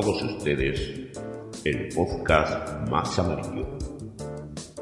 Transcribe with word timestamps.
todos 0.00 0.20
ustedes, 0.24 1.12
el 1.64 1.88
podcast 1.94 2.88
más 2.90 3.16
amarillo, 3.16 3.78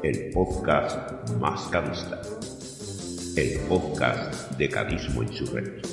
el 0.01 0.31
podcast 0.31 1.29
más 1.39 1.67
cadista, 1.67 2.19
el 3.35 3.59
podcast 3.69 4.57
de 4.57 4.69
cadismo 4.69 5.21
insurrecto. 5.21 5.87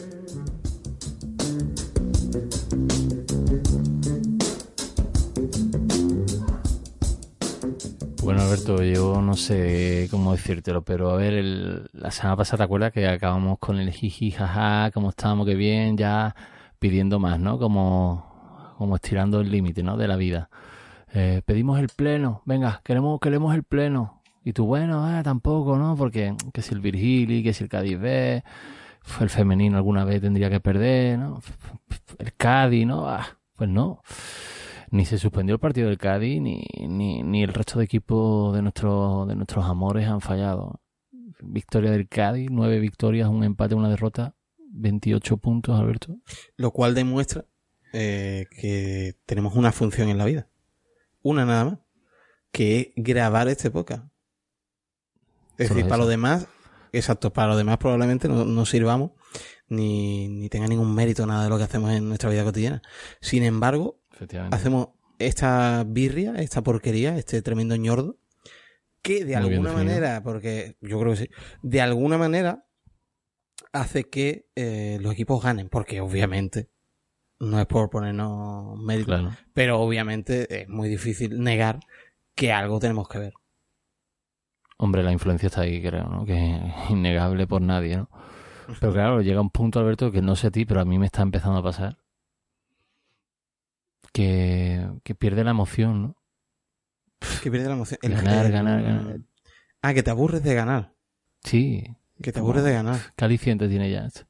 Bueno, 8.22 8.40
Alberto, 8.40 8.82
yo 8.82 9.20
no 9.20 9.36
sé 9.36 10.08
cómo 10.10 10.32
decírtelo, 10.32 10.82
pero 10.82 11.10
a 11.10 11.16
ver, 11.16 11.90
la 11.92 12.10
semana 12.10 12.38
pasada 12.38 12.56
te 12.56 12.64
acuerdas 12.64 12.92
que 12.92 13.06
acabamos 13.06 13.58
con 13.58 13.78
el 13.78 13.92
jiji, 13.92 14.30
jaja, 14.30 14.90
cómo 14.94 15.10
estábamos, 15.10 15.46
qué 15.46 15.56
bien, 15.56 15.98
ya 15.98 16.34
pidiendo 16.78 17.18
más, 17.18 17.38
¿no? 17.38 17.58
Como, 17.58 18.29
como 18.80 18.96
estirando 18.96 19.40
el 19.40 19.50
límite, 19.50 19.82
¿no? 19.82 19.98
De 19.98 20.08
la 20.08 20.16
vida. 20.16 20.48
Eh, 21.12 21.42
pedimos 21.44 21.78
el 21.78 21.88
pleno, 21.88 22.40
venga, 22.46 22.80
queremos, 22.82 23.20
queremos 23.20 23.54
el 23.54 23.62
pleno. 23.62 24.22
Y 24.42 24.54
tú, 24.54 24.64
bueno, 24.64 25.04
ah, 25.04 25.22
tampoco, 25.22 25.76
¿no? 25.76 25.96
Porque 25.96 26.34
que 26.54 26.62
si 26.62 26.72
el 26.72 26.80
Virgili, 26.80 27.42
que 27.42 27.52
si 27.52 27.64
el 27.64 27.68
Cádiz 27.68 28.00
B, 28.00 28.42
el 29.20 29.28
femenino 29.28 29.76
alguna 29.76 30.06
vez 30.06 30.22
tendría 30.22 30.48
que 30.48 30.60
perder, 30.60 31.18
¿no? 31.18 31.42
El 32.18 32.32
Cádiz, 32.32 32.86
¿no? 32.86 33.06
Ah, 33.06 33.26
pues 33.54 33.68
no 33.68 34.00
ni 34.90 35.04
se 35.04 35.18
suspendió 35.18 35.54
el 35.54 35.60
partido 35.60 35.88
del 35.88 35.98
Cádiz 35.98 36.40
ni, 36.40 36.64
ni, 36.80 37.22
ni 37.22 37.42
el 37.42 37.54
resto 37.54 37.78
de 37.78 37.84
equipos 37.84 38.54
de, 38.54 38.62
nuestro, 38.62 39.24
de 39.26 39.36
nuestros 39.36 39.64
amores 39.64 40.08
han 40.08 40.20
fallado. 40.20 40.80
Victoria 41.42 41.90
del 41.92 42.08
Cádiz, 42.08 42.48
nueve 42.50 42.80
victorias, 42.80 43.28
un 43.28 43.44
empate, 43.44 43.74
una 43.74 43.88
derrota, 43.88 44.34
28 44.72 45.36
puntos, 45.36 45.78
Alberto. 45.78 46.16
Lo 46.56 46.70
cual 46.72 46.94
demuestra 46.94 47.44
eh, 47.92 48.46
que 48.50 49.16
tenemos 49.26 49.54
una 49.54 49.72
función 49.72 50.08
en 50.08 50.18
la 50.18 50.24
vida. 50.24 50.48
Una 51.22 51.44
nada 51.44 51.64
más. 51.64 51.78
Que 52.52 52.80
es 52.80 52.88
grabar 52.96 53.48
este 53.48 53.70
podcast. 53.70 54.04
Es 55.56 55.68
Solo 55.68 55.76
decir, 55.76 55.88
para 55.88 55.98
los 55.98 56.08
demás, 56.08 56.46
exacto, 56.92 57.32
para 57.32 57.48
los 57.48 57.56
demás 57.56 57.78
probablemente 57.78 58.28
no, 58.28 58.44
no 58.44 58.66
sirvamos 58.66 59.12
ni, 59.70 60.28
ni 60.28 60.48
tenga 60.48 60.66
ningún 60.66 60.94
mérito 60.94 61.24
nada 61.26 61.44
de 61.44 61.50
lo 61.50 61.56
que 61.56 61.64
hacemos 61.64 61.92
en 61.92 62.08
nuestra 62.08 62.28
vida 62.28 62.44
cotidiana. 62.44 62.82
Sin 63.20 63.42
embargo, 63.42 64.00
hacemos 64.50 64.88
esta 65.18 65.84
birria, 65.86 66.34
esta 66.36 66.62
porquería, 66.62 67.16
este 67.16 67.40
tremendo 67.40 67.76
ñordo, 67.76 68.18
que 69.02 69.24
de 69.24 69.36
Muy 69.36 69.54
alguna 69.54 69.72
manera, 69.72 70.22
porque 70.22 70.76
yo 70.80 71.00
creo 71.00 71.12
que 71.12 71.18
sí, 71.18 71.30
de 71.62 71.80
alguna 71.80 72.18
manera 72.18 72.66
hace 73.72 74.04
que 74.04 74.48
eh, 74.56 74.98
los 75.00 75.12
equipos 75.12 75.42
ganen, 75.42 75.68
porque 75.68 76.00
obviamente 76.00 76.68
no 77.40 77.58
es 77.60 77.66
por 77.66 77.90
ponernos 77.90 78.78
Claro. 79.04 79.30
pero 79.54 79.80
obviamente 79.80 80.62
es 80.62 80.68
muy 80.68 80.88
difícil 80.88 81.40
negar 81.42 81.80
que 82.34 82.52
algo 82.52 82.78
tenemos 82.78 83.08
que 83.08 83.18
ver. 83.18 83.32
Hombre, 84.78 85.02
la 85.02 85.12
influencia 85.12 85.48
está 85.48 85.62
ahí, 85.62 85.82
creo, 85.82 86.04
¿no? 86.08 86.24
Que 86.24 86.56
es 86.56 86.90
innegable 86.90 87.46
por 87.46 87.60
nadie, 87.60 87.96
¿no? 87.98 88.08
Pero 88.78 88.92
claro, 88.92 89.20
llega 89.20 89.40
un 89.40 89.50
punto, 89.50 89.80
Alberto, 89.80 90.10
que 90.12 90.22
no 90.22 90.36
sé 90.36 90.46
a 90.46 90.50
ti, 90.50 90.64
pero 90.64 90.80
a 90.80 90.84
mí 90.84 90.98
me 90.98 91.06
está 91.06 91.22
empezando 91.22 91.58
a 91.58 91.62
pasar. 91.62 91.98
Que, 94.12 94.88
que 95.04 95.14
pierde 95.14 95.44
la 95.44 95.50
emoción, 95.50 96.02
¿no? 96.02 96.16
Que 97.42 97.50
pierde 97.50 97.68
la 97.68 97.74
emoción. 97.74 97.98
El- 98.02 98.12
Ganar, 98.14 98.50
ganar, 98.50 98.82
ganar. 98.82 99.20
Ah, 99.82 99.94
que 99.94 100.02
te 100.02 100.10
aburres 100.10 100.42
de 100.42 100.54
ganar. 100.54 100.94
Sí, 101.44 101.84
Que 102.22 102.32
te 102.32 102.38
aburres 102.40 102.64
de 102.64 102.72
ganar. 102.72 102.98
¿Qué 103.16 103.24
aliciente 103.24 103.68
tiene 103.68 103.90
ya 103.90 104.06
esto? 104.06 104.22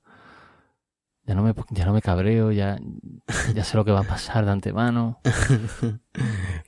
Ya 1.30 1.36
no 1.36 1.44
me, 1.44 1.54
ya 1.70 1.86
no 1.86 1.92
me 1.92 2.02
cabreo, 2.02 2.50
ya, 2.50 2.76
ya 3.54 3.62
sé 3.62 3.76
lo 3.76 3.84
que 3.84 3.92
va 3.92 4.00
a 4.00 4.02
pasar 4.02 4.44
de 4.44 4.50
antemano. 4.50 5.20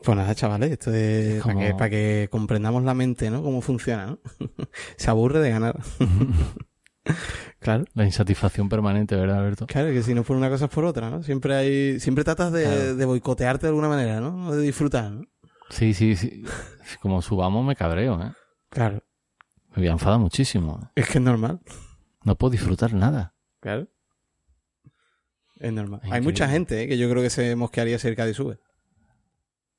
Pues 0.05 0.17
nada, 0.17 0.37
chavales, 0.37 0.71
esto 0.71 0.95
es 0.95 1.39
Es 1.39 1.43
para, 1.43 1.59
que, 1.59 1.75
para 1.75 1.91
que 1.91 2.29
comprendamos 2.31 2.85
la 2.85 2.95
mente, 2.95 3.29
¿no? 3.29 3.43
Cómo 3.43 3.61
funciona, 3.61 4.07
¿no? 4.07 4.19
Se 4.97 5.11
aburre 5.11 5.41
de 5.41 5.51
ganar. 5.51 5.81
claro. 7.59 7.85
La 7.95 8.05
insatisfacción 8.05 8.69
permanente, 8.69 9.17
¿verdad, 9.17 9.39
Alberto? 9.41 9.67
Claro, 9.67 9.89
que 9.89 10.05
si 10.05 10.15
no 10.15 10.23
por 10.23 10.37
una 10.37 10.49
cosa 10.49 10.67
es 10.67 10.71
por 10.71 10.85
otra, 10.85 11.11
¿no? 11.11 11.25
Siempre 11.25 11.57
hay, 11.57 11.99
siempre 11.99 12.23
tratas 12.23 12.53
de, 12.53 12.63
Claro. 12.63 12.95
de 12.95 13.05
boicotearte 13.05 13.67
de 13.67 13.71
alguna 13.71 13.89
manera, 13.89 14.21
¿no? 14.21 14.47
O 14.47 14.55
de 14.55 14.63
disfrutar, 14.63 15.11
¿no? 15.11 15.25
Sí, 15.71 15.93
sí, 15.93 16.15
sí. 16.15 16.45
Como 17.01 17.21
subamos 17.21 17.67
me 17.67 17.75
cabreo, 17.75 18.23
¿eh? 18.23 18.33
Claro. 18.71 19.03
Me 19.71 19.79
voy 19.83 19.89
a 19.89 19.93
enfadar 19.93 20.21
muchísimo. 20.21 20.89
Es 20.95 21.09
que 21.09 21.19
es 21.19 21.25
normal. 21.25 21.59
No 22.23 22.37
puedo 22.37 22.53
disfrutar 22.53 22.93
nada. 22.95 23.35
Claro. 23.61 23.89
Es 25.63 25.73
normal. 25.73 26.01
Es 26.05 26.13
Hay 26.13 26.21
mucha 26.21 26.49
gente 26.49 26.83
¿eh? 26.83 26.89
que 26.89 26.99
yo 26.99 27.09
creo 27.09 27.23
que 27.23 27.31
se 27.31 27.55
mosquearía 27.57 27.99
si 27.99 28.09
el 28.09 28.17
Cádiz 28.17 28.37
sube. 28.37 28.59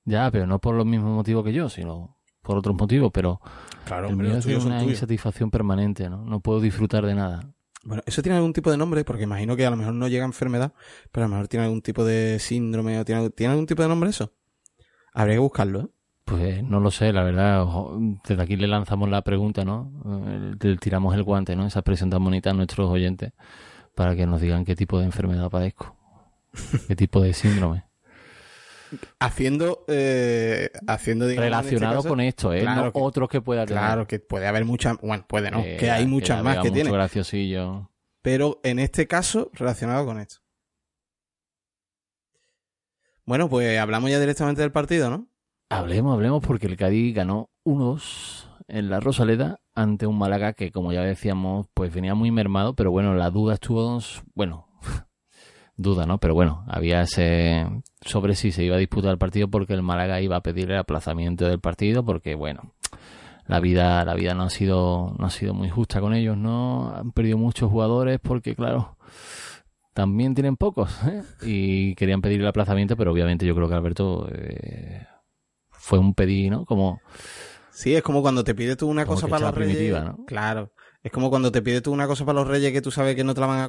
Ya, 0.06 0.30
pero 0.32 0.48
no 0.48 0.60
por 0.60 0.76
los 0.76 0.86
mismos 0.86 1.12
motivos 1.16 1.44
que 1.44 1.54
yo, 1.54 1.70
sino 1.70 2.18
por 2.42 2.58
otros 2.58 2.76
motivos, 2.76 3.12
pero 3.14 3.40
Claro, 3.86 4.10
el 4.10 4.18
mío 4.18 4.38
es 4.38 4.46
una 4.46 4.84
insatisfacción 4.84 5.50
permanente, 5.50 6.10
¿no? 6.10 6.26
No 6.26 6.40
puedo 6.42 6.60
disfrutar 6.60 7.06
de 7.06 7.16
nada. 7.16 7.54
Bueno, 7.86 8.02
eso 8.06 8.22
tiene 8.22 8.38
algún 8.38 8.54
tipo 8.54 8.72
de 8.72 8.78
nombre, 8.78 9.04
porque 9.04 9.24
imagino 9.24 9.56
que 9.58 9.66
a 9.66 9.70
lo 9.70 9.76
mejor 9.76 9.94
no 9.94 10.08
llega 10.08 10.24
a 10.24 10.28
enfermedad, 10.28 10.74
pero 11.12 11.26
a 11.26 11.28
lo 11.28 11.36
mejor 11.36 11.48
tiene 11.50 11.66
algún 11.66 11.82
tipo 11.82 12.04
de 12.06 12.40
síndrome 12.40 12.98
o 13.00 13.06
tiene, 13.06 13.20
algún- 13.20 13.32
¿tiene 13.34 13.52
algún 13.52 13.66
tipo 13.68 13.82
de 13.82 13.90
nombre 13.90 14.10
eso. 14.10 14.32
Habría 15.14 15.36
que 15.36 15.40
buscarlo, 15.40 15.82
¿eh? 15.82 15.88
Pues 16.26 16.64
no 16.64 16.80
lo 16.80 16.92
sé, 16.92 17.12
la 17.12 17.24
verdad. 17.24 17.64
ojo, 17.64 17.98
Desde 18.28 18.42
aquí 18.42 18.56
le 18.56 18.68
lanzamos 18.68 19.10
la 19.10 19.22
pregunta, 19.22 19.66
¿no? 19.66 19.92
Eh, 20.28 20.56
Le 20.60 20.78
tiramos 20.78 21.14
el 21.16 21.24
guante, 21.24 21.56
¿no? 21.58 21.66
Esa 21.66 21.80
expresión 21.80 22.10
tan 22.10 22.24
bonita 22.24 22.52
a 22.52 22.54
nuestros 22.54 22.90
oyentes 22.90 23.34
para 23.96 24.16
que 24.16 24.26
nos 24.26 24.42
digan 24.42 24.66
qué 24.66 24.76
tipo 24.76 25.00
de 25.00 25.06
enfermedad 25.06 25.50
padezco, 25.50 25.96
qué 26.88 26.96
tipo 26.96 27.22
de 27.22 27.34
síndrome. 27.34 27.86
Haciendo, 29.20 29.86
eh, 29.88 30.70
haciendo, 30.88 31.26
digamos, 31.26 31.46
este 31.48 31.56
Relacionado 31.72 32.04
con 32.04 32.20
esto, 32.20 32.54
¿eh? 32.54 32.62
Claro 32.62 32.86
no 32.86 32.94
que- 32.94 33.00
otros 33.02 33.28
que 33.30 33.42
pueda 33.42 33.66
tener. 33.66 33.82
Claro, 33.82 34.06
que 34.08 34.20
puede 34.20 34.46
haber 34.46 34.66
muchas, 34.66 34.98
bueno, 35.02 35.26
puede 35.28 35.50
no, 35.50 35.62
Eh, 35.62 35.78
que 35.80 35.90
hay 35.90 36.06
muchas 36.06 36.44
más 36.44 36.58
que 36.58 36.70
mucho 36.70 36.74
tiene. 36.74 36.92
graciosillo. 36.92 37.90
Pero 38.22 38.60
en 38.64 38.78
este 38.80 39.08
caso, 39.08 39.50
relacionado 39.54 40.06
con 40.06 40.20
esto. 40.20 40.38
Bueno, 43.26 43.50
pues 43.50 43.80
hablamos 43.80 44.10
ya 44.12 44.20
directamente 44.20 44.62
del 44.62 44.72
partido, 44.72 45.10
¿no? 45.10 45.28
Hablemos, 45.70 46.14
hablemos, 46.14 46.46
porque 46.46 46.68
el 46.68 46.78
Cádiz 46.78 47.16
ganó 47.16 47.50
1-2 47.64 48.48
en 48.68 48.90
la 48.90 49.00
Rosaleda 49.00 49.60
ante 49.76 50.08
un 50.08 50.18
Málaga 50.18 50.54
que, 50.54 50.72
como 50.72 50.94
ya 50.94 51.02
decíamos, 51.02 51.68
pues 51.74 51.94
venía 51.94 52.16
muy 52.16 52.32
mermado, 52.32 52.76
pero 52.76 52.92
bueno, 52.92 53.16
la 53.16 53.30
duda 53.30 53.56
estuvo, 53.56 54.00
bueno, 54.36 54.68
duda, 55.78 56.06
¿no? 56.06 56.20
Pero 56.20 56.34
bueno, 56.34 56.64
había 56.68 57.02
ese 57.02 57.68
sobre 58.02 58.36
si 58.36 58.52
se 58.52 58.64
iba 58.64 58.76
a 58.76 58.80
disputar 58.80 59.12
el 59.12 59.18
partido 59.18 59.48
porque 59.50 59.74
el 59.74 59.82
Málaga 59.82 60.22
iba 60.22 60.36
a 60.36 60.44
pedir 60.44 60.72
el 60.72 60.78
aplazamiento 60.78 61.48
del 61.48 61.60
partido 61.60 62.04
porque, 62.06 62.36
bueno, 62.36 62.74
la 63.48 63.60
vida, 63.60 64.06
la 64.06 64.14
vida 64.14 64.34
no 64.34 64.44
ha 64.44 64.50
sido, 64.50 65.16
no 65.18 65.26
ha 65.26 65.30
sido 65.30 65.54
muy 65.54 65.70
justa 65.70 66.00
con 66.02 66.14
ellos, 66.14 66.38
¿no? 66.38 66.94
Han 66.96 67.12
perdido 67.12 67.38
muchos 67.38 67.70
jugadores 67.72 68.20
porque, 68.22 68.56
claro, 68.56 68.98
también 69.94 70.34
tienen 70.34 70.58
pocos, 70.58 70.98
¿eh? 71.06 71.24
Y 71.44 71.96
querían 71.96 72.22
pedir 72.22 72.42
el 72.42 72.48
aplazamiento, 72.48 72.96
pero 72.98 73.12
obviamente 73.12 73.46
yo 73.46 73.56
creo 73.56 73.68
que 73.68 73.76
Alberto 73.76 74.28
eh, 74.32 75.06
fue 75.72 76.00
un 76.00 76.14
pedir, 76.14 76.52
¿no? 76.52 76.66
Como, 76.66 77.02
Sí, 77.74 77.96
es 77.96 78.04
como 78.04 78.22
cuando 78.22 78.44
te 78.44 78.54
pides 78.56 78.78
tú 78.78 78.88
una 78.88 79.06
Como 79.06 79.16
cosa 79.16 79.28
para 79.28 79.48
los 79.48 79.56
reyes. 79.56 79.92
¿no? 80.04 80.26
Claro. 80.26 80.72
Es 81.02 81.12
como 81.12 81.30
cuando 81.30 81.52
te 81.52 81.62
pides 81.62 81.82
tú 81.84 81.92
una 81.92 82.08
cosa 82.08 82.26
para 82.26 82.40
los 82.40 82.48
reyes 82.48 82.72
que 82.72 82.82
tú 82.82 82.92
sabes 82.92 83.16
que 83.16 83.24
no 83.24 83.34
te 83.34 83.42
la 83.42 83.48
van 83.48 83.60
a. 83.62 83.68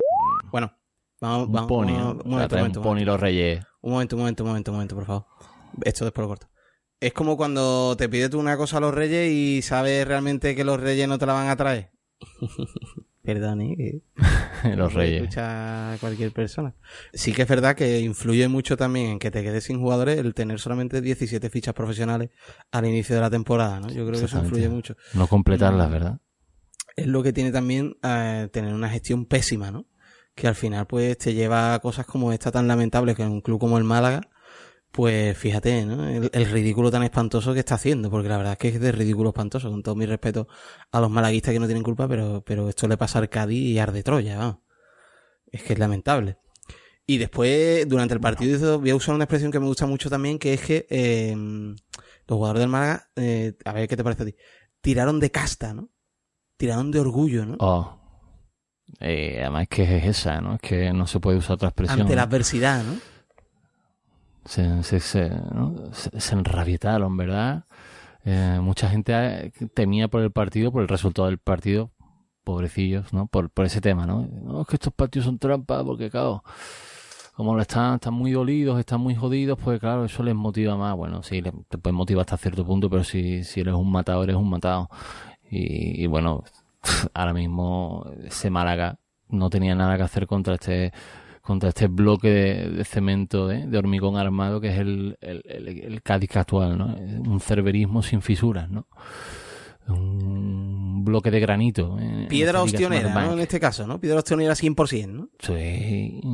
Bueno, 0.52 0.72
vamos, 1.20 1.46
un 1.48 1.52
vamos. 1.52 1.68
pony, 1.68 1.86
vamos- 1.92 2.24
un 2.24 2.30
momento, 2.30 2.56
un 2.56 2.62
un 2.76 2.82
pony 2.82 3.04
los 3.04 3.18
reyes. 3.20 3.64
Un 3.80 3.92
momento, 3.92 4.16
un 4.16 4.20
momento, 4.22 4.42
un 4.44 4.48
momento, 4.50 4.70
un 4.70 4.76
momento, 4.76 4.94
por 4.94 5.06
favor. 5.06 5.26
Esto 5.82 6.04
después 6.04 6.22
lo 6.22 6.28
corto. 6.28 6.48
Es 7.00 7.12
como 7.12 7.36
cuando 7.36 7.96
te 7.96 8.08
pides 8.08 8.30
tú 8.30 8.38
una 8.38 8.56
cosa 8.56 8.76
a 8.76 8.80
los 8.80 8.94
reyes 8.94 9.30
y 9.32 9.62
sabes 9.62 10.06
realmente 10.06 10.54
que 10.54 10.64
los 10.64 10.80
reyes 10.80 11.08
no 11.08 11.18
te 11.18 11.26
la 11.26 11.32
van 11.32 11.48
a 11.48 11.56
traer. 11.56 11.90
Perdón, 13.24 13.62
¿eh? 13.62 13.74
que- 13.76 14.02
los 14.76 14.92
reyes. 14.92 15.22
escuchar 15.22 15.98
cualquier 15.98 16.30
persona. 16.32 16.74
Sí 17.12 17.32
que 17.32 17.42
es 17.42 17.48
verdad 17.48 17.74
que 17.74 18.00
influye 18.00 18.46
mucho 18.48 18.76
también 18.76 19.06
en 19.12 19.18
que 19.18 19.30
te 19.30 19.42
quedes 19.42 19.64
sin 19.64 19.80
jugadores 19.80 20.18
el 20.18 20.34
tener 20.34 20.60
solamente 20.60 21.00
17 21.00 21.48
fichas 21.50 21.74
profesionales 21.74 22.30
al 22.70 22.86
inicio 22.86 23.14
de 23.14 23.22
la 23.22 23.30
temporada, 23.30 23.80
¿no? 23.80 23.88
Yo 23.88 24.06
creo 24.06 24.18
que 24.18 24.26
eso 24.26 24.38
influye 24.38 24.68
mucho. 24.68 24.94
No 25.14 25.26
completarlas, 25.26 25.90
¿verdad? 25.90 26.20
Es 26.96 27.06
lo 27.06 27.22
que 27.22 27.32
tiene 27.32 27.50
también 27.50 27.96
eh, 28.04 28.48
tener 28.52 28.72
una 28.74 28.88
gestión 28.90 29.24
pésima, 29.26 29.70
¿no? 29.70 29.86
que 30.36 30.48
al 30.48 30.56
final 30.56 30.88
pues 30.88 31.16
te 31.16 31.32
lleva 31.32 31.74
a 31.74 31.78
cosas 31.78 32.06
como 32.06 32.32
esta 32.32 32.50
tan 32.50 32.66
lamentable 32.66 33.14
que 33.14 33.22
en 33.22 33.30
un 33.30 33.40
club 33.40 33.60
como 33.60 33.78
el 33.78 33.84
Málaga, 33.84 34.20
pues 34.94 35.36
fíjate, 35.36 35.84
¿no? 35.84 36.08
El, 36.08 36.30
el 36.32 36.46
ridículo 36.46 36.88
tan 36.88 37.02
espantoso 37.02 37.52
que 37.52 37.58
está 37.58 37.74
haciendo, 37.74 38.12
porque 38.12 38.28
la 38.28 38.36
verdad 38.36 38.52
es 38.52 38.58
que 38.58 38.68
es 38.68 38.80
de 38.80 38.92
ridículo 38.92 39.30
espantoso, 39.30 39.68
con 39.68 39.82
todo 39.82 39.96
mi 39.96 40.06
respeto 40.06 40.46
a 40.92 41.00
los 41.00 41.10
malaguistas 41.10 41.52
que 41.52 41.58
no 41.58 41.66
tienen 41.66 41.82
culpa, 41.82 42.06
pero, 42.06 42.44
pero 42.46 42.68
esto 42.68 42.86
le 42.86 42.96
pasa 42.96 43.18
al 43.18 43.28
Cádiz 43.28 43.58
y 43.58 43.78
arde 43.80 44.04
Troya, 44.04 44.38
vamos. 44.38 44.58
Es 45.50 45.64
que 45.64 45.72
es 45.72 45.80
lamentable. 45.80 46.38
Y 47.08 47.18
después, 47.18 47.88
durante 47.88 48.14
el 48.14 48.20
partido, 48.20 48.78
voy 48.78 48.90
a 48.90 48.94
usar 48.94 49.16
una 49.16 49.24
expresión 49.24 49.50
que 49.50 49.58
me 49.58 49.66
gusta 49.66 49.84
mucho 49.84 50.08
también, 50.08 50.38
que 50.38 50.54
es 50.54 50.60
que 50.60 50.86
eh, 50.88 51.34
los 51.36 52.36
jugadores 52.36 52.60
del 52.60 52.68
Málaga, 52.68 53.10
eh, 53.16 53.54
a 53.64 53.72
ver 53.72 53.88
qué 53.88 53.96
te 53.96 54.04
parece 54.04 54.22
a 54.22 54.26
ti, 54.26 54.36
tiraron 54.80 55.18
de 55.18 55.32
casta, 55.32 55.74
¿no? 55.74 55.90
Tiraron 56.56 56.92
de 56.92 57.00
orgullo, 57.00 57.44
¿no? 57.44 57.56
Oh. 57.58 58.00
Eh, 59.00 59.38
además 59.40 59.62
es 59.62 59.68
que 59.70 59.96
es 59.96 60.04
esa, 60.04 60.40
¿no? 60.40 60.54
Es 60.54 60.60
que 60.60 60.92
no 60.92 61.08
se 61.08 61.18
puede 61.18 61.38
usar 61.38 61.54
otra 61.54 61.70
expresión. 61.70 62.02
Ante 62.02 62.14
la 62.14 62.22
¿no? 62.22 62.28
adversidad, 62.28 62.84
¿no? 62.84 63.13
Se, 64.44 64.82
se, 64.82 65.00
se, 65.00 65.30
se, 65.92 66.34
enrabietaron, 66.34 67.16
¿verdad? 67.16 67.64
Eh, 68.24 68.58
mucha 68.62 68.88
gente 68.88 69.12
eh, 69.14 69.52
temía 69.74 70.08
por 70.08 70.22
el 70.22 70.30
partido, 70.32 70.72
por 70.72 70.82
el 70.82 70.88
resultado 70.88 71.28
del 71.28 71.38
partido, 71.38 71.90
pobrecillos, 72.44 73.12
¿no? 73.12 73.26
Por, 73.26 73.50
por 73.50 73.66
ese 73.66 73.80
tema, 73.80 74.06
¿no? 74.06 74.28
Es 74.62 74.66
que 74.66 74.76
estos 74.76 74.92
partidos 74.92 75.26
son 75.26 75.38
trampas, 75.38 75.82
porque 75.84 76.10
claro, 76.10 76.42
como 77.34 77.58
están, 77.60 77.94
están 77.94 78.14
muy 78.14 78.32
dolidos, 78.32 78.78
están 78.78 79.00
muy 79.00 79.14
jodidos, 79.14 79.58
pues 79.62 79.80
claro, 79.80 80.04
eso 80.04 80.22
les 80.22 80.34
motiva 80.34 80.76
más. 80.76 80.96
Bueno, 80.96 81.22
sí, 81.22 81.42
te 81.42 81.78
puede 81.78 81.92
motivar 81.94 82.22
hasta 82.22 82.36
cierto 82.36 82.64
punto, 82.64 82.88
pero 82.88 83.04
si, 83.04 83.44
si 83.44 83.60
eres 83.60 83.74
un 83.74 83.90
matado, 83.90 84.22
eres 84.24 84.36
un 84.36 84.48
matado. 84.50 84.88
Y, 85.50 86.02
y 86.02 86.06
bueno, 86.06 86.44
ahora 87.14 87.32
mismo 87.32 88.06
ese 88.24 88.50
Málaga 88.50 88.98
no 89.28 89.50
tenía 89.50 89.74
nada 89.74 89.96
que 89.96 90.02
hacer 90.04 90.26
contra 90.26 90.54
este 90.54 90.92
contra 91.44 91.68
este 91.68 91.88
bloque 91.88 92.30
de, 92.30 92.70
de 92.70 92.84
cemento, 92.84 93.50
¿eh? 93.50 93.66
de 93.66 93.76
hormigón 93.78 94.16
armado 94.16 94.62
que 94.62 94.68
es 94.68 94.78
el, 94.78 95.18
el, 95.20 95.42
el, 95.44 95.68
el 95.68 96.02
Cádiz 96.02 96.34
actual, 96.36 96.78
¿no? 96.78 96.86
Un 96.86 97.38
cerberismo 97.38 98.02
sin 98.02 98.22
fisuras, 98.22 98.70
¿no? 98.70 98.86
Un 99.86 101.04
bloque 101.04 101.30
de 101.30 101.40
granito. 101.40 101.98
¿eh? 102.00 102.26
Piedra 102.30 102.62
ostionera. 102.62 103.12
¿no? 103.12 103.34
En 103.34 103.40
este 103.40 103.60
caso, 103.60 103.86
¿no? 103.86 104.00
Piedra 104.00 104.20
ostionera 104.20 104.54
100%, 104.54 105.08
¿no? 105.08 105.28
Es 105.54 106.24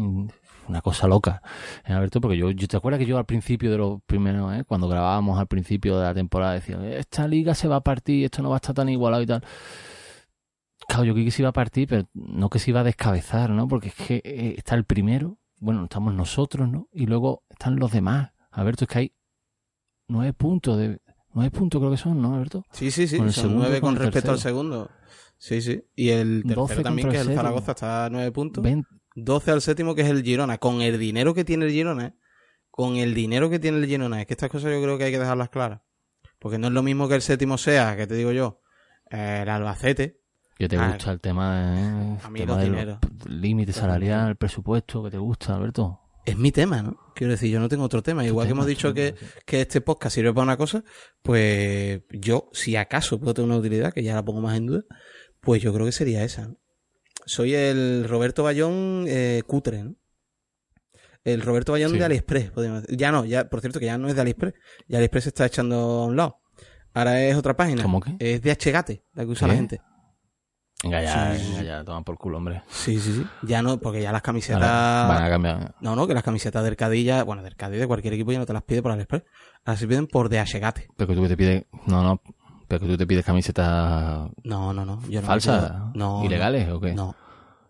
una 0.68 0.80
cosa 0.80 1.08
loca, 1.08 1.42
¿eh, 1.84 1.92
Alberto, 1.92 2.20
porque 2.20 2.36
yo, 2.36 2.52
yo 2.52 2.68
te 2.68 2.76
acuerdas 2.76 3.00
que 3.00 3.06
yo 3.06 3.18
al 3.18 3.24
principio 3.24 3.72
de 3.72 3.78
los 3.78 4.00
primeros, 4.06 4.54
¿eh? 4.54 4.62
cuando 4.64 4.86
grabábamos 4.86 5.40
al 5.40 5.48
principio 5.48 5.98
de 5.98 6.04
la 6.04 6.14
temporada, 6.14 6.52
decía, 6.54 6.78
esta 6.96 7.26
liga 7.26 7.56
se 7.56 7.66
va 7.66 7.76
a 7.76 7.80
partir, 7.80 8.26
esto 8.26 8.42
no 8.42 8.50
va 8.50 8.56
a 8.56 8.58
estar 8.58 8.76
tan 8.76 8.88
igualado 8.88 9.24
y 9.24 9.26
tal. 9.26 9.42
Claro, 10.90 11.04
yo 11.04 11.12
creí 11.12 11.24
que 11.24 11.30
se 11.30 11.42
iba 11.42 11.50
a 11.50 11.52
partir, 11.52 11.86
pero 11.86 12.08
no 12.14 12.50
que 12.50 12.58
se 12.58 12.70
iba 12.70 12.80
a 12.80 12.84
descabezar, 12.84 13.50
¿no? 13.50 13.68
Porque 13.68 13.88
es 13.88 13.94
que 13.94 14.16
eh, 14.24 14.54
está 14.58 14.74
el 14.74 14.84
primero, 14.84 15.38
bueno, 15.60 15.84
estamos 15.84 16.12
nosotros, 16.14 16.68
¿no? 16.68 16.88
Y 16.92 17.06
luego 17.06 17.44
están 17.48 17.76
los 17.76 17.92
demás. 17.92 18.32
Alberto, 18.50 18.84
es 18.84 18.88
que 18.88 18.98
hay 18.98 19.14
nueve 20.08 20.32
puntos 20.32 20.78
de... 20.78 21.00
Nueve 21.32 21.52
puntos 21.52 21.80
creo 21.80 21.92
que 21.92 21.96
son, 21.96 22.20
¿no, 22.20 22.34
Alberto? 22.34 22.64
Sí, 22.72 22.90
sí, 22.90 23.06
sí. 23.06 23.18
Con 23.18 23.28
el 23.28 23.32
son 23.32 23.42
segundo, 23.42 23.62
nueve 23.62 23.80
con 23.80 23.94
respecto 23.94 24.32
al 24.32 24.40
segundo. 24.40 24.90
Sí, 25.38 25.62
sí. 25.62 25.80
Y 25.94 26.08
el 26.08 26.42
12 26.42 26.54
tercero 26.54 26.82
también, 26.82 27.08
que 27.08 27.20
es 27.20 27.26
el. 27.28 27.34
Zaragoza, 27.36 27.70
está 27.70 28.06
a 28.06 28.10
nueve 28.10 28.32
puntos. 28.32 28.64
Ven, 28.64 28.84
12 29.14 29.50
al 29.52 29.62
séptimo, 29.62 29.94
que 29.94 30.02
es 30.02 30.08
el 30.08 30.24
Girona. 30.24 30.58
Con 30.58 30.82
el 30.82 30.98
dinero 30.98 31.34
que 31.34 31.44
tiene 31.44 31.66
el 31.66 31.70
Girona, 31.70 32.06
¿eh? 32.06 32.14
Con 32.68 32.96
el 32.96 33.14
dinero 33.14 33.48
que 33.48 33.60
tiene 33.60 33.78
el 33.78 33.86
Girona. 33.86 34.20
Es 34.20 34.26
que 34.26 34.34
estas 34.34 34.50
cosas 34.50 34.72
yo 34.72 34.82
creo 34.82 34.98
que 34.98 35.04
hay 35.04 35.12
que 35.12 35.20
dejarlas 35.20 35.50
claras. 35.50 35.82
Porque 36.40 36.58
no 36.58 36.66
es 36.66 36.72
lo 36.72 36.82
mismo 36.82 37.08
que 37.08 37.14
el 37.14 37.22
séptimo 37.22 37.58
sea, 37.58 37.96
que 37.96 38.08
te 38.08 38.14
digo 38.16 38.32
yo, 38.32 38.60
eh, 39.08 39.40
el 39.42 39.48
Albacete. 39.48 40.19
Que 40.60 40.68
te 40.68 40.76
Ah, 40.76 40.92
gusta 40.92 41.10
el 41.10 41.20
tema, 41.20 41.58
de, 41.74 42.18
a 42.22 42.30
mí 42.30 42.40
tema 42.40 42.56
del 42.58 42.98
límite 43.28 43.72
salarial, 43.72 44.28
el 44.28 44.36
presupuesto, 44.36 45.02
que 45.02 45.10
te 45.10 45.18
gusta, 45.18 45.54
Alberto. 45.54 46.00
Es 46.26 46.36
mi 46.36 46.52
tema, 46.52 46.82
¿no? 46.82 46.98
Quiero 47.14 47.32
decir, 47.32 47.50
yo 47.50 47.58
no 47.60 47.68
tengo 47.68 47.82
otro 47.84 48.02
tema. 48.02 48.24
Igual 48.26 48.46
que 48.46 48.52
hemos 48.52 48.66
dicho 48.66 48.92
que, 48.92 49.14
que 49.46 49.62
este 49.62 49.80
podcast 49.80 50.14
sirve 50.14 50.32
para 50.34 50.44
una 50.44 50.56
cosa, 50.58 50.84
pues 51.22 52.02
yo, 52.10 52.50
si 52.52 52.76
acaso 52.76 53.18
puedo 53.18 53.32
tener 53.34 53.48
una 53.50 53.58
utilidad, 53.58 53.92
que 53.92 54.02
ya 54.02 54.14
la 54.14 54.22
pongo 54.24 54.40
más 54.42 54.56
en 54.58 54.66
duda, 54.66 54.82
pues 55.40 55.62
yo 55.62 55.72
creo 55.72 55.86
que 55.86 55.92
sería 55.92 56.22
esa. 56.24 56.48
¿no? 56.48 56.56
Soy 57.24 57.54
el 57.54 58.06
Roberto 58.06 58.42
Bayón 58.42 59.06
eh, 59.08 59.42
cutre, 59.46 59.82
¿no? 59.82 59.94
El 61.24 61.42
Roberto 61.42 61.72
Bayón 61.72 61.92
Sí. 61.92 61.98
de 61.98 62.04
AliExpress, 62.04 62.50
podríamos 62.50 62.82
decir. 62.82 62.96
Ya 62.98 63.12
no, 63.12 63.24
ya, 63.24 63.48
por 63.48 63.60
cierto, 63.60 63.78
que 63.80 63.86
ya 63.86 63.98
no 63.98 64.08
es 64.08 64.14
de 64.14 64.20
AliExpress. 64.20 64.54
Ya 64.88 64.98
AliExpress 64.98 65.24
se 65.24 65.28
está 65.30 65.46
echando 65.46 65.76
a 65.76 66.06
un 66.06 66.16
lado. 66.16 66.36
Ahora 66.94 67.22
es 67.22 67.36
otra 67.36 67.56
página. 67.56 67.82
¿Cómo 67.82 68.00
que? 68.00 68.16
Es 68.18 68.42
de 68.42 68.52
Hgate, 68.52 69.04
la 69.14 69.24
que 69.24 69.30
usa 69.30 69.46
¿Qué? 69.46 69.52
la 69.52 69.56
gente. 69.56 69.80
Venga, 70.82 71.02
ya, 71.02 71.36
Sí, 71.36 71.46
venga, 71.50 71.62
ya, 71.62 71.84
toman 71.84 72.04
por 72.04 72.16
culo, 72.16 72.38
hombre. 72.38 72.62
Sí, 72.68 72.98
sí, 72.98 73.12
sí. 73.12 73.26
Ya 73.42 73.60
no, 73.62 73.78
porque 73.78 74.00
ya 74.00 74.12
las 74.12 74.22
camisetas... 74.22 74.62
Ahora 74.62 75.14
van 75.14 75.24
a 75.24 75.28
cambiar. 75.28 75.74
No, 75.80 75.94
no, 75.94 76.06
que 76.06 76.14
las 76.14 76.22
camisetas 76.22 76.64
del 76.64 76.76
Cádiz 76.76 77.04
ya, 77.04 77.22
bueno, 77.22 77.42
del 77.42 77.54
Cádiz 77.54 77.80
de 77.80 77.86
cualquier 77.86 78.14
equipo 78.14 78.32
ya 78.32 78.38
no 78.38 78.46
te 78.46 78.52
las 78.54 78.62
pide 78.62 78.82
por 78.82 78.92
AliExpress. 78.92 79.22
Ahora 79.66 79.78
se 79.78 79.86
piden 79.86 80.06
por 80.06 80.28
DHgate. 80.30 80.88
Pero 80.96 81.06
que 81.08 81.14
tú 81.14 81.28
te 81.28 81.36
pides, 81.36 81.64
no, 81.86 82.02
no, 82.02 82.20
pero 82.66 82.80
que 82.80 82.86
tú 82.86 82.96
te 82.96 83.06
pides 83.06 83.24
camisetas 83.24 84.30
No, 84.44 84.72
no, 84.72 84.86
no. 84.86 85.02
Yo 85.08 85.20
no 85.20 85.26
falsas, 85.26 85.72
no, 85.94 86.24
ilegales 86.24 86.68
o 86.70 86.80
qué? 86.80 86.94
No, 86.94 87.14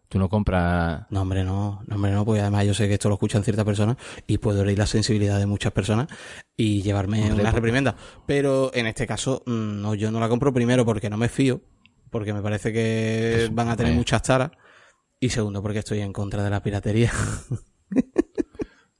Tú 0.09 0.19
no 0.19 0.29
compras. 0.29 1.07
no, 1.11 1.23
hombre, 1.23 1.43
no. 1.45 1.83
No, 1.87 1.95
hombre, 1.97 2.13
no, 2.13 2.25
porque 2.25 2.41
además 2.43 2.65
yo 2.67 2.75
sé 2.75 2.87
que 2.87 2.95
esto 2.95 3.09
lo 3.09 3.15
escuchan 3.15 3.43
ciertas 3.45 3.65
personas 3.65 3.97
y 4.27 4.39
puedo 4.39 4.63
herir 4.63 4.79
la 4.79 4.87
sensibilidad 4.87 5.39
de 5.39 5.47
muchas 5.47 5.73
personas 5.73 6.07
y 6.57 6.83
llevarme 6.83 7.19
Hombre, 7.23 7.35
una 7.35 7.43
pues- 7.45 7.55
reprimenda. 7.55 7.97
Pero 8.27 8.71
en 8.75 8.87
este 8.87 9.07
caso, 9.07 9.43
mm, 9.47 9.81
no, 9.83 9.95
yo 9.95 10.11
no 10.13 10.19
la 10.21 10.29
compro 10.29 10.53
primero 10.53 10.85
porque 10.85 11.09
no 11.11 11.17
me 11.17 11.29
fío, 11.29 11.61
porque 12.11 12.33
me 12.33 12.43
parece 12.43 12.73
que 12.73 13.49
van 13.53 13.69
a 13.69 13.77
tener 13.77 13.95
muchas 13.95 14.23
taras. 14.23 14.51
Y 15.19 15.29
segundo, 15.31 15.63
porque 15.63 15.81
estoy 15.81 16.01
en 16.01 16.13
contra 16.13 16.43
de 16.43 16.51
la 16.51 16.63
piratería. 16.63 17.13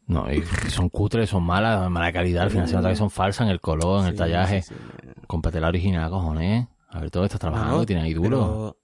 No, 0.07 0.31
y 0.33 0.43
son 0.71 0.89
cutres, 0.89 1.31
son 1.31 1.45
malas, 1.45 1.89
mala 1.89 2.13
calidad. 2.13 2.43
Al 2.45 2.51
final 2.51 2.67
se 2.69 2.75
nota 2.75 2.89
que 2.91 2.97
son 2.97 3.11
falsas 3.11 3.47
en 3.47 3.53
el 3.53 3.61
color, 3.61 4.01
en 4.03 4.09
el 4.09 4.17
tallaje. 4.17 4.63
sí, 4.63 4.75
sí. 4.75 4.81
Cómprate 5.29 5.61
la 5.61 5.69
original, 5.69 6.11
cojones. 6.11 6.67
A 6.89 6.99
ver, 7.01 7.11
todo 7.13 7.25
estás 7.25 7.39
trabajando, 7.39 7.77
No, 7.79 7.87
tienes 7.87 8.05
ahí 8.07 8.15
duro. 8.15 8.29
Pero, 8.29 8.77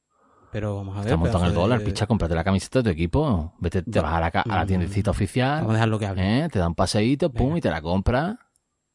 pero 0.53 0.77
vamos 0.77 0.95
a 0.95 0.99
ver. 1.01 1.07
Estás 1.09 1.19
montando 1.19 1.47
en 1.47 1.51
el 1.51 1.55
dólar, 1.55 1.79
de- 1.81 1.85
picha, 1.85 2.07
cómprate 2.07 2.35
la 2.37 2.45
camiseta 2.45 2.79
de 2.79 2.85
tu 2.85 2.91
equipo. 2.91 3.55
Vete, 3.59 3.83
te 3.83 4.01
vas 4.01 4.13
a 4.15 4.21
la, 4.21 4.31
ca- 4.31 4.43
a 4.49 4.55
la 4.57 4.65
Mm. 4.65 4.69
tiendecita 4.69 5.11
oficial, 5.11 5.57
Vamos 5.63 5.71
a 5.71 5.75
dejarlo 5.75 5.99
que 5.99 6.07
hable. 6.07 6.45
¿eh? 6.45 6.49
te 6.49 6.61
dan 6.61 6.69
un 6.69 6.75
paseíto, 6.77 7.33
pum, 7.33 7.47
Venga. 7.49 7.59
y 7.59 7.61
te 7.63 7.71
la 7.71 7.83
compras. 7.83 8.37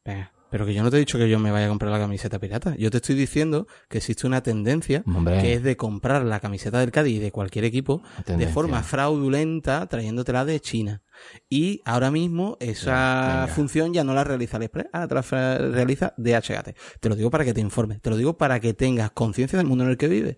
Venga, 0.02 0.31
Pero 0.52 0.66
que 0.66 0.74
yo 0.74 0.82
no 0.82 0.90
te 0.90 0.98
he 0.98 1.00
dicho 1.00 1.16
que 1.16 1.28
yo 1.30 1.38
me 1.38 1.50
vaya 1.50 1.64
a 1.64 1.68
comprar 1.70 1.90
la 1.90 1.98
camiseta 1.98 2.38
pirata. 2.38 2.76
Yo 2.76 2.90
te 2.90 2.98
estoy 2.98 3.14
diciendo 3.16 3.66
que 3.88 3.96
existe 3.98 4.26
una 4.26 4.42
tendencia 4.42 5.02
Hombre, 5.06 5.40
que 5.40 5.54
es 5.54 5.62
de 5.62 5.76
comprar 5.78 6.24
la 6.26 6.40
camiseta 6.40 6.78
del 6.78 6.90
Cádiz 6.92 7.16
y 7.16 7.18
de 7.20 7.32
cualquier 7.32 7.64
equipo 7.64 8.02
de 8.26 8.46
forma 8.48 8.82
fraudulenta 8.82 9.86
trayéndotela 9.86 10.44
de 10.44 10.60
China. 10.60 11.02
Y 11.48 11.80
ahora 11.86 12.10
mismo 12.10 12.58
esa 12.60 13.40
Venga. 13.40 13.46
función 13.48 13.94
ya 13.94 14.04
no 14.04 14.12
la 14.12 14.24
realiza 14.24 14.58
AliExpress, 14.58 14.88
ahora 14.92 15.08
te 15.08 15.14
la 15.34 15.58
realiza 15.72 16.12
DHgate. 16.18 16.76
Te 17.00 17.08
lo 17.08 17.16
digo 17.16 17.30
para 17.30 17.44
que 17.46 17.54
te 17.54 17.60
informes, 17.62 18.02
te 18.02 18.10
lo 18.10 18.16
digo 18.18 18.36
para 18.36 18.60
que 18.60 18.74
tengas 18.74 19.10
conciencia 19.12 19.56
del 19.56 19.66
mundo 19.66 19.84
en 19.84 19.90
el 19.90 19.96
que 19.96 20.08
vives. 20.08 20.36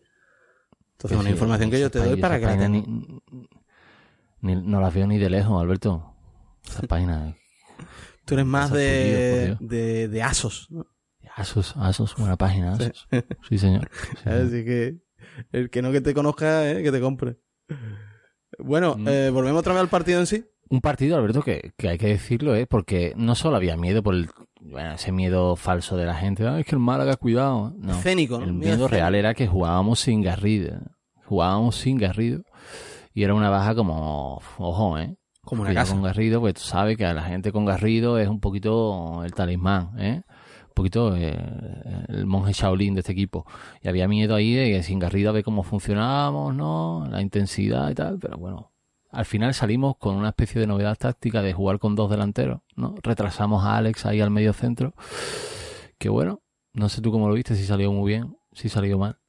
Entonces, 0.93 1.19
Sí, 1.19 1.21
una 1.23 1.31
información 1.31 1.71
que 1.73 1.81
yo 1.81 1.91
te 1.91 1.99
doy 1.99 2.21
para 2.21 2.39
que 2.39 2.47
la 2.47 2.53
tengas. 2.53 2.71
páginas 2.71 3.21
ni, 4.41 4.55
ni- 4.55 4.63
no 4.63 4.81
las 4.81 4.95
veo 4.95 5.09
ni 5.09 5.19
de 5.19 5.29
lejos, 5.29 5.61
Alberto. 5.61 6.15
Esas 6.65 6.87
páginas. 6.87 7.35
Tú 8.25 8.35
eres 8.35 8.47
más 8.47 8.71
de, 8.73 9.57
de, 9.61 10.09
de 10.09 10.23
Asos. 10.23 10.69
¿no? 10.71 10.87
Asos, 11.37 11.75
Asos, 11.77 12.15
buena 12.17 12.37
página, 12.37 12.73
Asos. 12.75 13.07
Sí, 13.49 13.59
señor. 13.59 13.91
Sí, 14.17 14.19
señor. 14.25 14.47
Así 14.47 14.65
que 14.65 14.97
el 15.53 15.71
que 15.71 15.83
no 15.83 15.91
que 15.93 16.01
te 16.01 16.15
conozca, 16.15 16.71
eh, 16.71 16.83
que 16.83 16.93
te 16.93 17.01
compre. 17.01 17.37
Bueno, 18.59 18.95
Mm. 18.97 19.09
eh, 19.09 19.31
volvemos 19.31 19.61
otra 19.61 19.73
vez 19.73 19.83
al 19.83 19.89
partido 19.89 20.21
en 20.21 20.27
sí. 20.27 20.45
Un 20.71 20.81
partido, 20.81 21.17
Alberto, 21.17 21.43
que, 21.43 21.73
que 21.77 21.89
hay 21.91 21.99
que 21.99 22.07
decirlo, 22.07 22.55
¿eh? 22.57 22.67
porque 22.67 23.13
no 23.17 23.35
solo 23.35 23.57
había 23.57 23.77
miedo 23.77 24.03
por 24.03 24.15
el, 24.15 24.29
bueno, 24.61 24.93
ese 24.95 25.13
miedo 25.13 25.57
falso 25.57 25.97
de 25.97 26.07
la 26.07 26.15
gente, 26.15 26.47
"Ay, 26.49 26.61
es 26.63 26.67
que 26.67 26.75
el 26.75 26.81
Málaga, 26.81 27.17
cuidado. 27.17 27.75
No, 27.77 27.93
Escénico, 27.99 28.39
¿no? 28.39 28.45
el 28.47 28.53
Miedo 28.55 28.89
real 28.89 29.15
era 29.15 29.35
que 29.35 29.47
jugábamos 29.47 30.01
sin 30.01 30.23
Garrido. 30.23 30.79
Jugábamos 31.27 31.77
sin 31.77 31.99
Garrido. 31.99 32.43
Y 33.13 33.25
era 33.25 33.35
una 33.35 33.51
baja 33.51 33.75
como, 33.75 34.41
ojo, 34.59 34.99
¿eh? 34.99 35.17
Como 35.45 35.63
una 35.63 35.75
casa. 35.75 35.93
con 35.93 36.03
Garrido, 36.03 36.41
pues 36.41 36.55
tú 36.55 36.63
sabes 36.63 36.97
que 36.97 37.05
a 37.05 37.15
la 37.15 37.23
gente 37.23 37.53
con 37.53 37.65
Garrido 37.65 38.19
es 38.19 38.29
un 38.29 38.41
poquito 38.41 39.23
el 39.25 39.33
talismán, 39.33 39.93
¿eh? 39.99 40.23
Un 40.69 40.75
poquito 40.75 41.15
eh, 41.17 41.37
el 42.09 42.27
monje 42.27 42.53
Shaolin 42.53 42.95
de 42.95 43.01
este 43.01 43.13
equipo. 43.13 43.47
Y 43.83 43.89
había 43.89 44.09
miedo 44.09 44.35
ahí 44.35 44.55
de 44.55 44.71
que 44.71 44.83
sin 44.83 44.99
Garrido 44.99 45.31
a 45.31 45.33
ver 45.33 45.45
cómo 45.45 45.63
funcionábamos, 45.63 46.55
¿no? 46.55 47.07
La 47.11 47.21
intensidad 47.21 47.91
y 47.91 47.95
tal, 47.95 48.19
pero 48.19 48.39
bueno. 48.39 48.71
Al 49.11 49.27
final 49.27 49.55
salimos 49.55 49.97
con 49.97 50.17
una 50.17 50.31
especie 50.31 50.61
de 50.61 50.67
novedad 50.67 50.97
táctica 50.97 51.41
de 51.41 51.53
jugar 51.53 51.79
con 51.79 51.95
dos 51.95 52.11
delanteros, 52.11 52.63
¿no? 52.75 52.97
Retrasamos 53.01 53.65
a 53.65 53.77
Alex 53.77 54.07
ahí 54.07 54.21
al 54.21 54.31
medio 54.31 54.53
centro. 54.53 54.93
Que 55.99 56.09
bueno, 56.09 56.43
no 56.73 56.89
sé 56.89 57.01
tú 57.01 57.13
cómo 57.13 57.29
lo 57.29 57.35
viste, 57.35 57.55
si 57.55 57.65
salió 57.65 57.93
muy 57.93 58.11
bien, 58.11 58.37
si 58.53 58.69
salió 58.69 58.99
mal. 58.99 59.21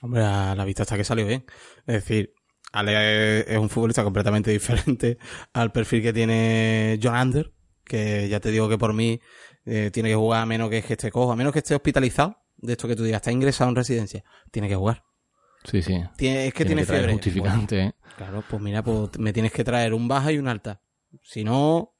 Hombre, 0.00 0.24
a 0.24 0.54
la 0.54 0.64
vista 0.64 0.82
está 0.82 0.96
que 0.96 1.04
salió 1.04 1.26
bien. 1.26 1.44
Es 1.86 1.94
decir, 1.94 2.32
Ale 2.74 3.40
es 3.52 3.58
un 3.58 3.68
futbolista 3.70 4.02
completamente 4.02 4.50
diferente 4.50 5.16
al 5.52 5.70
perfil 5.72 6.02
que 6.02 6.12
tiene 6.12 6.98
John 7.02 7.14
Ander, 7.14 7.52
que 7.84 8.28
ya 8.28 8.40
te 8.40 8.50
digo 8.50 8.68
que 8.68 8.78
por 8.78 8.92
mí 8.92 9.20
eh, 9.64 9.90
tiene 9.92 10.08
que 10.08 10.14
jugar 10.16 10.42
a 10.42 10.46
menos 10.46 10.70
que, 10.70 10.82
que 10.82 10.94
esté 10.94 11.10
cojo, 11.10 11.32
a 11.32 11.36
menos 11.36 11.52
que 11.52 11.60
esté 11.60 11.74
hospitalizado. 11.74 12.36
De 12.56 12.72
esto 12.72 12.88
que 12.88 12.96
tú 12.96 13.04
digas, 13.04 13.18
está 13.18 13.30
ingresado 13.32 13.70
en 13.70 13.76
residencia, 13.76 14.24
tiene 14.50 14.68
que 14.68 14.76
jugar. 14.76 15.04
Sí, 15.64 15.82
sí. 15.82 16.02
Tiene- 16.16 16.46
es 16.48 16.54
que 16.54 16.64
tiene, 16.64 16.82
que 16.82 16.86
traer 16.86 17.02
fiebre. 17.02 17.12
justificante, 17.14 17.80
¿eh? 17.80 17.94
Bueno, 18.00 18.14
claro, 18.16 18.44
pues 18.48 18.62
mira, 18.62 18.82
pues 18.82 19.18
me 19.18 19.32
tienes 19.32 19.52
que 19.52 19.64
traer 19.64 19.92
un 19.94 20.08
baja 20.08 20.32
y 20.32 20.38
un 20.38 20.48
alta. 20.48 20.80
Si 21.22 21.44
no, 21.44 21.94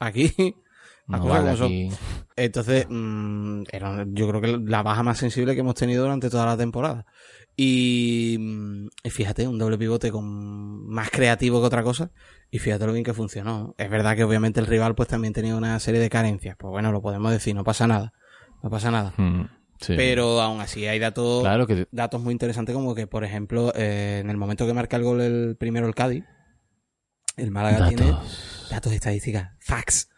aquí... 0.00 0.32
No 1.08 1.26
vale 1.26 1.50
aquí. 1.50 1.90
Entonces, 2.36 2.86
mm, 2.88 3.62
era, 3.72 4.04
yo 4.08 4.28
creo 4.28 4.40
que 4.40 4.70
la 4.70 4.82
baja 4.82 5.02
más 5.02 5.18
sensible 5.18 5.54
que 5.54 5.60
hemos 5.60 5.74
tenido 5.74 6.02
durante 6.04 6.30
toda 6.30 6.46
la 6.46 6.56
temporada. 6.56 7.06
Y, 7.56 8.36
mm, 8.38 8.88
y 9.02 9.10
fíjate, 9.10 9.48
un 9.48 9.58
doble 9.58 9.78
pivote 9.78 10.12
con 10.12 10.86
más 10.86 11.10
creativo 11.10 11.60
que 11.60 11.66
otra 11.66 11.82
cosa. 11.82 12.12
Y 12.50 12.58
fíjate 12.58 12.86
lo 12.86 12.92
bien 12.92 13.04
que 13.04 13.14
funcionó. 13.14 13.74
Es 13.78 13.90
verdad 13.90 14.14
que 14.16 14.24
obviamente 14.24 14.60
el 14.60 14.66
rival 14.66 14.94
pues 14.94 15.08
también 15.08 15.32
tenía 15.32 15.56
una 15.56 15.78
serie 15.80 16.00
de 16.00 16.10
carencias. 16.10 16.56
Pues 16.58 16.70
bueno, 16.70 16.92
lo 16.92 17.02
podemos 17.02 17.32
decir, 17.32 17.54
no 17.54 17.64
pasa 17.64 17.86
nada. 17.86 18.12
No 18.62 18.70
pasa 18.70 18.90
nada. 18.90 19.14
Mm, 19.16 19.44
sí. 19.80 19.94
Pero 19.96 20.40
aún 20.40 20.60
así 20.60 20.86
hay 20.86 20.98
datos, 20.98 21.42
Claro 21.42 21.66
que 21.66 21.86
datos 21.90 22.20
muy 22.20 22.32
interesantes 22.32 22.74
como 22.74 22.94
que, 22.94 23.06
por 23.06 23.24
ejemplo, 23.24 23.72
eh, 23.74 24.20
en 24.22 24.30
el 24.30 24.36
momento 24.36 24.66
que 24.66 24.74
marca 24.74 24.96
el 24.96 25.02
gol 25.04 25.20
el 25.20 25.56
primero 25.56 25.86
el 25.86 25.94
Cádiz, 25.94 26.24
el 27.36 27.50
Málaga 27.50 27.88
tiene 27.88 28.10
datos. 28.12 28.68
datos 28.70 28.92
estadísticas, 28.92 29.52
facts. 29.60 30.10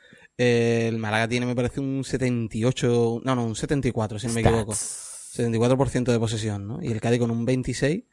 Eh, 0.43 0.87
el 0.89 0.97
Málaga 0.97 1.29
tiene, 1.29 1.45
me 1.45 1.55
parece, 1.55 1.81
un 1.81 2.03
78, 2.03 3.21
no, 3.25 3.35
no, 3.35 3.45
un 3.45 3.55
74, 3.55 4.19
si 4.19 4.27
no 4.29 4.33
me 4.33 4.41
equivoco. 4.41 4.73
74% 4.73 6.13
de 6.13 6.19
posesión, 6.19 6.67
¿no? 6.67 6.83
Y 6.83 6.89
el 6.91 7.01
Cádiz 7.01 7.19
con 7.21 7.31
un 7.31 7.45
26 7.45 8.05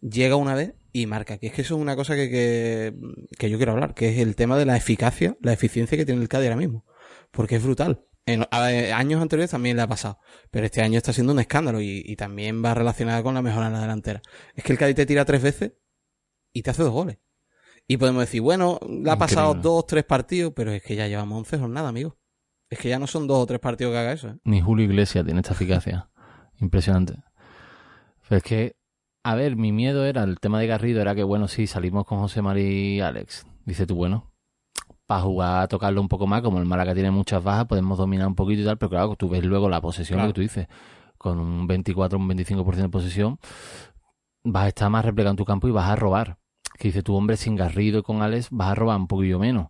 llega 0.00 0.34
una 0.36 0.54
vez 0.54 0.74
y 0.92 1.06
marca. 1.06 1.38
Que 1.38 1.46
es 1.48 1.52
que 1.52 1.62
eso 1.62 1.76
es 1.76 1.80
una 1.80 1.94
cosa 1.96 2.14
que, 2.16 2.28
que, 2.30 2.94
que 3.38 3.48
yo 3.50 3.56
quiero 3.58 3.72
hablar, 3.72 3.94
que 3.94 4.08
es 4.10 4.18
el 4.18 4.34
tema 4.36 4.58
de 4.58 4.66
la 4.66 4.76
eficacia, 4.76 5.36
la 5.40 5.52
eficiencia 5.52 5.96
que 5.96 6.04
tiene 6.04 6.20
el 6.20 6.28
Cádiz 6.28 6.46
ahora 6.48 6.56
mismo. 6.56 6.84
Porque 7.30 7.56
es 7.56 7.62
brutal. 7.62 8.04
En 8.26 8.42
a- 8.50 8.66
años 8.98 9.22
anteriores 9.22 9.50
también 9.52 9.76
le 9.76 9.82
ha 9.82 9.86
pasado. 9.88 10.18
Pero 10.50 10.66
este 10.66 10.82
año 10.82 10.98
está 10.98 11.12
siendo 11.12 11.32
un 11.32 11.38
escándalo 11.40 11.80
y, 11.80 12.02
y 12.04 12.16
también 12.16 12.62
va 12.64 12.74
relacionada 12.74 13.22
con 13.22 13.34
la 13.34 13.42
mejora 13.42 13.68
en 13.68 13.72
la 13.74 13.80
delantera. 13.80 14.20
Es 14.54 14.64
que 14.64 14.72
el 14.72 14.78
Cádiz 14.78 14.96
te 14.96 15.06
tira 15.06 15.24
tres 15.24 15.42
veces 15.42 15.72
y 16.52 16.62
te 16.62 16.70
hace 16.70 16.82
dos 16.82 16.92
goles. 16.92 17.18
Y 17.90 17.96
podemos 17.96 18.20
decir, 18.20 18.42
bueno, 18.42 18.78
le 18.86 19.10
ha 19.10 19.16
pasado 19.16 19.54
dos, 19.54 19.86
tres 19.86 20.04
partidos, 20.04 20.52
pero 20.54 20.70
es 20.72 20.82
que 20.82 20.94
ya 20.94 21.08
llevamos 21.08 21.38
11 21.38 21.58
jornadas, 21.58 21.88
amigo. 21.88 22.16
Es 22.70 22.78
que 22.78 22.90
ya 22.90 22.98
no 22.98 23.06
son 23.06 23.26
dos 23.26 23.38
o 23.42 23.46
tres 23.46 23.60
partidos 23.60 23.92
que 23.94 23.98
haga 23.98 24.12
eso, 24.12 24.28
¿eh? 24.28 24.36
Ni 24.44 24.60
Julio 24.60 24.84
Iglesias 24.84 25.24
tiene 25.24 25.40
esta 25.40 25.54
eficacia. 25.54 26.10
Impresionante. 26.60 27.14
Pero 28.28 28.36
es 28.36 28.42
que, 28.42 28.76
a 29.24 29.34
ver, 29.34 29.56
mi 29.56 29.72
miedo 29.72 30.04
era, 30.04 30.22
el 30.24 30.38
tema 30.38 30.60
de 30.60 30.66
Garrido 30.66 31.00
era 31.00 31.14
que, 31.14 31.22
bueno, 31.22 31.48
sí, 31.48 31.66
salimos 31.66 32.04
con 32.04 32.18
José 32.18 32.42
María 32.42 32.68
y 32.70 33.00
Alex. 33.00 33.46
Dice 33.64 33.86
tú, 33.86 33.94
bueno, 33.94 34.34
para 35.06 35.22
jugar 35.22 35.62
a 35.62 35.68
tocarlo 35.68 36.02
un 36.02 36.08
poco 36.08 36.26
más, 36.26 36.42
como 36.42 36.58
el 36.58 36.66
Málaga 36.66 36.92
tiene 36.92 37.10
muchas 37.10 37.42
bajas, 37.42 37.64
podemos 37.64 37.96
dominar 37.96 38.26
un 38.26 38.34
poquito 38.34 38.60
y 38.60 38.64
tal, 38.66 38.76
pero 38.76 38.90
claro, 38.90 39.16
tú 39.16 39.30
ves 39.30 39.42
luego 39.42 39.70
la 39.70 39.80
posesión, 39.80 40.18
Claro. 40.18 40.28
lo 40.28 40.32
que 40.34 40.34
tú 40.34 40.40
dices, 40.42 40.68
con 41.16 41.38
un 41.40 41.66
24, 41.66 42.18
un 42.18 42.28
25% 42.28 42.74
de 42.76 42.88
posesión, 42.90 43.38
vas 44.44 44.64
a 44.64 44.68
estar 44.68 44.90
más 44.90 45.06
replegado 45.06 45.30
en 45.30 45.36
tu 45.38 45.46
campo 45.46 45.66
y 45.68 45.70
vas 45.70 45.88
a 45.88 45.96
robar. 45.96 46.36
Que 46.78 46.88
dice 46.88 47.02
tu 47.02 47.14
hombre, 47.14 47.36
sin 47.36 47.56
Garrido 47.56 47.98
y 47.98 48.02
con 48.02 48.22
Alex, 48.22 48.48
vas 48.50 48.68
a 48.70 48.74
robar 48.74 48.96
un 48.98 49.08
poquillo 49.08 49.38
menos. 49.38 49.68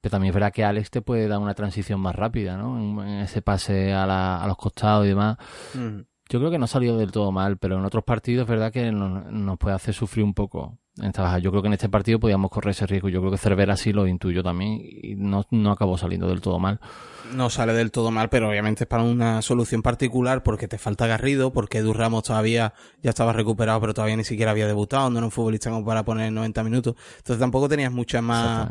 Pero 0.00 0.10
también 0.10 0.30
es 0.30 0.34
verdad 0.34 0.52
que 0.52 0.64
Alex 0.64 0.90
te 0.90 1.02
puede 1.02 1.28
dar 1.28 1.38
una 1.38 1.54
transición 1.54 2.00
más 2.00 2.14
rápida, 2.16 2.56
¿no? 2.56 2.78
En, 2.78 2.98
en 3.08 3.20
ese 3.20 3.42
pase 3.42 3.92
a, 3.92 4.06
la- 4.06 4.42
a 4.42 4.46
los 4.46 4.56
costados 4.56 5.04
y 5.04 5.08
demás. 5.08 5.36
Mm. 5.74 6.00
Yo 6.28 6.38
creo 6.40 6.50
que 6.50 6.58
no 6.58 6.64
ha 6.64 6.68
salido 6.68 6.96
del 6.98 7.12
todo 7.12 7.30
mal, 7.30 7.56
pero 7.58 7.78
en 7.78 7.84
otros 7.84 8.02
partidos 8.04 8.44
es 8.44 8.48
verdad 8.48 8.72
que 8.72 8.90
nos, 8.90 9.30
nos 9.30 9.58
puede 9.58 9.76
hacer 9.76 9.94
sufrir 9.94 10.24
un 10.24 10.34
poco 10.34 10.78
en 10.98 11.06
esta 11.06 11.22
baja. 11.22 11.38
Yo 11.38 11.50
creo 11.50 11.62
que 11.62 11.68
en 11.68 11.74
este 11.74 11.88
partido 11.88 12.18
podíamos 12.18 12.50
correr 12.50 12.70
ese 12.70 12.86
riesgo. 12.86 13.08
Yo 13.08 13.20
creo 13.20 13.30
que 13.30 13.38
Cervera 13.38 13.76
sí 13.76 13.92
lo 13.92 14.06
intuyo 14.06 14.42
también 14.42 14.80
y 14.80 15.14
no, 15.16 15.44
no 15.50 15.72
acabó 15.72 15.98
saliendo 15.98 16.28
del 16.28 16.40
todo 16.40 16.58
mal. 16.58 16.80
no 17.32 17.50
sale 17.50 17.72
del 17.72 17.90
todo 17.90 18.10
mal, 18.10 18.28
pero 18.28 18.48
obviamente 18.48 18.84
es 18.84 18.88
para 18.88 19.02
una 19.02 19.42
solución 19.42 19.82
particular 19.82 20.42
porque 20.42 20.68
te 20.68 20.78
falta 20.78 21.06
Garrido, 21.06 21.52
porque 21.52 21.78
Edu 21.78 21.92
Ramos 21.92 22.24
todavía 22.24 22.72
ya 23.02 23.10
estaba 23.10 23.32
recuperado, 23.32 23.80
pero 23.80 23.94
todavía 23.94 24.16
ni 24.16 24.24
siquiera 24.24 24.52
había 24.52 24.66
debutado, 24.66 25.10
no 25.10 25.18
era 25.18 25.26
un 25.26 25.32
futbolista 25.32 25.70
como 25.70 25.84
para 25.84 26.04
poner 26.04 26.32
90 26.32 26.64
minutos. 26.64 26.94
Entonces 27.18 27.38
tampoco 27.38 27.68
tenías 27.68 27.92
muchas 27.92 28.22
más, 28.22 28.70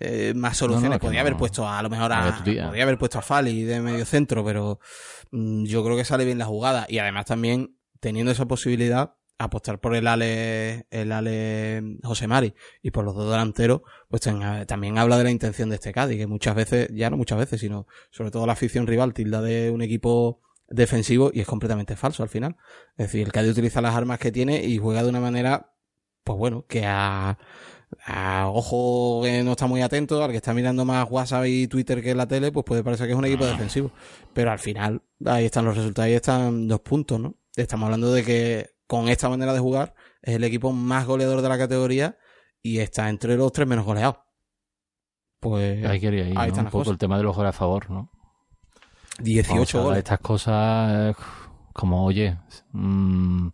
eh, 0.00 0.32
más 0.34 0.56
soluciones. 0.56 0.98
No, 0.98 0.98
podía 0.98 1.20
no. 1.20 1.28
haber 1.28 1.36
puesto 1.36 1.68
a, 1.68 1.80
lo 1.82 1.90
mejor 1.90 2.12
A 2.12 2.28
a, 2.28 2.44
podía 2.44 2.82
haber 2.82 2.98
puesto 2.98 3.18
a 3.18 3.22
Fali 3.22 3.62
de 3.62 3.80
medio 3.80 4.04
centro, 4.04 4.44
pero 4.44 4.80
mm, 5.30 5.64
yo 5.64 5.84
creo 5.84 5.96
que 5.96 6.04
sale 6.04 6.24
bien 6.24 6.38
la 6.38 6.46
jugada. 6.46 6.86
Y 6.88 6.98
además 6.98 7.26
también 7.26 7.76
teniendo 8.00 8.32
esa 8.32 8.46
posibilidad, 8.46 9.14
apostar 9.38 9.80
por 9.80 9.94
el 9.94 10.06
Ale, 10.06 10.86
el 10.90 11.12
Ale 11.12 11.98
José 12.02 12.26
Mari 12.26 12.54
y 12.82 12.90
por 12.90 13.04
los 13.04 13.14
dos 13.14 13.30
delanteros, 13.30 13.82
pues 14.08 14.22
también 14.66 14.98
habla 14.98 15.18
de 15.18 15.24
la 15.24 15.30
intención 15.30 15.68
de 15.68 15.76
este 15.76 15.92
Cádiz, 15.92 16.18
que 16.18 16.26
muchas 16.26 16.54
veces, 16.54 16.88
ya 16.92 17.10
no 17.10 17.16
muchas 17.16 17.38
veces, 17.38 17.60
sino 17.60 17.86
sobre 18.10 18.30
todo 18.30 18.46
la 18.46 18.52
afición 18.52 18.86
rival 18.86 19.14
tilda 19.14 19.40
de 19.42 19.70
un 19.70 19.82
equipo 19.82 20.40
defensivo 20.68 21.30
y 21.32 21.40
es 21.40 21.46
completamente 21.46 21.96
falso 21.96 22.22
al 22.22 22.28
final. 22.28 22.56
Es 22.96 23.06
decir, 23.06 23.26
el 23.26 23.32
Cádiz 23.32 23.52
utiliza 23.52 23.80
las 23.80 23.94
armas 23.94 24.18
que 24.18 24.32
tiene 24.32 24.64
y 24.64 24.78
juega 24.78 25.02
de 25.02 25.08
una 25.08 25.20
manera, 25.20 25.74
pues 26.24 26.38
bueno, 26.38 26.64
que 26.66 26.84
a, 26.86 27.38
a 28.04 28.48
ojo 28.48 29.22
que 29.22 29.42
no 29.42 29.52
está 29.52 29.66
muy 29.66 29.82
atento, 29.82 30.22
al 30.22 30.30
que 30.30 30.36
está 30.38 30.54
mirando 30.54 30.84
más 30.84 31.06
WhatsApp 31.10 31.46
y 31.46 31.66
Twitter 31.66 32.02
que 32.02 32.14
la 32.14 32.26
tele, 32.26 32.52
pues 32.52 32.64
puede 32.64 32.82
parecer 32.82 33.06
que 33.06 33.12
es 33.12 33.18
un 33.18 33.24
equipo 33.24 33.46
defensivo. 33.46 33.90
Pero 34.32 34.50
al 34.50 34.58
final, 34.58 35.02
ahí 35.26 35.46
están 35.46 35.64
los 35.64 35.76
resultados, 35.76 36.06
ahí 36.06 36.14
están 36.14 36.68
dos 36.68 36.80
puntos, 36.80 37.20
¿no? 37.20 37.34
Estamos 37.56 37.86
hablando 37.86 38.12
de 38.12 38.24
que 38.24 38.70
con 38.86 39.08
esta 39.08 39.28
manera 39.28 39.52
de 39.52 39.60
jugar 39.60 39.94
es 40.22 40.36
el 40.36 40.44
equipo 40.44 40.72
más 40.72 41.06
goleador 41.06 41.42
de 41.42 41.48
la 41.48 41.58
categoría 41.58 42.16
y 42.62 42.78
está 42.78 43.08
entre 43.08 43.36
los 43.36 43.52
tres 43.52 43.66
menos 43.68 43.84
goleados. 43.84 44.16
Pues 45.40 45.84
Ahí 45.84 46.00
quería 46.00 46.28
ir, 46.28 46.38
ahí 46.38 46.48
¿no? 46.48 46.50
están 46.50 46.66
Un 46.66 46.70
poco 46.70 46.84
cosas. 46.84 46.92
el 46.92 46.98
tema 46.98 47.16
de 47.18 47.24
los 47.24 47.34
goles 47.36 47.50
a 47.50 47.52
favor, 47.52 47.90
¿no? 47.90 48.10
18 49.18 49.44
Cuando 49.46 49.66
se 49.66 49.78
habla 49.78 49.94
de 49.94 49.98
goles. 49.98 49.98
estas 49.98 50.20
cosas, 50.20 51.16
como, 51.72 52.04
oye, 52.04 52.38
mm, 52.72 53.48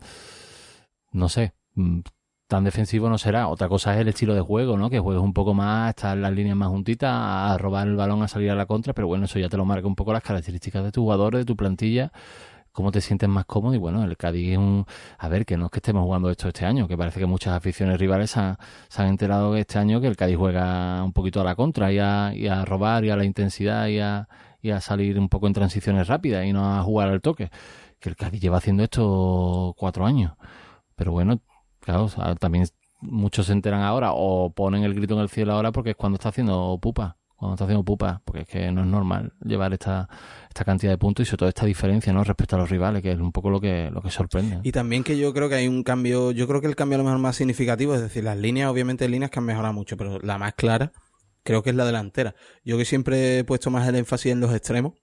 no 1.13 1.29
sé, 1.29 1.55
mm, 1.75 2.01
tan 2.47 2.65
defensivo 2.65 3.09
no 3.09 3.19
será. 3.19 3.49
Otra 3.49 3.69
cosa 3.69 3.95
es 3.95 4.01
el 4.01 4.09
estilo 4.09 4.35
de 4.35 4.41
juego, 4.41 4.77
¿no? 4.77 4.91
Que 4.91 4.99
juegues 5.01 5.23
un 5.23 5.33
poco 5.35 5.55
más, 5.55 5.91
estar 5.91 6.17
las 6.17 6.33
líneas 6.33 6.57
más 6.57 6.69
juntitas, 6.69 7.11
a 7.13 7.57
robar 7.59 7.87
el 7.89 7.97
balón, 7.97 8.23
a 8.23 8.29
salir 8.29 8.51
a 8.51 8.55
la 8.55 8.67
contra, 8.67 8.93
pero 8.95 9.07
bueno, 9.09 9.25
eso 9.27 9.39
ya 9.39 9.49
te 9.49 9.57
lo 9.57 9.65
marca 9.65 9.87
un 9.87 9.97
poco 9.97 10.13
las 10.13 10.23
características 10.23 10.85
de 10.85 10.93
tu 10.93 11.03
jugador, 11.03 11.37
de 11.37 11.45
tu 11.45 11.57
plantilla, 11.57 12.13
cómo 12.79 12.93
te 12.93 13.01
sientes 13.01 13.29
más 13.29 13.45
cómodo 13.45 13.75
y 13.75 13.79
bueno, 13.79 14.05
el 14.05 14.17
Cádiz 14.17 14.53
es 14.53 14.57
un... 14.57 14.87
A 15.19 15.27
ver, 15.27 15.45
que 15.45 15.57
no 15.57 15.65
es 15.65 15.73
que 15.73 15.81
estemos 15.81 16.05
jugando 16.05 16.31
esto 16.31 16.47
este 16.47 16.65
año, 16.65 16.87
que 16.87 16.97
parece 16.97 17.19
que 17.19 17.27
muchas 17.27 17.55
aficiones 17.55 17.99
rivales 17.99 18.31
se 18.31 18.39
han, 18.39 19.09
enterado 19.09 19.57
este 19.57 19.81
año 19.81 20.01
que 20.01 20.07
el 20.07 20.17
Cádiz 20.17 20.37
juega 20.37 21.03
un 21.03 21.13
poquito 21.13 21.41
a 21.41 21.45
la 21.45 21.57
contra 21.57 21.93
y 21.93 21.99
a, 21.99 22.65
robar 22.65 23.05
y 23.05 23.11
a 23.11 23.17
la 23.17 23.25
intensidad 23.25 23.89
y 23.89 23.99
a, 23.99 24.29
y 24.63 24.71
a 24.71 24.81
salir 24.81 25.19
un 25.19 25.29
poco 25.29 25.49
en 25.49 25.55
transiciones 25.55 26.07
rápidas 26.07 26.47
y 26.47 26.53
no 26.53 26.79
a 26.79 26.81
jugar 26.85 27.09
al 27.09 27.21
toque. 27.21 27.51
Que 27.99 28.11
el 28.11 28.15
Cádiz 28.15 28.41
lleva 28.41 28.59
haciendo 28.59 28.85
esto 28.85 29.75
cuatro 29.77 30.07
años. 30.07 30.35
Pero 30.95 31.11
bueno, 31.11 31.41
claro, 31.81 32.09
también 32.39 32.69
muchos 33.01 33.47
se 33.47 33.55
enteran 33.55 33.83
ahora 33.83 34.13
o 34.15 34.51
ponen 34.51 34.85
el 34.85 34.95
grito 34.95 35.15
en 35.15 35.21
el 35.21 35.31
cielo 35.31 35.55
ahora 35.55 35.73
porque 35.73 35.91
es 35.91 35.97
cuando 35.97 36.15
está 36.15 36.29
haciendo 36.29 36.79
pupa. 36.81 37.17
Cuando 37.39 37.55
está 37.55 37.65
haciendo 37.67 37.85
pupa, 37.85 38.21
porque 38.25 38.43
es 38.43 38.49
que 38.49 38.71
no 38.73 38.81
es 38.81 38.87
normal 38.89 39.33
llevar 39.45 39.73
esta, 39.73 40.09
esta 40.49 40.65
cantidad 40.65 40.91
de 40.93 40.99
puntos 40.99 41.23
y 41.25 41.27
sobre 41.31 41.39
todo 41.39 41.49
esta 41.49 41.67
diferencia, 41.67 42.13
¿no? 42.13 42.25
Respecto 42.25 42.57
a 42.57 42.59
los 42.59 42.69
rivales, 42.69 43.01
que 43.01 43.13
es 43.13 43.19
un 43.21 43.31
poco 43.31 43.49
lo 43.49 43.61
que, 43.61 43.91
lo 43.93 44.03
que 44.03 44.11
sorprende. 44.11 44.59
Y 44.65 44.73
también 44.73 45.05
que 45.05 45.17
yo 45.17 45.33
creo 45.33 45.49
que 45.49 45.55
hay 45.55 45.69
un 45.69 45.85
cambio, 45.85 46.33
yo 46.33 46.49
creo 46.49 46.61
que 46.61 46.67
el 46.67 46.75
cambio 46.75 46.97
a 46.97 46.99
lo 46.99 47.05
mejor 47.05 47.21
más 47.21 47.37
significativo, 47.37 47.95
es 47.95 48.01
decir, 48.01 48.25
las 48.25 48.37
líneas, 48.37 48.69
obviamente 48.71 49.05
hay 49.05 49.11
líneas 49.13 49.31
que 49.31 49.39
han 49.39 49.45
mejorado 49.45 49.73
mucho, 49.73 49.97
pero 49.97 50.19
la 50.19 50.37
más 50.37 50.55
clara 50.55 50.91
creo 51.45 51.63
que 51.63 51.71
es 51.71 51.77
la 51.77 51.85
delantera. 51.87 52.35
Yo 52.65 52.77
que 52.77 52.85
siempre 52.85 53.39
he 53.39 53.45
puesto 53.45 53.71
más 53.71 53.87
el 53.89 53.95
énfasis 53.95 54.33
en 54.33 54.41
los 54.41 54.53
extremos 54.53 54.95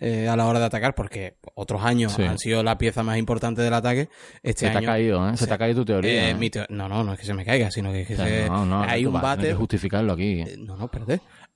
eh, 0.00 0.26
a 0.28 0.34
la 0.36 0.46
hora 0.46 0.58
de 0.58 0.64
atacar, 0.64 0.96
porque 0.96 1.36
otros 1.54 1.84
años 1.84 2.12
Sí. 2.14 2.22
han 2.24 2.38
sido 2.40 2.64
la 2.64 2.76
pieza 2.76 3.04
más 3.04 3.16
importante 3.16 3.62
del 3.62 3.72
ataque. 3.72 4.08
Este 4.42 4.66
se 4.66 4.72
te 4.72 4.78
año, 4.78 4.88
ha 4.88 4.92
caído, 4.94 5.28
¿eh? 5.30 5.36
Se 5.36 5.46
te 5.46 5.54
ha 5.54 5.58
caído 5.58 5.82
tu 5.82 5.84
teoría. 5.84 6.10
eh, 6.10 6.30
¿eh? 6.30 6.34
mi 6.34 6.50
teo- 6.50 6.66
no, 6.68 6.88
no, 6.88 7.04
no 7.04 7.12
es 7.12 7.20
que 7.20 7.24
se 7.24 7.32
me 7.34 7.44
caiga, 7.44 7.70
sino 7.70 7.92
que, 7.92 8.00
es 8.00 8.08
que 8.08 8.14
O 8.14 8.16
sea, 8.16 8.26
se- 8.26 8.48
no, 8.50 8.66
no, 8.66 8.82
hay 8.82 9.06
un 9.06 9.12
vas 9.12 9.22
a 9.22 9.26
tener 9.28 9.36
bate. 9.36 9.48
que 9.50 9.54
justificarlo 9.54 10.12
aquí. 10.12 10.40
Eh, 10.40 10.56
No, 10.58 10.76
no. 10.76 10.90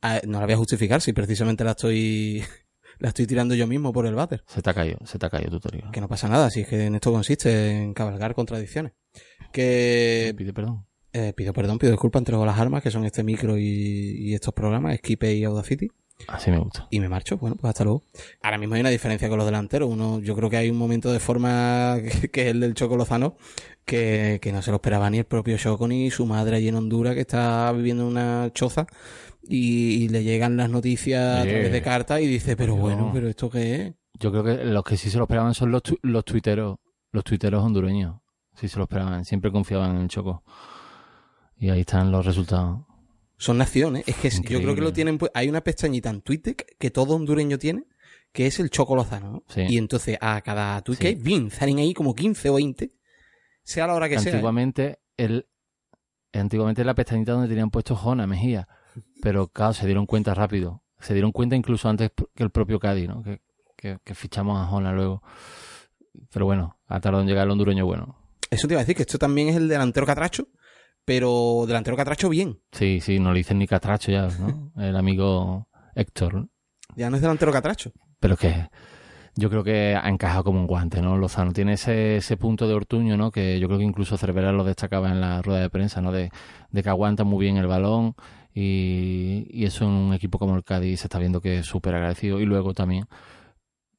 Ah, 0.02 0.20
No 0.26 0.38
la 0.40 0.46
voy 0.46 0.54
a 0.54 0.58
justificar 0.58 1.00
si 1.00 1.12
precisamente 1.12 1.64
la 1.64 1.72
estoy 1.72 2.42
la 2.98 3.08
estoy 3.08 3.26
tirando 3.26 3.54
yo 3.54 3.66
mismo 3.66 3.92
por 3.92 4.06
el 4.06 4.14
váter. 4.14 4.42
Se 4.46 4.62
te 4.62 4.70
ha 4.70 4.74
caído, 4.74 4.98
se 5.04 5.18
te 5.18 5.26
ha 5.26 5.30
caído 5.30 5.50
tu 5.50 5.60
teoría. 5.60 5.90
Que 5.92 6.00
no 6.00 6.08
pasa 6.08 6.28
nada, 6.28 6.50
si 6.50 6.60
es 6.60 6.68
que 6.68 6.86
en 6.86 6.94
esto 6.94 7.12
consiste 7.12 7.70
en 7.82 7.94
cabalgar 7.94 8.34
contradicciones. 8.34 8.92
Que 9.52 10.34
Pide 10.36 10.52
perdón. 10.52 10.86
eh, 11.12 11.32
pido 11.36 11.52
perdón, 11.52 11.78
pido 11.78 11.92
disculpas, 11.92 12.20
entrego 12.20 12.44
las 12.44 12.58
armas, 12.58 12.82
que 12.82 12.90
son 12.90 13.04
este 13.04 13.22
micro 13.24 13.56
y, 13.58 13.62
y 13.64 14.34
estos 14.34 14.52
programas, 14.54 14.94
Esquipe 14.94 15.32
y 15.34 15.44
Audacity, 15.44 15.88
Así 16.26 16.50
me 16.50 16.58
gusta. 16.58 16.86
y 16.90 16.98
me 17.00 17.08
marcho. 17.08 17.38
Bueno, 17.38 17.56
pues 17.56 17.68
hasta 17.70 17.84
luego. 17.84 18.02
Ahora 18.42 18.58
mismo 18.58 18.74
hay 18.74 18.80
una 18.80 18.90
diferencia 18.90 19.28
con 19.28 19.38
los 19.38 19.46
delanteros. 19.46 19.88
Uno, 19.88 20.18
yo 20.20 20.34
creo 20.34 20.50
que 20.50 20.56
hay 20.56 20.68
un 20.68 20.76
momento 20.76 21.12
de 21.12 21.20
forma 21.20 21.96
que, 22.20 22.28
que 22.30 22.42
es 22.42 22.48
el 22.48 22.60
del 22.60 22.74
Choco 22.74 22.96
Lozano, 22.96 23.36
que, 23.84 24.38
que 24.42 24.52
no 24.52 24.60
se 24.60 24.70
lo 24.70 24.76
esperaba 24.76 25.08
ni 25.10 25.18
el 25.18 25.24
propio 25.24 25.56
Choco 25.56 25.86
ni 25.88 26.10
su 26.10 26.26
madre 26.26 26.56
allí 26.56 26.68
en 26.68 26.74
Honduras, 26.74 27.14
que 27.14 27.20
está 27.22 27.70
viviendo 27.72 28.02
en 28.02 28.08
una 28.10 28.50
choza. 28.52 28.86
Y, 29.50 30.04
y 30.04 30.08
le 30.08 30.22
llegan 30.24 30.56
las 30.56 30.68
noticias 30.68 31.40
a 31.40 31.42
través 31.42 31.72
de 31.72 31.82
cartas 31.82 32.20
y 32.20 32.26
dice, 32.26 32.54
pero 32.56 32.76
bueno, 32.76 33.10
pero 33.14 33.28
esto 33.28 33.48
qué 33.48 33.74
es. 33.86 33.94
Yo 34.20 34.30
creo 34.30 34.44
que 34.44 34.64
los 34.64 34.84
que 34.84 34.96
sí 34.96 35.08
se 35.10 35.16
lo 35.16 35.24
esperaban 35.24 35.54
son 35.54 35.70
los, 35.70 35.82
tu- 35.82 35.98
los 36.02 36.24
tuiteros, 36.24 36.76
los 37.12 37.24
tuiteros 37.24 37.64
hondureños. 37.64 38.16
Sí 38.54 38.68
se 38.68 38.76
lo 38.76 38.82
esperaban, 38.84 39.24
siempre 39.24 39.50
confiaban 39.52 39.96
en 39.96 40.02
el 40.02 40.08
Choco. 40.08 40.42
Y 41.56 41.70
ahí 41.70 41.80
están 41.80 42.10
los 42.12 42.26
resultados. 42.26 42.80
Son 43.36 43.56
naciones. 43.56 44.04
Es 44.06 44.16
que 44.16 44.30
yo 44.52 44.60
creo 44.60 44.74
que 44.74 44.80
lo 44.80 44.92
tienen. 44.92 45.16
pues, 45.16 45.30
Hay 45.34 45.48
una 45.48 45.60
pestañita 45.62 46.10
en 46.10 46.20
Twitter 46.22 46.56
que 46.78 46.90
todo 46.90 47.14
hondureño 47.14 47.56
tiene, 47.58 47.84
que 48.32 48.46
es 48.48 48.58
el 48.60 48.68
Choco 48.70 48.96
Lozano. 48.96 49.30
¿no? 49.32 49.44
Sí. 49.48 49.62
Y 49.68 49.78
entonces 49.78 50.18
a 50.20 50.40
cada 50.42 50.82
tweet 50.82 50.96
Sí. 50.96 51.00
que 51.00 51.08
hay, 51.32 51.50
salen 51.50 51.78
ahí 51.78 51.94
como 51.94 52.14
15 52.14 52.50
o 52.50 52.54
20. 52.54 52.92
sea 53.62 53.86
la 53.86 53.94
hora 53.94 54.08
que 54.08 54.18
sea. 54.18 54.32
¿eh? 54.32 54.34
antiguamente 54.34 54.98
el 55.16 55.46
antiguamente 56.32 56.84
la 56.84 56.94
pestañita 56.94 57.32
donde 57.32 57.48
tenían 57.48 57.70
puesto 57.70 57.94
Jona 57.96 58.26
Mejía 58.26 58.68
pero 59.22 59.48
claro 59.48 59.72
se 59.72 59.86
dieron 59.86 60.06
cuenta 60.06 60.34
rápido 60.34 60.82
se 61.00 61.14
dieron 61.14 61.32
cuenta 61.32 61.56
incluso 61.56 61.88
antes 61.88 62.10
que 62.34 62.42
el 62.42 62.50
propio 62.50 62.78
Cádiz 62.78 63.08
¿no? 63.08 63.22
que, 63.22 63.40
que, 63.76 63.98
que 64.04 64.14
fichamos 64.14 64.58
a 64.60 64.66
Jona 64.66 64.92
luego 64.92 65.22
pero 66.32 66.46
bueno 66.46 66.78
ha 66.86 67.00
tardado 67.00 67.22
en 67.22 67.28
llegar 67.28 67.44
el 67.46 67.50
hondureño 67.52 67.86
bueno 67.86 68.16
Eso 68.50 68.66
te 68.66 68.74
iba 68.74 68.80
a 68.80 68.84
decir, 68.84 68.96
que 68.96 69.02
esto 69.02 69.18
también 69.18 69.48
es 69.48 69.56
el 69.56 69.68
delantero 69.68 70.06
catracho, 70.06 70.48
pero 71.04 71.64
delantero 71.66 71.96
catracho 71.96 72.28
bien. 72.28 72.60
sí 72.72 73.00
sí 73.00 73.18
no 73.18 73.32
le 73.32 73.38
dicen 73.38 73.58
ni 73.58 73.66
catracho 73.66 74.10
ya 74.12 74.28
¿no? 74.38 74.72
el 74.82 74.96
amigo 74.96 75.68
Héctor 75.94 76.34
¿no? 76.34 76.48
Ya 76.96 77.10
no 77.10 77.16
es 77.16 77.22
delantero 77.22 77.52
catracho. 77.52 77.92
pero 78.18 78.34
es 78.34 78.40
que 78.40 78.68
yo 79.36 79.48
creo 79.50 79.62
que 79.62 79.94
ha 79.94 80.08
encajado 80.08 80.42
como 80.42 80.58
un 80.58 80.66
guante, 80.66 81.00
¿no? 81.00 81.16
Lozano 81.16 81.52
tiene 81.52 81.74
ese, 81.74 82.16
ese 82.16 82.36
punto 82.36 82.66
de 82.66 82.74
Ortuño, 82.74 83.16
¿no? 83.16 83.30
Que 83.30 83.60
yo 83.60 83.68
creo 83.68 83.78
que 83.78 83.84
incluso 83.84 84.16
Cervera 84.18 84.50
lo 84.50 84.64
destacaba 84.64 85.10
en 85.12 85.20
la 85.20 85.42
rueda 85.42 85.60
de 85.60 85.70
prensa, 85.70 86.00
¿no? 86.00 86.10
De, 86.10 86.32
de 86.72 86.82
que 86.82 86.88
aguanta 86.88 87.22
muy 87.22 87.44
bien 87.44 87.56
el 87.56 87.68
balón 87.68 88.16
y, 88.60 89.46
y 89.50 89.66
eso 89.66 89.84
en 89.84 89.90
un 89.90 90.14
equipo 90.14 90.38
como 90.38 90.56
el 90.56 90.64
Cádiz 90.64 91.00
se 91.00 91.06
está 91.06 91.20
viendo 91.20 91.40
que 91.40 91.58
es 91.58 91.66
súper 91.66 91.94
agradecido 91.94 92.40
y 92.40 92.44
luego 92.44 92.74
también 92.74 93.06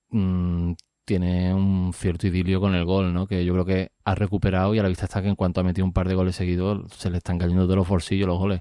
mm, 0.10 0.74
tiene 1.06 1.54
un 1.54 1.94
cierto 1.94 2.28
idilio 2.28 2.60
con 2.60 2.76
el 2.76 2.84
gol, 2.84 3.14
¿no? 3.14 3.26
Que 3.26 3.46
yo 3.46 3.54
creo 3.54 3.66
que 3.66 3.92
ha 4.04 4.16
recuperado 4.16 4.76
y 4.76 4.80
a 4.80 4.84
la 4.84 4.90
vista 4.90 5.06
está 5.06 5.22
que 5.22 5.30
en 5.30 5.36
cuanto 5.36 5.62
ha 5.62 5.64
metido 5.64 5.86
un 5.86 5.94
par 5.94 6.10
de 6.10 6.16
goles 6.16 6.36
seguidos 6.36 6.92
se 6.92 7.10
le 7.10 7.20
están 7.20 7.38
cayendo 7.38 7.68
de 7.68 7.76
los 7.76 7.88
bolsillos 7.88 8.28
los 8.28 8.38
goles 8.38 8.60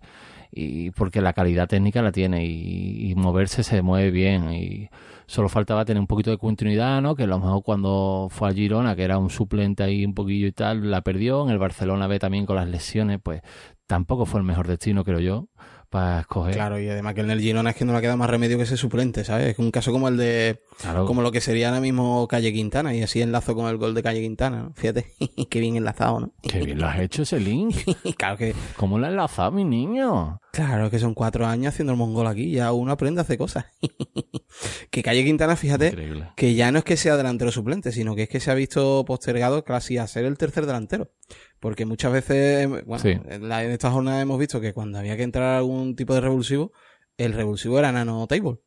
y 0.53 0.91
porque 0.93 1.21
la 1.21 1.33
calidad 1.33 1.69
técnica 1.69 2.01
la 2.01 2.13
tiene 2.13 2.47
y, 2.47 3.11
y 3.11 3.15
moverse 3.17 3.65
se 3.65 3.83
mueve 3.83 4.11
bien 4.13 4.53
y 4.53 4.89
solo 5.27 5.49
faltaba 5.49 5.85
tener 5.85 6.01
un 6.01 6.07
poquito 6.07 6.31
de 6.31 6.39
continuidad, 6.39 7.03
¿no? 7.03 7.17
Que 7.17 7.25
a 7.25 7.27
lo 7.27 7.39
mejor 7.39 7.63
cuando 7.65 8.29
fue 8.31 8.49
al 8.49 8.55
Girona, 8.55 8.97
que 8.97 9.03
era 9.03 9.19
un 9.19 9.31
suplente 9.31 9.83
ahí 9.83 10.05
un 10.05 10.15
poquillo 10.15 10.47
y 10.47 10.53
tal, 10.53 10.91
la 10.91 11.03
perdió. 11.03 11.45
En 11.45 11.51
el 11.51 11.59
Barcelona 11.59 12.07
B 12.07 12.19
también 12.19 12.47
con 12.47 12.57
las 12.57 12.69
lesiones, 12.69 13.21
pues 13.23 13.43
tampoco 13.89 14.27
fue 14.27 14.41
el 14.41 14.47
mejor 14.47 14.69
destino, 14.69 15.03
creo 15.03 15.19
yo, 15.19 15.49
para 15.91 16.21
escoger. 16.21 16.55
Claro, 16.55 16.79
y 16.79 16.89
además 16.89 17.15
que 17.15 17.21
en 17.21 17.31
el 17.31 17.41
Girona 17.41 17.71
es 17.71 17.77
que 17.77 17.85
no 17.85 17.95
le 17.95 18.01
queda 18.01 18.17
más 18.17 18.29
remedio 18.29 18.57
que 18.57 18.65
ese 18.65 18.77
suplente, 18.77 19.25
¿sabes? 19.25 19.49
Es 19.49 19.59
un 19.59 19.71
caso 19.71 19.93
como 19.93 20.09
el 20.09 20.17
de. 20.17 20.63
Claro. 20.81 21.07
Como 21.07 21.23
lo 21.23 21.33
que 21.33 21.41
sería 21.41 21.69
ahora 21.69 21.81
mismo 21.81 22.27
Calle 22.29 22.53
Quintana, 22.53 22.95
y 22.95 23.03
así 23.03 23.23
enlazo 23.23 23.55
con 23.55 23.67
el 23.67 23.77
gol 23.79 23.95
de 23.95 24.03
Calle 24.03 24.21
Quintana, 24.21 24.63
¿no? 24.65 24.73
Fíjate, 24.75 25.07
qué 25.51 25.61
bien 25.61 25.77
enlazado, 25.77 26.21
¿no? 26.21 26.33
Qué 26.43 26.61
bien 26.61 26.79
lo 26.79 26.87
has 26.87 27.01
hecho 27.01 27.23
ese 27.23 27.41
link. 27.41 27.77
claro 28.17 28.37
que. 28.37 28.55
¿Cómo 28.77 28.99
lo 28.99 29.07
has 29.07 29.13
enlazado, 29.13 29.53
mi 29.53 29.65
niño? 29.65 30.41
Claro 30.53 30.91
que 30.91 30.99
son 30.99 31.15
cuatro 31.15 31.47
años 31.47 31.73
haciendo 31.75 31.93
el 31.93 31.99
mongol 31.99 32.27
aquí, 32.27 32.51
ya 32.51 32.73
uno 32.73 32.93
aprende 32.93 33.21
a 33.21 33.23
hacer 33.23 33.39
cosas. 33.39 33.67
que 34.91 35.03
Calle 35.03 35.25
Quintana, 35.25 35.57
fíjate, 35.57 35.89
Increíble. 35.89 36.31
que 36.37 36.55
ya 36.55 36.73
no 36.73 36.79
es 36.79 36.85
que 36.85 36.97
sea 36.97 37.17
delantero 37.17 37.53
suplente, 37.53 37.93
sino 37.93 38.15
que 38.15 38.25
es 38.25 38.29
que 38.29 38.41
se 38.41 38.51
ha 38.51 38.55
visto 38.55 39.05
postergado 39.07 39.65
casi 39.65 39.99
a 39.99 40.07
ser 40.07 40.25
el 40.25 40.37
tercer 40.37 40.67
delantero. 40.67 41.11
Porque 41.61 41.85
muchas 41.87 42.13
veces, 42.13 42.69
bueno, 42.87 42.99
Sí. 43.03 43.11
en, 43.29 43.49
la- 43.49 43.65
en 43.65 43.71
esta 43.73 43.91
jornada 43.91 44.21
hemos 44.21 44.39
visto 44.39 44.61
que 44.61 44.73
cuando 44.73 44.99
había 44.99 45.17
que 45.17 45.25
entrar 45.25 45.57
algún 45.57 45.97
tipo 45.97 46.15
de 46.15 46.21
revulsivo, 46.21 46.73
el 47.17 47.33
revulsivo 47.33 47.79
era 47.79 47.91
Nano 47.93 48.27
Table. 48.27 48.59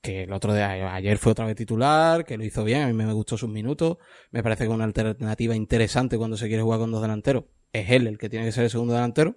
Que 0.00 0.24
el 0.24 0.32
otro 0.32 0.52
día, 0.52 0.92
ayer 0.94 1.16
fue 1.18 1.30
otra 1.32 1.46
vez 1.46 1.54
titular, 1.54 2.24
que 2.24 2.36
lo 2.36 2.44
hizo 2.44 2.64
bien, 2.64 2.82
a 2.82 2.86
mí 2.88 2.92
me 2.92 3.12
gustó 3.12 3.36
sus 3.38 3.48
minutos. 3.48 3.98
Me 4.32 4.42
parece 4.42 4.64
que 4.64 4.70
una 4.70 4.82
alternativa 4.84 5.54
interesante 5.54 6.18
cuando 6.18 6.36
se 6.36 6.48
quiere 6.48 6.62
jugar 6.64 6.80
con 6.80 6.90
dos 6.90 7.00
delanteros. 7.02 7.44
Es 7.72 7.88
él 7.90 8.08
el 8.08 8.18
que 8.18 8.28
tiene 8.28 8.44
que 8.46 8.52
ser 8.52 8.64
el 8.64 8.70
segundo 8.70 8.94
delantero. 8.94 9.36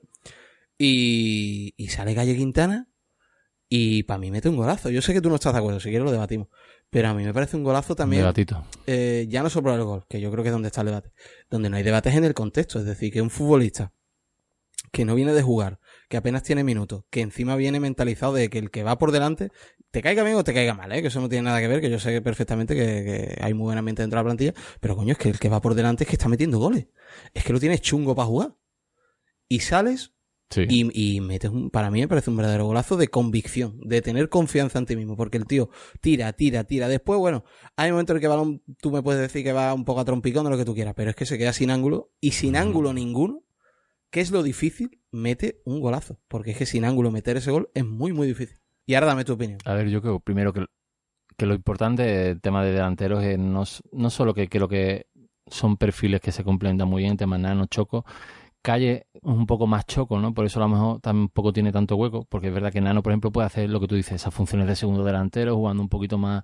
Y, 0.77 1.73
y 1.77 1.87
sale 1.87 2.15
Calle 2.15 2.35
Quintana 2.35 2.89
y 3.69 4.03
para 4.03 4.17
mí 4.17 4.31
mete 4.31 4.49
un 4.49 4.57
golazo. 4.57 4.89
Yo 4.89 5.01
sé 5.01 5.13
que 5.13 5.21
tú 5.21 5.29
no 5.29 5.35
estás 5.35 5.53
de 5.53 5.59
acuerdo, 5.59 5.79
si 5.79 5.89
quieres 5.89 6.05
lo 6.05 6.11
debatimos. 6.11 6.47
Pero 6.89 7.09
a 7.09 7.13
mí 7.13 7.23
me 7.23 7.33
parece 7.33 7.57
un 7.57 7.63
golazo 7.63 7.95
también 7.95 8.21
Debatito. 8.21 8.63
eh, 8.87 9.25
ya 9.29 9.43
no 9.43 9.49
solo 9.49 9.63
por 9.63 9.73
el 9.73 9.83
gol, 9.83 10.05
que 10.07 10.21
yo 10.21 10.31
creo 10.31 10.43
que 10.43 10.49
es 10.49 10.53
donde 10.53 10.67
está 10.67 10.81
el 10.81 10.87
debate. 10.87 11.11
Donde 11.49 11.69
no 11.69 11.77
hay 11.77 11.83
debate 11.83 12.09
es 12.09 12.15
en 12.15 12.23
el 12.23 12.33
contexto. 12.33 12.79
Es 12.79 12.85
decir, 12.85 13.11
que 13.11 13.21
un 13.21 13.29
futbolista 13.29 13.91
que 14.91 15.03
no 15.03 15.13
viene 15.15 15.33
de 15.33 15.41
jugar, 15.41 15.79
que 16.07 16.15
apenas 16.15 16.43
tiene 16.43 16.63
minutos, 16.63 17.03
que 17.09 17.19
encima 17.21 17.57
viene 17.57 17.81
mentalizado 17.81 18.33
de 18.33 18.49
que 18.49 18.59
el 18.59 18.71
que 18.71 18.83
va 18.83 18.97
por 18.97 19.11
delante, 19.11 19.51
te 19.91 20.01
caiga 20.01 20.23
bien 20.23 20.35
o 20.37 20.43
te 20.45 20.53
caiga 20.53 20.73
mal, 20.73 20.89
¿eh? 20.93 21.01
que 21.01 21.09
eso 21.09 21.19
no 21.19 21.27
tiene 21.27 21.43
nada 21.43 21.59
que 21.59 21.67
ver, 21.67 21.81
que 21.81 21.89
yo 21.89 21.99
sé 21.99 22.21
perfectamente 22.21 22.75
que, 22.75 22.81
que 22.83 23.37
hay 23.41 23.53
muy 23.53 23.65
buen 23.65 23.77
ambiente 23.77 24.03
dentro 24.03 24.17
de 24.17 24.23
la 24.23 24.27
plantilla, 24.27 24.53
pero 24.79 24.95
coño, 24.95 25.11
es 25.13 25.17
que 25.17 25.29
el 25.29 25.39
que 25.39 25.49
va 25.49 25.59
por 25.61 25.73
delante 25.75 26.03
es 26.05 26.09
que 26.09 26.15
está 26.15 26.29
metiendo 26.29 26.59
goles. 26.59 26.87
Es 27.33 27.43
que 27.43 27.51
lo 27.51 27.59
tienes 27.59 27.81
chungo 27.81 28.15
para 28.15 28.27
jugar. 28.27 28.55
Y 29.49 29.59
sales 29.61 30.13
Sí. 30.49 30.63
y, 30.69 31.15
y 31.17 31.21
metes 31.21 31.49
un, 31.49 31.71
para 31.71 31.89
mí 31.89 31.99
me 32.01 32.07
parece 32.07 32.29
un 32.29 32.37
verdadero 32.37 32.65
golazo 32.65 32.97
de 32.97 33.07
convicción, 33.07 33.79
de 33.81 34.01
tener 34.01 34.29
confianza 34.29 34.77
en 34.79 34.85
ti 34.85 34.95
mismo, 34.95 35.17
porque 35.17 35.37
el 35.37 35.45
tío 35.47 35.69
tira, 36.01 36.31
tira, 36.33 36.63
tira. 36.65 36.87
Después, 36.87 37.19
bueno, 37.19 37.43
hay 37.75 37.91
momentos 37.91 38.13
en 38.13 38.17
el 38.17 38.21
que 38.21 38.25
el 38.27 38.29
balón, 38.31 38.63
tú 38.79 38.91
me 38.91 39.01
puedes 39.01 39.21
decir 39.21 39.43
que 39.43 39.53
va 39.53 39.73
un 39.73 39.85
poco 39.85 40.01
a 40.01 40.05
trompicón 40.05 40.43
de 40.45 40.51
lo 40.51 40.57
que 40.57 40.65
tú 40.65 40.75
quieras, 40.75 40.93
pero 40.95 41.09
es 41.09 41.15
que 41.15 41.25
se 41.25 41.37
queda 41.39 41.51
sin 41.51 41.71
ángulo 41.71 42.11
y 42.21 42.31
sin 42.31 42.53
Mm. 42.53 42.57
ángulo 42.57 42.93
ninguno, 42.93 43.43
que 44.11 44.21
es 44.21 44.29
lo 44.31 44.43
difícil, 44.43 45.01
mete 45.11 45.61
un 45.65 45.81
golazo, 45.81 46.19
porque 46.27 46.51
es 46.51 46.57
que 46.57 46.65
sin 46.65 46.85
ángulo 46.85 47.09
meter 47.11 47.37
ese 47.37 47.51
gol 47.51 47.69
es 47.73 47.83
muy, 47.83 48.13
muy 48.13 48.27
difícil. 48.27 48.59
Y 48.85 48.93
ahora 48.93 49.07
dame 49.07 49.25
tu 49.25 49.33
opinión. 49.33 49.57
A 49.65 49.73
ver, 49.73 49.89
yo 49.89 49.99
creo 50.01 50.19
primero 50.19 50.53
que, 50.53 50.63
que 51.37 51.47
lo 51.47 51.55
importante 51.55 52.03
del 52.03 52.39
tema 52.39 52.63
de 52.63 52.71
delanteros 52.71 53.23
es 53.23 53.39
no, 53.39 53.63
no 53.91 54.09
solo 54.11 54.33
que 54.35 54.47
creo 54.47 54.67
que 54.67 55.07
son 55.47 55.75
perfiles 55.77 56.21
que 56.21 56.31
se 56.31 56.43
complementan 56.43 56.87
muy 56.87 57.01
bien, 57.03 57.17
tema 57.17 57.37
Nano, 57.37 57.65
Choco. 57.65 58.05
Calle 58.65 59.05
es 59.13 59.21
un 59.21 59.45
poco 59.45 59.67
más 59.67 59.85
choco, 59.85 60.17
¿no? 60.19 60.33
Por 60.33 60.43
eso 60.45 60.59
a 60.59 60.63
lo 60.63 60.69
mejor 60.69 60.99
tampoco 60.99 61.53
tiene 61.53 61.71
tanto 61.71 61.95
hueco, 61.95 62.25
porque 62.27 62.47
es 62.47 62.53
verdad 62.53 62.73
que 62.73 62.81
Nano, 62.81 63.03
por 63.03 63.11
ejemplo, 63.11 63.31
puede 63.31 63.45
hacer 63.45 63.69
lo 63.69 63.79
que 63.79 63.87
tú 63.87 63.93
dices, 63.93 64.13
esas 64.13 64.33
funciones 64.33 64.67
de 64.67 64.75
segundo 64.75 65.03
delantero, 65.03 65.55
jugando 65.55 65.83
un 65.83 65.89
poquito 65.89 66.17
más, 66.17 66.41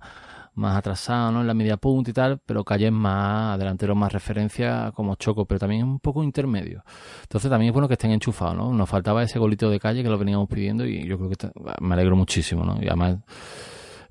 más 0.54 0.76
atrasado, 0.76 1.32
¿no? 1.32 1.40
En 1.40 1.48
la 1.48 1.54
media 1.54 1.76
punta 1.78 2.10
y 2.10 2.12
tal, 2.12 2.38
pero 2.46 2.62
Calle 2.62 2.86
es 2.86 2.92
más 2.92 3.58
delantero, 3.58 3.96
más 3.96 4.12
referencia 4.12 4.92
como 4.94 5.16
choco, 5.16 5.46
pero 5.46 5.58
también 5.58 5.80
es 5.80 5.88
un 5.88 5.98
poco 5.98 6.22
intermedio. 6.22 6.84
Entonces 7.22 7.50
también 7.50 7.70
es 7.70 7.72
bueno 7.74 7.88
que 7.88 7.94
estén 7.94 8.12
enchufados, 8.12 8.56
¿no? 8.56 8.72
Nos 8.72 8.88
faltaba 8.88 9.24
ese 9.24 9.40
golito 9.40 9.68
de 9.68 9.80
Calle 9.80 10.04
que 10.04 10.08
lo 10.08 10.16
veníamos 10.16 10.48
pidiendo 10.48 10.86
y 10.86 11.04
yo 11.04 11.18
creo 11.18 11.30
que 11.30 11.50
me 11.80 11.94
alegro 11.94 12.14
muchísimo, 12.14 12.64
¿no? 12.64 12.80
Y 12.80 12.86
además 12.86 13.16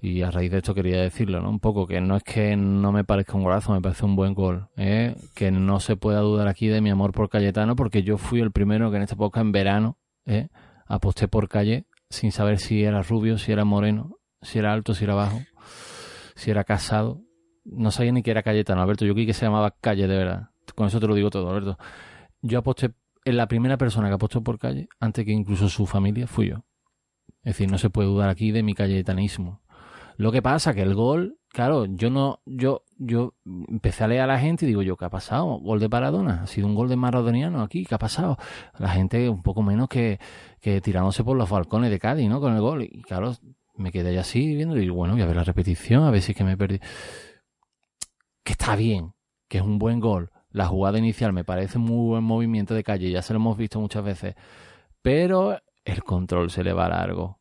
y 0.01 0.23
a 0.23 0.31
raíz 0.31 0.49
de 0.49 0.57
esto 0.57 0.73
quería 0.73 0.99
decirlo, 0.99 1.41
¿no? 1.41 1.49
Un 1.49 1.59
poco 1.59 1.85
que 1.85 2.01
no 2.01 2.15
es 2.15 2.23
que 2.23 2.55
no 2.55 2.91
me 2.91 3.03
parezca 3.03 3.37
un 3.37 3.43
golazo, 3.43 3.71
me 3.71 3.81
parece 3.81 4.03
un 4.03 4.15
buen 4.15 4.33
gol. 4.33 4.67
¿eh? 4.75 5.15
Que 5.35 5.51
no 5.51 5.79
se 5.79 5.95
pueda 5.95 6.21
dudar 6.21 6.47
aquí 6.47 6.67
de 6.67 6.81
mi 6.81 6.89
amor 6.89 7.11
por 7.11 7.29
Cayetano, 7.29 7.75
porque 7.75 8.01
yo 8.01 8.17
fui 8.17 8.41
el 8.41 8.51
primero 8.51 8.89
que 8.89 8.97
en 8.97 9.03
esta 9.03 9.13
época, 9.13 9.41
en 9.41 9.51
verano, 9.51 9.99
¿eh? 10.25 10.49
aposté 10.87 11.27
por 11.27 11.47
Calle 11.47 11.85
sin 12.09 12.31
saber 12.31 12.57
si 12.57 12.83
era 12.83 13.03
rubio, 13.03 13.37
si 13.37 13.51
era 13.51 13.63
moreno, 13.63 14.17
si 14.41 14.57
era 14.57 14.73
alto, 14.73 14.95
si 14.95 15.03
era 15.03 15.13
bajo, 15.13 15.39
si 16.35 16.49
era 16.49 16.63
casado. 16.63 17.21
No 17.63 17.91
sabía 17.91 18.11
ni 18.11 18.23
que 18.23 18.31
era 18.31 18.41
Cayetano, 18.41 18.81
Alberto. 18.81 19.05
Yo 19.05 19.13
creí 19.13 19.27
que 19.27 19.33
se 19.33 19.45
llamaba 19.45 19.75
Calle 19.79 20.07
de 20.07 20.17
verdad. 20.17 20.49
Con 20.73 20.87
eso 20.87 20.99
te 20.99 21.05
lo 21.05 21.13
digo 21.13 21.29
todo, 21.29 21.47
Alberto. 21.47 21.77
Yo 22.41 22.57
aposté, 22.57 22.89
en 23.23 23.37
la 23.37 23.47
primera 23.47 23.77
persona 23.77 24.07
que 24.07 24.15
apostó 24.15 24.41
por 24.41 24.57
Calle, 24.57 24.89
antes 24.99 25.23
que 25.25 25.31
incluso 25.31 25.69
su 25.69 25.85
familia, 25.85 26.25
fui 26.25 26.49
yo. 26.49 26.65
Es 27.43 27.53
decir, 27.53 27.69
no 27.69 27.77
se 27.77 27.91
puede 27.91 28.07
dudar 28.07 28.29
aquí 28.29 28.51
de 28.51 28.63
mi 28.63 28.73
cayetanismo. 28.73 29.61
Lo 30.21 30.31
que 30.31 30.43
pasa 30.43 30.75
que 30.75 30.83
el 30.83 30.93
gol, 30.93 31.39
claro, 31.47 31.85
yo 31.85 32.11
no, 32.11 32.41
yo, 32.45 32.83
yo 32.99 33.33
empecé 33.43 34.03
a 34.03 34.07
leer 34.07 34.21
a 34.21 34.27
la 34.27 34.37
gente 34.37 34.65
y 34.65 34.67
digo 34.67 34.83
yo, 34.83 34.95
¿qué 34.95 35.05
ha 35.05 35.09
pasado? 35.09 35.57
Gol 35.57 35.79
de 35.79 35.89
Maradona, 35.89 36.43
ha 36.43 36.45
sido 36.45 36.67
un 36.67 36.75
gol 36.75 36.89
de 36.89 36.95
maradoniano 36.95 37.63
aquí, 37.63 37.85
¿qué 37.85 37.95
ha 37.95 37.97
pasado? 37.97 38.37
La 38.77 38.89
gente 38.89 39.29
un 39.29 39.41
poco 39.41 39.63
menos 39.63 39.89
que, 39.89 40.19
que 40.59 40.79
tirándose 40.79 41.23
por 41.23 41.35
los 41.35 41.49
balcones 41.49 41.89
de 41.89 41.97
Cádiz, 41.97 42.29
¿no? 42.29 42.39
Con 42.39 42.53
el 42.53 42.61
gol. 42.61 42.83
Y 42.83 43.01
claro, 43.01 43.33
me 43.73 43.91
quedé 43.91 44.09
ahí 44.09 44.17
así 44.17 44.53
viendo 44.53 44.77
y 44.77 44.87
bueno, 44.89 45.15
voy 45.15 45.23
a 45.23 45.25
ver 45.25 45.37
la 45.37 45.43
repetición, 45.43 46.03
a 46.03 46.11
ver 46.11 46.21
si 46.21 46.33
es 46.33 46.37
que 46.37 46.43
me 46.43 46.55
perdí. 46.55 46.79
Que 48.43 48.51
está 48.51 48.75
bien, 48.75 49.15
que 49.47 49.57
es 49.57 49.63
un 49.63 49.79
buen 49.79 49.99
gol. 49.99 50.29
La 50.51 50.67
jugada 50.67 50.99
inicial 50.99 51.33
me 51.33 51.43
parece 51.43 51.79
muy 51.79 52.09
buen 52.09 52.23
movimiento 52.23 52.75
de 52.75 52.83
calle, 52.83 53.09
ya 53.09 53.23
se 53.23 53.33
lo 53.33 53.37
hemos 53.37 53.57
visto 53.57 53.79
muchas 53.79 54.03
veces. 54.03 54.35
Pero 55.01 55.57
el 55.83 56.03
control 56.03 56.51
se 56.51 56.63
le 56.63 56.73
va 56.73 56.89
largo 56.89 57.40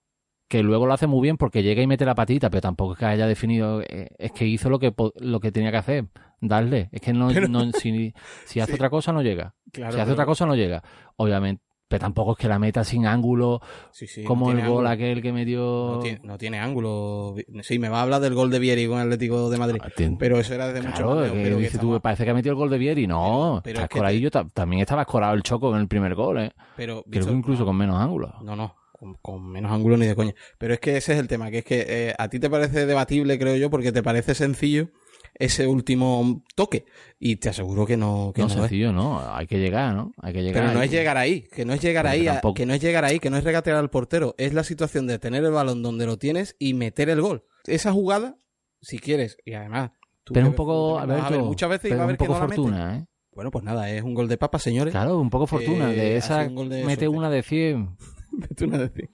que 0.51 0.63
luego 0.65 0.85
lo 0.85 0.93
hace 0.93 1.07
muy 1.07 1.23
bien 1.23 1.37
porque 1.37 1.63
llega 1.63 1.81
y 1.81 1.87
mete 1.87 2.05
la 2.05 2.17
patita, 2.17 2.51
pero 2.51 2.61
tampoco 2.61 2.95
es 2.95 2.99
que 2.99 3.05
haya 3.07 3.27
definido, 3.29 3.83
eh, 3.83 4.09
es 4.19 4.33
que 4.33 4.47
hizo 4.47 4.69
lo 4.69 4.81
que 4.81 4.93
lo 5.21 5.39
que 5.41 5.53
tenía 5.53 5.71
que 5.71 5.77
hacer, 5.77 6.07
darle. 6.41 6.89
Es 6.91 7.01
que 7.01 7.13
no, 7.13 7.29
Pero- 7.29 7.47
no- 7.49 7.71
si, 7.73 8.13
si 8.47 8.59
hace 8.61 8.73
Sí. 8.73 8.75
otra 8.77 8.91
cosa 8.91 9.13
no 9.13 9.23
llega. 9.23 9.55
Claro, 9.73 9.93
si 9.93 9.99
hace 9.99 10.07
pero- 10.07 10.15
otra 10.15 10.27
cosa 10.27 10.47
no 10.47 10.57
llega. 10.57 10.83
Obviamente, 11.17 11.63
pero 11.87 12.01
tampoco 12.01 12.33
es 12.33 12.39
que 12.39 12.49
la 12.49 12.59
meta 12.59 12.83
sin 12.85 13.07
ángulo, 13.07 13.61
Sí, 13.93 14.07
sí, 14.09 14.23
no 14.23 14.29
como 14.29 14.51
el 14.51 14.57
gol 14.59 14.67
ángulo. 14.67 14.89
aquel 14.89 15.23
que 15.23 15.33
metió. 15.33 15.93
No 15.95 15.99
tiene, 16.01 16.21
no 16.25 16.37
tiene 16.39 16.59
ángulo. 16.59 17.35
Sí, 17.63 17.79
me 17.79 17.89
va 17.89 17.99
a 18.01 18.03
hablar 18.03 18.21
del 18.21 18.35
gol 18.35 18.51
de 18.51 18.59
Vieri 18.59 18.87
con 18.89 18.97
el 18.99 19.05
Atlético 19.05 19.51
de 19.51 19.59
Madrid. 19.59 19.81
Ah, 19.85 19.89
Pero 20.19 20.39
eso 20.41 20.53
era 20.55 20.67
desde 20.73 20.83
mucho 20.87 20.97
Claro, 21.03 21.13
antes, 21.21 21.33
que 21.33 21.43
pero 21.45 21.57
que 21.57 21.63
dices 21.63 21.73
tú, 21.81 21.87
estamos- 21.87 22.01
parece 22.01 22.25
que 22.25 22.31
ha 22.31 22.35
metido 22.35 22.53
el 22.53 22.59
gol 22.59 22.71
de 22.71 22.79
Vieri. 22.79 23.07
No, 23.07 23.61
Pero- 23.63 23.81
es 23.83 23.89
que 23.89 24.31
ta- 24.31 24.49
también 24.53 24.83
estaba 24.83 25.03
escorado 25.03 25.35
el 25.35 25.43
Choco 25.45 25.73
en 25.75 25.81
el 25.81 25.87
primer 25.89 26.15
gol, 26.17 26.39
¿eh? 26.41 26.53
pero, 26.77 27.05
Creo 27.09 27.27
que 27.27 27.33
incluso 27.33 27.65
con 27.65 27.77
menos 27.77 27.97
ángulo. 28.01 28.35
No, 28.43 28.55
no, 28.57 28.75
con, 29.01 29.15
con 29.23 29.51
menos 29.51 29.73
ángulo 29.73 29.97
ni 29.97 30.07
de 30.07 30.15
coña. 30.15 30.35
Pero 30.59 30.75
es 30.75 30.81
que 30.81 30.97
ese 30.99 31.15
es 31.15 31.19
el 31.19 31.27
tema, 31.27 31.51
que 31.51 31.59
es 31.59 31.65
que 31.65 31.87
eh, 31.89 32.15
a 32.19 32.29
ti 32.29 32.39
te 32.39 32.51
parece 32.51 32.85
debatible, 32.85 33.39
creo 33.39 33.57
yo, 33.57 33.71
porque 33.71 33.93
te 33.93 34.03
parece 34.03 34.35
sencillo 34.35 34.91
ese 35.35 35.67
último 35.67 36.43
toque. 36.55 36.85
Y 37.19 37.37
te 37.37 37.49
aseguro 37.49 37.87
que 37.87 37.97
no, 37.97 38.33
que 38.35 38.43
No, 38.43 38.49
no, 38.49 38.55
es. 38.55 38.61
sencillo, 38.61 38.93
¿no? 38.93 39.21
Hay 39.35 39.47
que 39.47 39.59
llegar, 39.59 39.95
¿no? 39.95 40.13
Hay 40.21 40.35
que 40.35 40.43
llegar. 40.43 40.63
Pero 40.65 40.75
no 40.75 40.83
es 40.83 40.91
llegar 40.91 41.17
ahí, 41.17 41.43
que 41.51 41.65
no 41.65 41.73
es 41.73 41.81
llegar 41.81 42.05
Pero 42.05 42.13
ahí, 42.13 42.23
que 42.23 42.29
a- 42.29 42.33
tampoco- 42.35 42.55
que 42.55 42.67
no 42.67 42.75
es 42.75 42.81
llegar 42.83 43.05
ahí, 43.07 43.19
que 43.19 43.31
no 43.31 43.39
es 43.39 43.45
regatear 43.45 43.77
al 43.77 43.89
portero, 43.89 44.35
es 44.37 44.53
la 44.53 44.65
situación 44.65 45.07
de 45.07 45.19
tener 45.19 45.43
el 45.45 45.51
balón 45.53 45.83
donde 45.83 46.05
lo 46.05 46.19
tienes 46.19 46.57
y 46.59 46.75
meter 46.75 47.09
el 47.09 47.23
gol. 47.23 47.45
Esa 47.65 47.93
jugada, 47.93 48.37
si 48.83 48.99
quieres, 48.99 49.39
y 49.47 49.55
además... 49.55 49.93
tú 50.25 50.35
Pero 50.35 50.47
un 50.49 50.55
poco, 50.55 50.99
a 50.99 51.07
ver 51.07 51.23
muchas 51.41 51.71
veces 51.71 51.99
va 51.99 52.03
a 52.05 52.07
ver 52.07 52.17
que 52.19 52.27
no 52.29 52.35
la 52.35 52.41
mete. 52.41 52.57
fortuna, 52.57 52.97
¿eh? 52.99 53.07
Bueno, 53.33 53.51
pues 53.51 53.65
nada, 53.65 53.89
es 53.91 54.03
un 54.03 54.13
gol 54.13 54.29
de 54.29 54.37
papa, 54.37 54.59
señores. 54.59 54.91
Claro, 54.93 55.19
un 55.19 55.31
poco 55.31 55.47
fortuna. 55.47 55.91
Eh, 55.93 55.97
de 55.97 56.17
esa 56.17 56.43
un 56.47 56.55
gol 56.57 56.69
de 56.69 56.79
mete 56.85 57.05
suerte. 57.07 57.09
una 57.09 57.31
de 57.31 57.43
100. 57.43 57.97
Mete 58.39 58.65
una 58.65 58.79
de 58.79 58.89
100. 58.89 59.11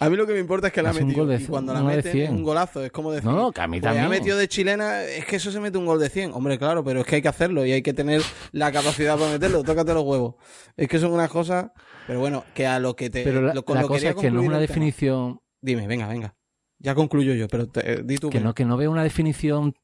A 0.00 0.10
mí 0.10 0.16
lo 0.16 0.26
que 0.26 0.32
me 0.34 0.40
importa 0.40 0.66
es 0.66 0.72
que 0.72 0.82
la 0.82 0.90
ha 0.90 0.92
un 0.92 1.06
metido. 1.06 1.24
gol 1.24 1.36
de 1.36 1.42
y 1.42 1.46
cuando 1.46 1.72
la 1.72 1.82
meten, 1.82 2.12
100. 2.12 2.24
es 2.24 2.30
un 2.30 2.42
golazo. 2.42 2.84
Es 2.84 2.90
como 2.90 3.12
decir. 3.12 3.30
No, 3.30 3.36
no, 3.36 3.52
que 3.52 3.60
a 3.60 3.68
mí 3.68 3.80
pues 3.80 3.90
ha 3.92 3.94
también. 3.94 4.10
metido 4.10 4.36
de 4.36 4.48
chilena, 4.48 5.02
es 5.04 5.24
que 5.24 5.36
eso 5.36 5.50
se 5.52 5.60
mete 5.60 5.78
un 5.78 5.86
gol 5.86 6.00
de 6.00 6.08
100. 6.10 6.32
Hombre, 6.34 6.58
claro, 6.58 6.82
pero 6.84 7.00
es 7.00 7.06
que 7.06 7.16
hay 7.16 7.22
que 7.22 7.28
hacerlo 7.28 7.64
y 7.64 7.72
hay 7.72 7.80
que 7.82 7.94
tener 7.94 8.20
la 8.52 8.72
capacidad 8.72 9.16
para 9.16 9.30
meterlo. 9.32 9.62
Tócate 9.62 9.94
los 9.94 10.02
huevos. 10.04 10.34
Es 10.76 10.88
que 10.88 10.98
son 10.98 11.12
unas 11.12 11.30
cosas. 11.30 11.70
Pero 12.06 12.18
bueno, 12.18 12.44
que 12.54 12.66
a 12.66 12.80
lo 12.80 12.96
que 12.96 13.08
te. 13.08 13.22
Pero 13.22 13.40
la, 13.40 13.54
lo- 13.54 13.64
con 13.64 13.76
la 13.76 13.82
lo 13.82 13.88
cosa 13.88 14.08
es 14.10 14.14
que 14.16 14.30
no 14.30 14.42
es 14.42 14.46
una 14.48 14.58
definición. 14.58 15.40
Dime, 15.62 15.86
venga, 15.86 16.08
venga. 16.08 16.34
Ya 16.80 16.94
concluyo 16.94 17.32
yo, 17.34 17.46
pero 17.48 17.68
te- 17.68 17.92
eh, 17.92 18.02
di 18.04 18.18
tú. 18.18 18.28
Que 18.30 18.40
no, 18.40 18.52
que 18.54 18.64
no 18.64 18.76
veo 18.76 18.90
una 18.90 19.04
definición. 19.04 19.74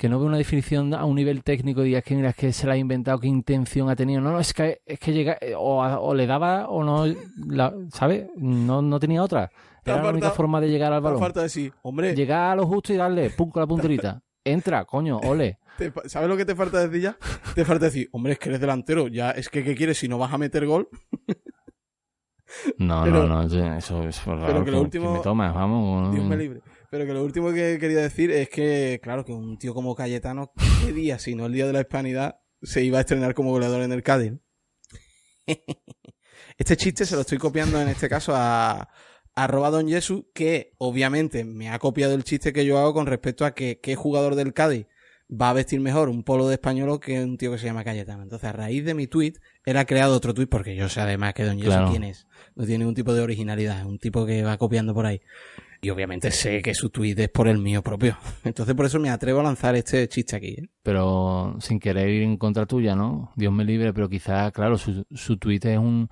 Que 0.00 0.08
no 0.08 0.18
veo 0.18 0.28
una 0.28 0.38
definición 0.38 0.94
a 0.94 1.04
un 1.04 1.14
nivel 1.14 1.44
técnico 1.44 1.82
y 1.82 1.88
digas 1.88 2.02
que 2.02 2.14
mira, 2.16 2.30
es 2.30 2.34
que 2.36 2.54
se 2.54 2.66
la 2.66 2.72
ha 2.72 2.76
inventado, 2.78 3.18
qué 3.18 3.28
intención 3.28 3.90
ha 3.90 3.94
tenido. 3.96 4.22
No, 4.22 4.32
no, 4.32 4.40
es 4.40 4.54
que, 4.54 4.80
es 4.86 4.98
que 4.98 5.12
llega, 5.12 5.36
eh, 5.42 5.52
o, 5.54 5.82
o 5.82 6.14
le 6.14 6.26
daba 6.26 6.68
o 6.70 6.82
no, 6.82 7.04
la- 7.48 7.74
¿sabes? 7.92 8.28
No, 8.34 8.80
no 8.80 8.98
tenía 8.98 9.22
otra. 9.22 9.50
Era 9.84 10.02
la 10.02 10.08
única 10.08 10.30
forma 10.30 10.58
de 10.58 10.70
llegar 10.70 10.90
al 10.94 11.02
balón. 11.02 11.20
falta 11.20 11.42
decir, 11.42 11.74
hombre, 11.82 12.14
Llegar 12.16 12.52
a 12.52 12.56
lo 12.56 12.66
justo 12.66 12.94
y 12.94 12.96
darle, 12.96 13.28
pum, 13.28 13.50
con 13.50 13.60
la 13.60 13.66
punterita. 13.66 14.22
Entra, 14.42 14.86
coño, 14.86 15.18
ole. 15.18 15.58
te 15.76 15.92
¿sabes 16.06 16.30
lo 16.30 16.36
que 16.38 16.46
te 16.46 16.54
falta 16.54 16.78
decir 16.88 17.02
ya? 17.02 17.18
Te 17.54 17.66
falta 17.66 17.84
decir, 17.84 18.08
hombre, 18.12 18.32
es 18.32 18.38
que 18.38 18.48
eres 18.48 18.60
delantero. 18.62 19.06
Ya, 19.08 19.32
es 19.32 19.50
que, 19.50 19.62
¿qué 19.62 19.74
quieres 19.76 19.98
si 19.98 20.08
no 20.08 20.16
vas 20.16 20.32
a 20.32 20.38
meter 20.38 20.64
gol? 20.66 20.88
No, 22.78 23.02
Pero- 23.04 23.26
no, 23.28 23.46
no, 23.46 23.76
eso 23.76 24.02
es 24.08 24.18
por 24.20 24.40
pero 24.44 24.64
que 24.64 24.70
lo 24.70 24.80
último- 24.80 25.12
me 25.12 25.20
tomas, 25.20 25.54
vamos. 25.54 26.12
Dios 26.14 26.24
me 26.24 26.36
libre. 26.38 26.62
Pero 26.90 27.06
que 27.06 27.12
lo 27.12 27.24
último 27.24 27.52
que 27.52 27.78
quería 27.80 28.00
decir 28.00 28.30
es 28.32 28.48
que, 28.48 28.98
claro, 29.02 29.24
que 29.24 29.32
un 29.32 29.58
tío 29.58 29.74
como 29.74 29.94
Cayetano, 29.94 30.52
¿qué 30.84 30.92
día, 30.92 31.18
si 31.18 31.34
no 31.36 31.46
el 31.46 31.52
día 31.52 31.66
de 31.66 31.72
la 31.72 31.80
hispanidad, 31.82 32.40
se 32.62 32.82
iba 32.82 32.98
a 32.98 33.02
estrenar 33.02 33.32
como 33.34 33.50
goleador 33.50 33.82
en 33.82 33.92
el 33.92 34.02
Cádiz? 34.02 34.32
Este 36.58 36.76
chiste 36.76 37.06
se 37.06 37.14
lo 37.14 37.22
estoy 37.22 37.38
copiando 37.38 37.80
en 37.80 37.88
este 37.88 38.08
caso 38.08 38.32
a 38.34 38.90
arroba 39.34 39.70
Don 39.70 39.88
Jesús, 39.88 40.24
que 40.34 40.74
obviamente 40.76 41.44
me 41.44 41.70
ha 41.70 41.78
copiado 41.78 42.12
el 42.14 42.24
chiste 42.24 42.52
que 42.52 42.66
yo 42.66 42.78
hago 42.78 42.92
con 42.92 43.06
respecto 43.06 43.46
a 43.46 43.54
que 43.54 43.80
qué 43.80 43.94
jugador 43.94 44.34
del 44.34 44.52
Cádiz 44.52 44.86
va 45.30 45.50
a 45.50 45.52
vestir 45.54 45.80
mejor 45.80 46.10
un 46.10 46.22
polo 46.22 46.48
de 46.48 46.54
español 46.54 47.00
que 47.00 47.22
un 47.22 47.38
tío 47.38 47.52
que 47.52 47.58
se 47.58 47.64
llama 47.64 47.84
Cayetano. 47.84 48.24
Entonces, 48.24 48.46
a 48.48 48.52
raíz 48.52 48.84
de 48.84 48.92
mi 48.94 49.06
tweet, 49.06 49.34
él 49.64 49.76
ha 49.78 49.86
creado 49.86 50.14
otro 50.14 50.34
tweet 50.34 50.48
porque 50.48 50.76
yo 50.76 50.88
sé 50.90 51.00
además 51.00 51.32
que 51.32 51.44
Don 51.44 51.56
Jesús 51.56 51.72
Claro. 51.72 51.90
quién 51.90 52.04
es. 52.04 52.26
No 52.56 52.64
tiene 52.66 52.80
ningún 52.80 52.94
tipo 52.94 53.14
de 53.14 53.22
originalidad, 53.22 53.80
es 53.80 53.86
un 53.86 53.98
tipo 53.98 54.26
que 54.26 54.42
va 54.42 54.58
copiando 54.58 54.92
por 54.92 55.06
ahí. 55.06 55.22
Y 55.82 55.90
obviamente 55.90 56.30
sé 56.30 56.60
que 56.60 56.74
su 56.74 56.90
tweet 56.90 57.14
es 57.16 57.28
por 57.30 57.48
el 57.48 57.58
mío 57.58 57.82
propio. 57.82 58.16
Entonces 58.44 58.74
por 58.74 58.86
eso 58.86 58.98
me 58.98 59.08
atrevo 59.08 59.40
a 59.40 59.44
lanzar 59.44 59.74
este 59.76 60.06
chiste 60.08 60.36
aquí. 60.36 60.56
¿eh? 60.58 60.70
Pero 60.82 61.56
sin 61.60 61.80
querer 61.80 62.08
ir 62.10 62.22
en 62.22 62.36
contra 62.36 62.66
tuya, 62.66 62.94
¿no? 62.94 63.32
Dios 63.36 63.52
me 63.52 63.64
libre, 63.64 63.92
pero 63.94 64.08
quizás, 64.08 64.52
claro, 64.52 64.76
su, 64.76 65.06
su 65.10 65.38
tweet 65.38 65.60
es 65.64 65.78
un, 65.78 66.10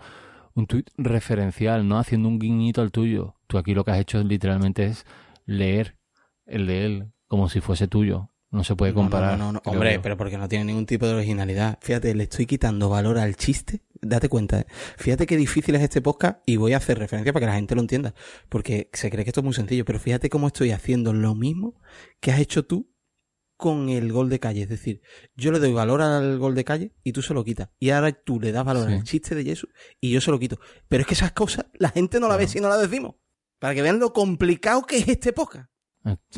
un 0.54 0.66
tweet 0.66 0.84
referencial, 0.96 1.86
¿no? 1.86 1.98
Haciendo 1.98 2.28
un 2.28 2.38
guiñito 2.38 2.80
al 2.80 2.90
tuyo. 2.90 3.34
Tú 3.46 3.58
aquí 3.58 3.74
lo 3.74 3.84
que 3.84 3.90
has 3.90 4.00
hecho 4.00 4.22
literalmente 4.22 4.86
es 4.86 5.04
leer 5.44 5.98
el 6.46 6.66
de 6.66 6.86
él 6.86 7.12
como 7.26 7.48
si 7.48 7.60
fuese 7.60 7.88
tuyo. 7.88 8.30
No 8.50 8.64
se 8.64 8.74
puede 8.76 8.94
comparar. 8.94 9.38
no, 9.38 9.52
no, 9.52 9.52
no. 9.52 9.62
Hombre, 9.66 9.94
yo. 9.94 10.02
pero 10.02 10.16
porque 10.16 10.38
no 10.38 10.48
tiene 10.48 10.64
ningún 10.64 10.86
tipo 10.86 11.06
de 11.06 11.14
originalidad. 11.14 11.78
Fíjate, 11.82 12.14
le 12.14 12.24
estoy 12.24 12.46
quitando 12.46 12.88
valor 12.88 13.18
al 13.18 13.36
chiste. 13.36 13.82
Date 14.00 14.28
cuenta. 14.28 14.60
¿eh? 14.60 14.66
Fíjate 14.96 15.26
qué 15.26 15.36
difícil 15.36 15.74
es 15.74 15.82
este 15.82 16.00
podcast 16.00 16.40
y 16.46 16.56
voy 16.56 16.72
a 16.72 16.78
hacer 16.78 16.98
referencia 16.98 17.32
para 17.32 17.42
que 17.44 17.50
la 17.50 17.56
gente 17.56 17.74
lo 17.74 17.80
entienda. 17.82 18.14
Porque 18.48 18.88
se 18.92 19.10
cree 19.10 19.24
que 19.24 19.30
esto 19.30 19.40
es 19.40 19.44
muy 19.44 19.52
sencillo, 19.54 19.84
pero 19.84 19.98
fíjate 19.98 20.30
cómo 20.30 20.46
estoy 20.46 20.70
haciendo 20.70 21.12
lo 21.12 21.34
mismo 21.34 21.80
que 22.20 22.30
has 22.32 22.40
hecho 22.40 22.64
tú 22.64 22.90
con 23.56 23.88
el 23.90 24.12
gol 24.12 24.30
de 24.30 24.38
calle. 24.40 24.62
Es 24.62 24.68
decir, 24.68 25.02
yo 25.34 25.50
le 25.52 25.58
doy 25.58 25.72
valor 25.72 26.00
al 26.00 26.38
gol 26.38 26.54
de 26.54 26.64
calle 26.64 26.94
y 27.02 27.12
tú 27.12 27.20
se 27.22 27.34
lo 27.34 27.44
quitas. 27.44 27.68
Y 27.78 27.90
ahora 27.90 28.12
tú 28.12 28.40
le 28.40 28.52
das 28.52 28.64
valor 28.64 28.86
Sí. 28.86 28.94
al 28.94 29.02
chiste 29.02 29.34
de 29.34 29.44
Jesús 29.44 29.68
y 30.00 30.10
yo 30.10 30.20
se 30.22 30.30
lo 30.30 30.38
quito. 30.38 30.58
Pero 30.88 31.02
es 31.02 31.06
que 31.06 31.14
esas 31.14 31.32
cosas 31.32 31.66
la 31.74 31.90
gente 31.90 32.18
no 32.20 32.28
la 32.28 32.36
ve 32.36 32.46
si 32.48 32.60
no 32.60 32.68
la 32.68 32.78
decimos. 32.78 33.16
Para 33.58 33.74
que 33.74 33.82
vean 33.82 33.98
lo 33.98 34.12
complicado 34.12 34.82
que 34.86 34.98
es 34.98 35.08
este 35.08 35.32
podcast. 35.34 35.68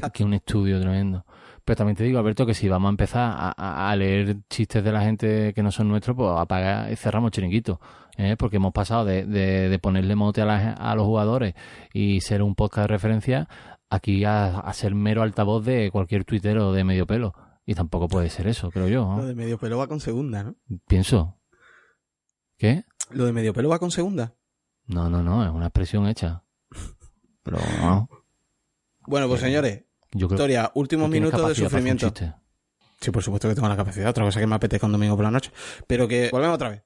Aquí 0.03 0.23
un 0.25 0.33
estudio 0.35 0.81
tremendo. 0.81 1.25
Pero 1.70 1.76
también 1.76 1.94
te 1.94 2.02
digo, 2.02 2.18
Alberto, 2.18 2.44
que 2.46 2.52
si 2.54 2.68
vamos 2.68 2.88
a 2.88 2.90
empezar 2.90 3.54
a, 3.56 3.94
leer 3.94 4.38
chistes 4.48 4.83
de 4.83 4.90
la 4.90 5.02
gente 5.02 5.54
que 5.54 5.62
no 5.62 5.70
son 5.70 5.87
nuestros, 5.88 6.16
pues 6.16 6.28
apaga 6.37 6.90
y 6.90 6.96
cerramos 6.96 7.30
chiringuito. 7.30 7.80
¿eh? 8.16 8.35
Porque 8.37 8.56
hemos 8.56 8.72
pasado 8.72 9.04
de, 9.04 9.24
de- 9.24 9.68
de 9.68 9.78
ponerle 9.78 10.16
mote 10.16 10.42
a, 10.42 10.46
la- 10.46 10.72
a 10.72 10.96
los 10.96 11.04
jugadores 11.06 11.54
y 11.92 12.22
ser 12.22 12.42
un 12.42 12.56
podcast 12.56 12.88
de 12.88 12.94
referencia 12.94 13.48
aquí 13.88 14.24
a, 14.24 14.59
a 14.59 14.72
ser 14.72 14.96
mero 14.96 15.22
altavoz 15.22 15.64
de 15.64 15.92
cualquier 15.92 16.24
tuitero 16.24 16.72
de 16.72 16.83
medio 16.83 17.06
pelo. 17.06 17.35
Y 17.64 17.74
tampoco 17.76 18.09
puede 18.09 18.30
ser 18.30 18.48
eso, 18.48 18.68
creo 18.72 18.88
yo. 18.88 19.04
¿no? 19.04 19.18
Lo 19.18 19.26
de 19.26 19.37
medio 19.37 19.56
pelo 19.56 19.78
va 19.78 19.87
con 19.87 20.00
segunda, 20.00 20.42
¿no? 20.42 20.56
Pienso. 20.88 21.38
¿Qué? 22.59 22.83
Lo 23.11 23.26
de 23.26 23.33
medio 23.33 23.54
pelo 23.54 23.68
va 23.68 23.78
con 23.78 23.92
segunda. 23.92 24.35
No, 24.88 25.09
no, 25.09 25.22
no, 25.22 25.44
es 25.44 25.50
una 25.52 25.66
expresión 25.66 26.09
hecha. 26.09 26.42
Pero 27.44 27.59
no, 27.80 28.09
Bueno, 29.06 29.28
pues 29.28 29.40
señores, 29.40 29.85
yo 30.12 30.27
creo 30.27 30.37
Victoria, 30.37 30.73
últimos 30.75 31.09
minutos 31.09 31.49
de 31.49 31.55
sufrimiento. 31.55 32.12
Sí, 33.01 33.11
por 33.11 33.23
supuesto 33.23 33.49
que 33.49 33.55
tengo 33.55 33.68
la 33.68 33.77
capacidad. 33.77 34.11
Otra 34.11 34.25
cosa 34.25 34.40
que 34.40 34.46
me 34.46 34.55
apetezca 34.57 34.87
un 34.87 34.92
domingo 34.92 35.16
por 35.16 35.25
la 35.25 35.31
noche. 35.31 35.51
Pero 35.87 36.07
que 36.07 36.29
volvemos 36.31 36.57
otra 36.57 36.70
vez. 36.70 36.83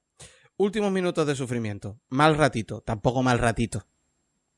Últimos 0.57 0.91
minutos 0.91 1.27
de 1.27 1.35
sufrimiento. 1.35 1.99
Mal 2.09 2.37
ratito. 2.37 2.81
Tampoco 2.81 3.21
mal 3.21 3.39
ratito. 3.39 3.85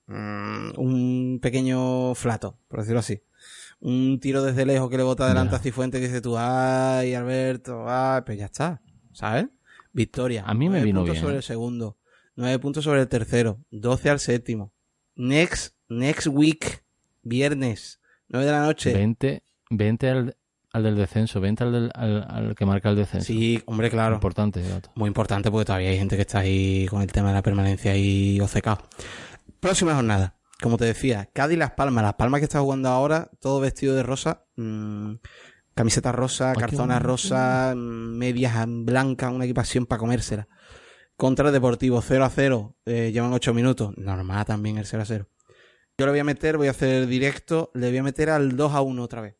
Mm, 0.05 0.71
un 0.77 1.39
pequeño 1.41 2.13
flato, 2.13 2.59
por 2.67 2.79
decirlo 2.81 2.99
así. 2.99 3.21
Un 3.79 4.19
tiro 4.19 4.43
desde 4.43 4.65
lejos 4.65 4.89
que 4.89 4.97
le 4.97 5.03
bota 5.03 5.27
delante 5.27 5.51
Ya. 5.51 5.57
a 5.57 5.59
Cifuentes 5.59 5.99
que 5.99 6.07
dice 6.07 6.21
tú, 6.21 6.35
ay, 6.37 7.13
Alberto, 7.13 7.85
ay, 7.87 8.21
pues 8.25 8.37
ya 8.37 8.45
está. 8.45 8.81
¿Sabes? 9.11 9.47
Victoria. 9.93 10.43
A 10.45 10.53
mí 10.53 10.65
me 10.65 10.73
Nueve 10.77 10.85
vino 10.85 10.99
puntos 10.99 11.13
bien, 11.13 11.21
sobre 11.23 11.33
¿eh? 11.35 11.37
el 11.37 11.43
segundo. 11.43 11.97
Nueve 12.35 12.59
puntos 12.59 12.83
sobre 12.83 13.01
el 13.01 13.07
tercero. 13.07 13.59
Doce 13.71 14.11
al 14.11 14.19
séptimo. 14.19 14.71
Next, 15.15 15.75
next 15.89 16.27
week. 16.27 16.83
Viernes. 17.23 17.99
Nueve 18.29 18.45
de 18.45 18.51
la 18.51 18.61
noche. 18.65 18.93
20, 18.93 19.43
20 19.69 20.09
al, 20.09 20.37
al 20.73 20.83
del 20.83 20.95
descenso, 20.95 21.39
20 21.41 21.63
al, 21.63 21.71
del- 21.71 21.91
al, 21.95 22.25
al 22.29 22.55
que 22.55 22.65
marca 22.65 22.89
el 22.89 22.95
descenso. 22.95 23.25
Sí, 23.27 23.61
hombre, 23.65 23.89
claro. 23.89 24.15
Importante, 24.15 24.61
gato. 24.67 24.91
Muy 24.95 25.07
importante 25.07 25.49
porque 25.51 25.65
todavía 25.65 25.89
hay 25.89 25.97
gente 25.97 26.15
que 26.15 26.21
está 26.23 26.39
ahí 26.39 26.85
con 26.89 27.01
el 27.01 27.11
tema 27.11 27.29
de 27.29 27.35
la 27.35 27.41
permanencia 27.41 27.95
y 27.95 28.39
obcecado. 28.41 28.79
Próxima 29.59 29.95
jornada. 29.95 30.35
Como 30.61 30.77
te 30.77 30.85
decía, 30.85 31.29
Cádiz 31.33 31.57
Las 31.57 31.71
Palmas. 31.71 32.03
Las 32.03 32.15
Palmas 32.15 32.39
que 32.39 32.45
está 32.45 32.59
jugando 32.59 32.89
ahora, 32.89 33.29
todo 33.39 33.59
vestido 33.59 33.95
de 33.95 34.03
rosa. 34.03 34.43
mm, 34.55 35.13
camiseta 35.75 36.11
rosa, 36.11 36.53
qué 36.53 36.61
calzona 36.61 36.95
bonito. 36.95 37.07
rosa, 37.07 37.73
mm, 37.75 38.17
medias 38.17 38.65
blancas, 38.67 39.31
una 39.31 39.45
equipación 39.45 39.85
para 39.85 39.99
comérsela. 39.99 40.47
Contra 41.15 41.47
el 41.47 41.53
Deportivo 41.53 42.01
0 42.01 42.25
a 42.25 42.29
0. 42.29 42.75
eh, 42.85 43.11
llevan 43.11 43.33
8 43.33 43.53
minutos. 43.53 43.93
Normal 43.97 44.45
también 44.45 44.77
el 44.79 44.85
0 44.85 45.03
a 45.03 45.05
0. 45.05 45.27
Yo 45.97 46.05
le 46.05 46.11
voy 46.11 46.19
a 46.19 46.23
meter, 46.23 46.57
voy 46.57 46.67
a 46.67 46.71
hacer 46.71 47.07
directo, 47.07 47.71
le 47.73 47.89
voy 47.89 47.97
a 47.97 48.03
meter 48.03 48.29
al 48.29 48.55
2 48.55 48.71
a 48.73 48.81
1 48.81 49.01
otra 49.03 49.21
vez. 49.21 49.35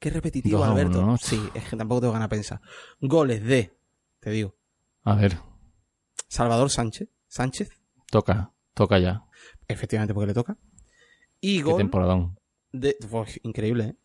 Qué 0.00 0.10
repetitivo, 0.10 0.58
2 0.58 0.66
a 0.66 0.70
1, 0.72 0.80
Alberto. 0.80 1.02
¿no? 1.02 1.16
Sí, 1.16 1.40
es 1.54 1.64
que 1.68 1.76
tampoco 1.76 2.00
tengo 2.00 2.12
ganas 2.12 2.28
de 2.28 2.36
pensar. 2.36 2.60
Goles 3.00 3.44
de, 3.44 3.72
te 4.18 4.30
digo, 4.30 4.56
A 5.04 5.14
ver, 5.14 5.38
Salvador 6.28 6.70
Sánchez. 6.70 7.08
Sánchez, 7.28 7.68
toca, 8.10 8.52
toca 8.74 8.98
ya. 8.98 9.24
efectivamente 9.68 10.12
porque 10.14 10.28
le 10.28 10.34
toca. 10.34 10.56
Y 11.40 11.58
Qué 11.58 11.62
gol 11.62 11.76
temporadón. 11.78 12.38
de... 12.72 12.96
Increíble, 13.42 13.84
¿eh? 13.84 13.96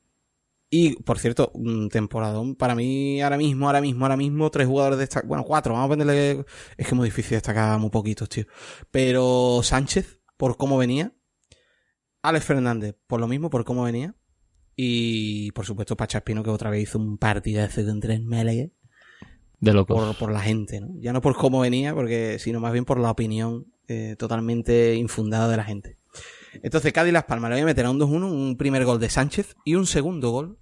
Y, 0.72 1.02
por 1.02 1.18
cierto, 1.18 1.50
un 1.56 1.90
temporadón 1.90 2.56
para 2.56 2.76
mí 2.76 3.22
ahora 3.22 3.38
mismo, 3.38 3.66
ahora 3.66 3.82
mismo, 3.82 4.06
ahora 4.06 4.18
mismo, 4.18 4.52
tres 4.52 4.68
jugadores 4.68 5.00
de 5.00 5.06
esta... 5.06 5.22
Bueno, 5.22 5.44
cuatro, 5.44 5.74
vamos 5.74 5.88
a 5.88 5.90
ponerle... 5.90 6.32
Es 6.78 6.86
que 6.86 6.92
es 6.92 6.94
muy 6.94 7.06
difícil 7.08 7.38
destacar 7.38 7.80
muy 7.80 7.90
poquitos, 7.90 8.30
tío. 8.30 8.46
Pero 8.92 9.62
Sánchez, 9.64 10.22
por 10.38 10.58
cómo 10.58 10.78
venía. 10.78 11.12
Alex 12.22 12.46
Fernández, 12.46 12.96
por 13.08 13.20
lo 13.20 13.28
mismo, 13.28 13.50
por 13.50 13.64
cómo 13.64 13.84
venía. 13.84 14.16
Y, 14.76 15.52
por 15.52 15.66
supuesto, 15.66 15.98
Pachaspino, 15.98 16.44
que 16.44 16.50
otra 16.50 16.70
vez 16.70 16.84
hizo 16.84 17.00
un 17.00 17.18
partido 17.18 17.68
de 17.68 17.86
contra 17.86 18.14
el 18.14 18.24
Málaga. 18.24 18.68
De 19.60 19.74
locos. 19.74 19.98
por, 19.98 20.18
por 20.18 20.32
la 20.32 20.40
gente, 20.40 20.80
¿no? 20.80 20.88
Ya 21.02 21.12
no 21.12 21.22
por 21.22 21.36
cómo 21.36 21.60
venía, 21.60 21.94
porque 21.94 22.40
sino 22.40 22.62
más 22.62 22.72
bien 22.72 22.86
por 22.86 22.98
la 22.98 23.12
opinión 23.12 23.66
eh, 23.90 24.16
totalmente 24.18 24.96
infundada 24.96 25.50
de 25.50 25.58
la 25.58 25.66
gente. 25.66 25.98
Entonces, 26.64 26.94
Cádiz 26.94 27.12
Las 27.12 27.26
Palmas 27.26 27.50
le 27.50 27.56
voy 27.56 27.64
a 27.64 27.66
meter 27.66 27.86
a 27.86 27.92
un 27.92 28.00
2-1, 28.00 28.32
un 28.32 28.58
primer 28.58 28.86
gol 28.86 29.00
de 29.00 29.10
Sánchez 29.10 29.56
y 29.66 29.76
un 29.76 29.86
segundo 29.86 30.32
gol. 30.32 30.60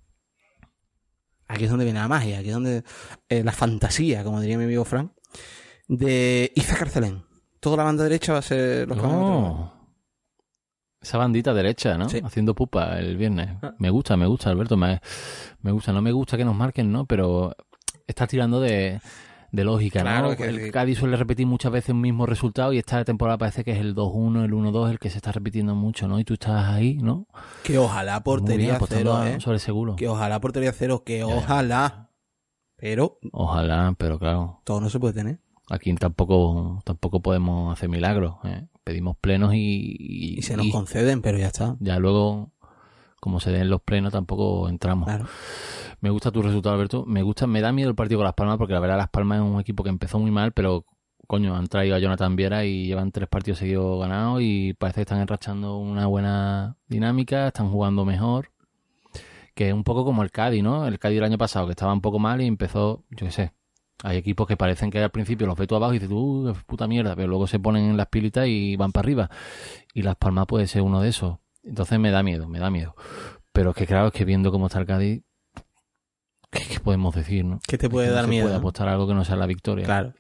Aquí 1.47 1.65
es 1.65 1.69
donde 1.69 1.85
viene 1.85 1.99
la 1.99 2.07
magia, 2.07 2.39
aquí 2.39 2.49
es 2.49 2.53
donde 2.55 2.83
eh, 3.29 3.43
la 3.43 3.51
fantasía, 3.51 4.23
como 4.23 4.41
diría 4.41 4.57
mi 4.57 4.65
amigo 4.65 4.83
Frank, 4.83 5.11
de 5.87 6.51
Iza 6.55 6.75
Carcelén. 6.75 7.23
Toda 7.59 7.77
la 7.77 7.83
banda 7.83 8.03
derecha 8.03 8.33
va 8.33 8.39
a 8.39 8.43
ser 8.43 8.87
los. 8.87 8.97
No. 8.97 9.76
Esa 11.01 11.17
bandita 11.17 11.53
derecha, 11.53 11.97
¿no? 11.97 12.09
Sí. 12.09 12.19
Haciendo 12.23 12.55
pupa 12.55 12.97
el 12.99 13.17
viernes. 13.17 13.49
Ah. 13.61 13.73
Me 13.77 13.89
gusta, 13.89 14.17
me 14.17 14.25
gusta, 14.25 14.49
Alberto. 14.49 14.77
Me, 14.77 14.99
me 15.61 15.71
gusta. 15.71 15.93
No 15.93 16.01
me 16.01 16.11
gusta 16.11 16.37
que 16.37 16.45
nos 16.45 16.55
marquen, 16.55 16.91
¿no? 16.91 17.05
Pero 17.05 17.55
estás 18.07 18.27
tirando 18.27 18.59
de, 18.59 18.99
de 19.51 19.63
lógica, 19.63 20.01
Claro, 20.01 20.29
¿no? 20.31 20.35
que- 20.35 20.45
el 20.45 20.71
Cádiz 20.71 20.97
suele 20.97 21.15
repetir 21.15 21.45
muchas 21.45 21.71
veces 21.71 21.91
un 21.91 22.01
mismo 22.01 22.25
resultado 22.25 22.73
y 22.73 22.79
esta 22.79 23.05
temporada 23.05 23.37
parece 23.37 23.63
que 23.63 23.71
es 23.71 23.79
el 23.79 23.93
2-1, 23.95 24.43
el 24.43 24.51
1-2 24.53 24.89
el 24.89 24.99
que 24.99 25.09
se 25.09 25.17
está 25.17 25.31
repitiendo 25.31 25.75
mucho, 25.75 26.07
¿no? 26.07 26.19
Y 26.19 26.23
tú 26.23 26.33
estás 26.33 26.65
ahí, 26.67 26.97
¿no? 26.97 27.27
Que 27.63 27.77
ojalá 27.77 28.13
bien, 28.13 28.23
portería 28.23 28.79
cero, 28.87 29.23
¿eh? 29.23 29.39
sobre 29.39 29.59
seguro. 29.59 29.95
Que 29.95 30.07
ojalá 30.07 30.39
portería 30.41 30.71
cero, 30.73 31.03
que 31.05 31.23
ojalá. 31.23 32.09
Pero 32.79 33.17
Ojalá, 33.31 33.95
pero 33.97 34.19
claro, 34.19 34.61
todo 34.63 34.79
no 34.81 34.89
se 34.89 34.99
puede 34.99 35.13
tener. 35.15 35.39
aquí 35.69 35.93
tampoco, 35.95 36.79
tampoco 36.85 37.21
podemos 37.21 37.73
hacer 37.73 37.89
milagros. 37.89 38.35
¿eh? 38.43 38.67
Pedimos 38.87 39.17
plenos 39.17 39.53
y, 39.53 39.95
y- 39.99 40.39
Y 40.39 40.41
se 40.43 40.55
nos 40.55 40.65
y 40.65 40.71
conceden, 40.71 41.21
pero 41.21 41.37
ya 41.37 41.47
está. 41.47 41.75
ya 41.81 41.99
luego, 41.99 42.53
como 43.19 43.39
se 43.41 43.51
den 43.51 43.69
los 43.69 43.81
plenos, 43.81 44.13
tampoco 44.13 44.69
entramos. 44.69 45.07
Claro. 45.07 45.25
Me 45.99 46.09
gusta 46.09 46.31
tu 46.31 46.41
resultado, 46.41 46.75
Alberto. 46.75 47.03
Me 47.05 47.21
gusta, 47.21 47.47
me 47.47 47.59
da 47.59 47.71
miedo 47.73 47.89
el 47.89 47.95
partido 47.95 48.19
con 48.19 48.25
Las 48.25 48.33
Palmas 48.35 48.57
porque 48.57 48.73
la 48.73 48.79
verdad 48.79 48.97
Las 48.97 49.09
Palmas 49.09 49.39
es 49.39 49.43
un 49.43 49.59
equipo 49.59 49.83
que 49.83 49.89
empezó 49.89 50.19
muy 50.19 50.31
mal, 50.31 50.53
pero 50.53 50.85
coño, 51.27 51.55
han 51.55 51.67
traído 51.67 51.95
a 51.95 51.99
Jonathan 51.99 52.35
Viera 52.37 52.63
y 52.63 52.85
llevan 52.87 53.11
tres 53.11 53.27
partidos 53.27 53.59
seguidos 53.59 53.99
ganados 53.99 54.39
y 54.41 54.73
parece 54.75 54.99
que 54.99 55.01
están 55.01 55.19
enrachando 55.19 55.77
una 55.77 56.05
buena 56.07 56.77
dinámica, 56.87 57.47
están 57.47 57.69
jugando 57.69 58.05
mejor. 58.05 58.51
Que 59.53 59.69
es 59.69 59.73
un 59.73 59.83
poco 59.83 60.05
como 60.05 60.23
el 60.23 60.31
Cádiz, 60.31 60.63
¿no? 60.63 60.87
El 60.87 60.99
Cádiz 60.99 61.17
el 61.17 61.23
año 61.25 61.37
pasado 61.37 61.65
que 61.65 61.71
estaba 61.71 61.91
un 61.91 61.99
poco 62.01 62.19
mal 62.19 62.41
y 62.41 62.45
empezó, 62.45 63.03
yo 63.09 63.25
qué 63.25 63.31
sé. 63.31 63.53
Hay 64.03 64.17
equipos 64.17 64.47
que 64.47 64.55
parecen 64.57 64.91
que 64.91 64.99
al 65.01 65.09
principio 65.09 65.47
los 65.47 65.57
ves 65.57 65.67
tú 65.67 65.75
abajo 65.75 65.93
y 65.93 65.99
dices, 65.99 66.11
uh, 66.13 66.53
puta 66.67 66.87
mierda, 66.87 67.15
pero 67.15 67.27
luego 67.27 67.47
se 67.47 67.59
ponen 67.59 67.85
en 67.89 67.97
las 67.97 68.07
pilitas 68.07 68.47
y 68.47 68.75
van 68.75 68.91
para 68.91 69.05
arriba. 69.05 69.29
Y 69.93 70.03
Las 70.03 70.15
Palmas 70.17 70.45
puede 70.47 70.67
ser 70.67 70.83
uno 70.83 71.01
de 71.01 71.09
esos. 71.09 71.37
Entonces 71.63 71.99
me 71.99 72.11
da 72.11 72.21
miedo, 72.23 72.47
me 72.47 72.59
da 72.59 72.69
miedo. 72.69 72.95
Pero 73.51 73.71
es 73.71 73.75
que 73.75 73.87
claro, 73.87 74.07
es 74.07 74.13
que 74.13 74.23
viendo 74.23 74.51
cómo 74.51 74.67
está 74.67 74.79
el 74.79 74.85
Cádiz, 74.85 75.23
¿qué, 76.51 76.59
qué 76.69 76.79
podemos 76.79 77.15
decir, 77.15 77.43
no? 77.43 77.59
¿Qué 77.67 77.77
te 77.79 77.87
Es 77.87 77.91
puede 77.91 78.07
que 78.07 78.11
no 78.11 78.15
dar 78.15 78.25
se 78.25 78.29
miedo? 78.29 78.45
puede 78.45 78.57
apostar 78.57 78.87
a 78.87 78.91
algo 78.93 79.07
que 79.07 79.15
no 79.15 79.25
sea 79.25 79.35
la 79.35 79.47
victoria. 79.47 79.85
Claro. 79.85 80.13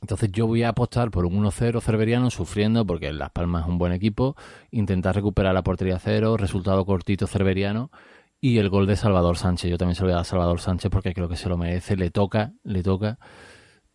Entonces 0.00 0.32
yo 0.32 0.48
voy 0.48 0.64
a 0.64 0.70
apostar 0.70 1.10
por 1.12 1.26
un 1.26 1.44
1-0 1.44 1.80
cerveriano 1.80 2.30
sufriendo 2.30 2.84
porque 2.84 3.12
Las 3.12 3.30
Palmas 3.30 3.62
es 3.62 3.68
un 3.68 3.78
buen 3.78 3.92
equipo, 3.92 4.36
intentar 4.72 5.14
recuperar 5.14 5.54
la 5.54 5.62
portería 5.62 5.98
cero, 6.00 6.36
resultado 6.36 6.84
cortito 6.84 7.26
cerveriano 7.28 7.90
y 8.44 8.58
el 8.58 8.68
gol 8.68 8.86
de 8.88 8.96
Salvador 8.96 9.38
Sánchez. 9.38 9.70
Yo 9.70 9.78
también 9.78 9.94
se 9.94 10.02
lo 10.02 10.08
voy 10.08 10.12
a 10.12 10.16
dar 10.16 10.22
a 10.22 10.24
Salvador 10.24 10.60
Sánchez 10.60 10.90
porque 10.90 11.14
creo 11.14 11.28
que 11.28 11.36
se 11.36 11.48
lo 11.48 11.56
merece, 11.56 11.96
le 11.96 12.10
toca, 12.10 12.52
le 12.64 12.82
toca. 12.82 13.18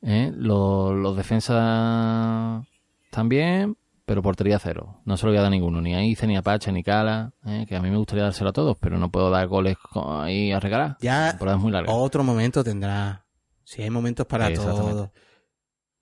¿eh? 0.02 0.32
Los, 0.34 0.96
los 0.96 1.18
defensas 1.18 2.66
también, 3.12 3.78
pero 4.06 4.22
portería 4.22 4.58
cero. 4.58 5.02
No 5.04 5.18
se 5.18 5.26
lo 5.26 5.32
voy 5.34 5.38
a 5.40 5.42
dar 5.42 5.48
a 5.48 5.52
ninguno, 5.52 5.82
ni 5.82 5.94
a 5.94 6.04
Ice, 6.04 6.26
ni 6.28 6.38
a 6.38 6.42
Pacha, 6.42 6.72
ni 6.72 6.82
Cala, 6.82 7.34
¿eh? 7.46 7.66
que 7.68 7.76
a 7.76 7.82
mí 7.82 7.90
me 7.90 7.98
gustaría 7.98 8.24
dárselo 8.24 8.52
a 8.52 8.54
todos, 8.54 8.78
pero 8.80 8.98
no 8.98 9.12
puedo 9.12 9.30
dar 9.30 9.48
goles 9.48 9.76
ahí 10.22 10.52
a 10.54 10.60
regalar. 10.62 10.98
La 11.02 11.38
Ya 11.38 11.58
muy 11.58 11.72
larga. 11.72 11.92
otro 11.94 12.24
momento 12.24 12.64
tendrá. 12.64 13.26
Si 13.66 13.82
hay 13.82 13.90
momentos 13.90 14.26
para 14.28 14.48
Exactamente. 14.48 14.92
todo. 14.92 15.12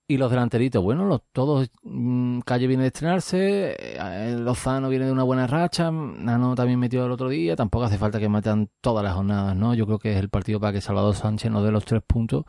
Y 0.08 0.18
los 0.18 0.30
delanteritos, 0.30 0.84
bueno, 0.84 1.04
los, 1.04 1.22
todos, 1.32 1.68
mm, 1.82 2.38
Calle 2.40 2.68
viene 2.68 2.84
de 2.84 2.88
estrenarse, 2.88 3.74
eh, 3.76 4.36
Lozano 4.38 4.88
viene 4.88 5.06
de 5.06 5.10
una 5.10 5.24
buena 5.24 5.48
racha, 5.48 5.90
Nano 5.90 6.54
también 6.54 6.78
metió 6.78 7.04
el 7.04 7.10
otro 7.10 7.28
día, 7.28 7.56
tampoco 7.56 7.86
hace 7.86 7.98
falta 7.98 8.20
que 8.20 8.28
metan 8.28 8.70
todas 8.80 9.02
las 9.02 9.14
jornadas, 9.14 9.56
¿no? 9.56 9.74
Yo 9.74 9.84
creo 9.84 9.98
que 9.98 10.12
es 10.12 10.18
el 10.18 10.28
partido 10.28 10.60
para 10.60 10.72
que 10.72 10.80
Salvador 10.80 11.16
Sánchez 11.16 11.50
nos 11.50 11.64
dé 11.64 11.72
los 11.72 11.84
tres 11.84 12.02
puntos 12.06 12.44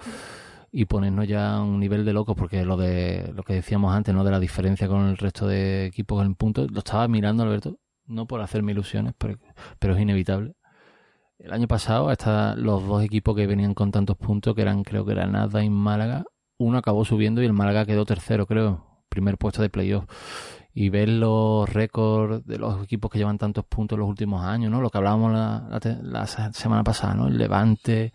y 0.71 0.85
ponernos 0.85 1.27
ya 1.27 1.55
a 1.55 1.63
un 1.63 1.79
nivel 1.79 2.05
de 2.05 2.13
locos, 2.13 2.35
porque 2.37 2.63
lo 2.63 2.77
de 2.77 3.33
lo 3.35 3.41
que 3.43 3.53
decíamos 3.55 3.95
antes, 3.95 4.13
¿no? 4.13 4.23
De 4.23 4.31
la 4.31 4.39
diferencia 4.39 4.87
con 4.87 5.07
el 5.07 5.17
resto 5.17 5.47
de 5.47 5.87
equipos 5.87 6.23
en 6.23 6.35
puntos, 6.35 6.69
lo 6.71 6.79
estaba 6.79 7.07
mirando, 7.07 7.41
Alberto, 7.43 7.79
no 8.05 8.27
por 8.27 8.41
hacerme 8.41 8.73
ilusiones, 8.73 9.13
pero, 9.17 9.39
pero 9.79 9.95
es 9.95 10.01
inevitable. 10.01 10.53
El 11.39 11.53
año 11.53 11.67
pasado, 11.67 12.09
hasta 12.09 12.55
los 12.55 12.85
dos 12.87 13.03
equipos 13.03 13.35
que 13.35 13.47
venían 13.47 13.73
con 13.73 13.91
tantos 13.91 14.17
puntos, 14.17 14.55
que 14.55 14.61
eran, 14.61 14.83
creo 14.83 15.05
que 15.05 15.13
era 15.13 15.27
Nada 15.27 15.63
y 15.63 15.69
Málaga, 15.69 16.25
uno 16.57 16.77
acabó 16.77 17.05
subiendo 17.05 17.41
y 17.41 17.45
el 17.45 17.53
Málaga 17.53 17.85
quedó 17.85 18.05
tercero, 18.05 18.45
creo, 18.45 19.03
primer 19.09 19.37
puesto 19.37 19.61
de 19.61 19.69
playoff. 19.69 20.05
Y 20.73 20.89
ver 20.89 21.09
los 21.09 21.67
récords 21.67 22.45
de 22.45 22.59
los 22.59 22.83
equipos 22.83 23.09
que 23.09 23.17
llevan 23.17 23.39
tantos 23.39 23.65
puntos 23.65 23.95
en 23.95 24.01
los 24.01 24.09
últimos 24.09 24.43
años, 24.43 24.71
¿no? 24.71 24.79
Lo 24.79 24.91
que 24.91 24.97
hablábamos 24.99 25.33
la, 25.33 25.79
la 26.03 26.27
semana 26.27 26.83
pasada, 26.83 27.15
¿no? 27.15 27.27
El 27.27 27.37
Levante, 27.37 28.13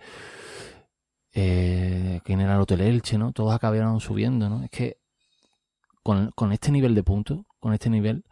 eh, 1.35 2.21
quién 2.25 2.41
era 2.41 2.55
el 2.55 2.61
Hotel 2.61 2.83
Elche, 2.83 3.19
¿no? 3.19 3.33
Todos 3.33 3.53
acabaron 3.53 3.99
subiendo, 4.01 4.49
¿no? 4.49 4.63
Es 4.63 4.71
que 4.71 4.99
con, 6.03 6.31
con 6.37 6.53
este 6.53 6.71
nivel 6.71 6.95
de 6.95 7.03
puntos, 7.03 7.41
con 7.59 7.73
este 7.73 7.91
nivel, 7.91 8.25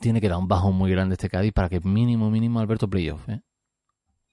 tiene 0.00 0.20
que 0.20 0.28
dar 0.28 0.38
un 0.38 0.48
bajón 0.48 0.74
muy 0.76 0.90
grande 0.90 1.14
este 1.14 1.28
Cádiz 1.28 1.52
para 1.52 1.68
que 1.68 1.80
mínimo, 1.80 2.30
mínimo 2.30 2.60
Alberto 2.60 2.88
playoff, 2.88 3.28
¿eh? 3.28 3.42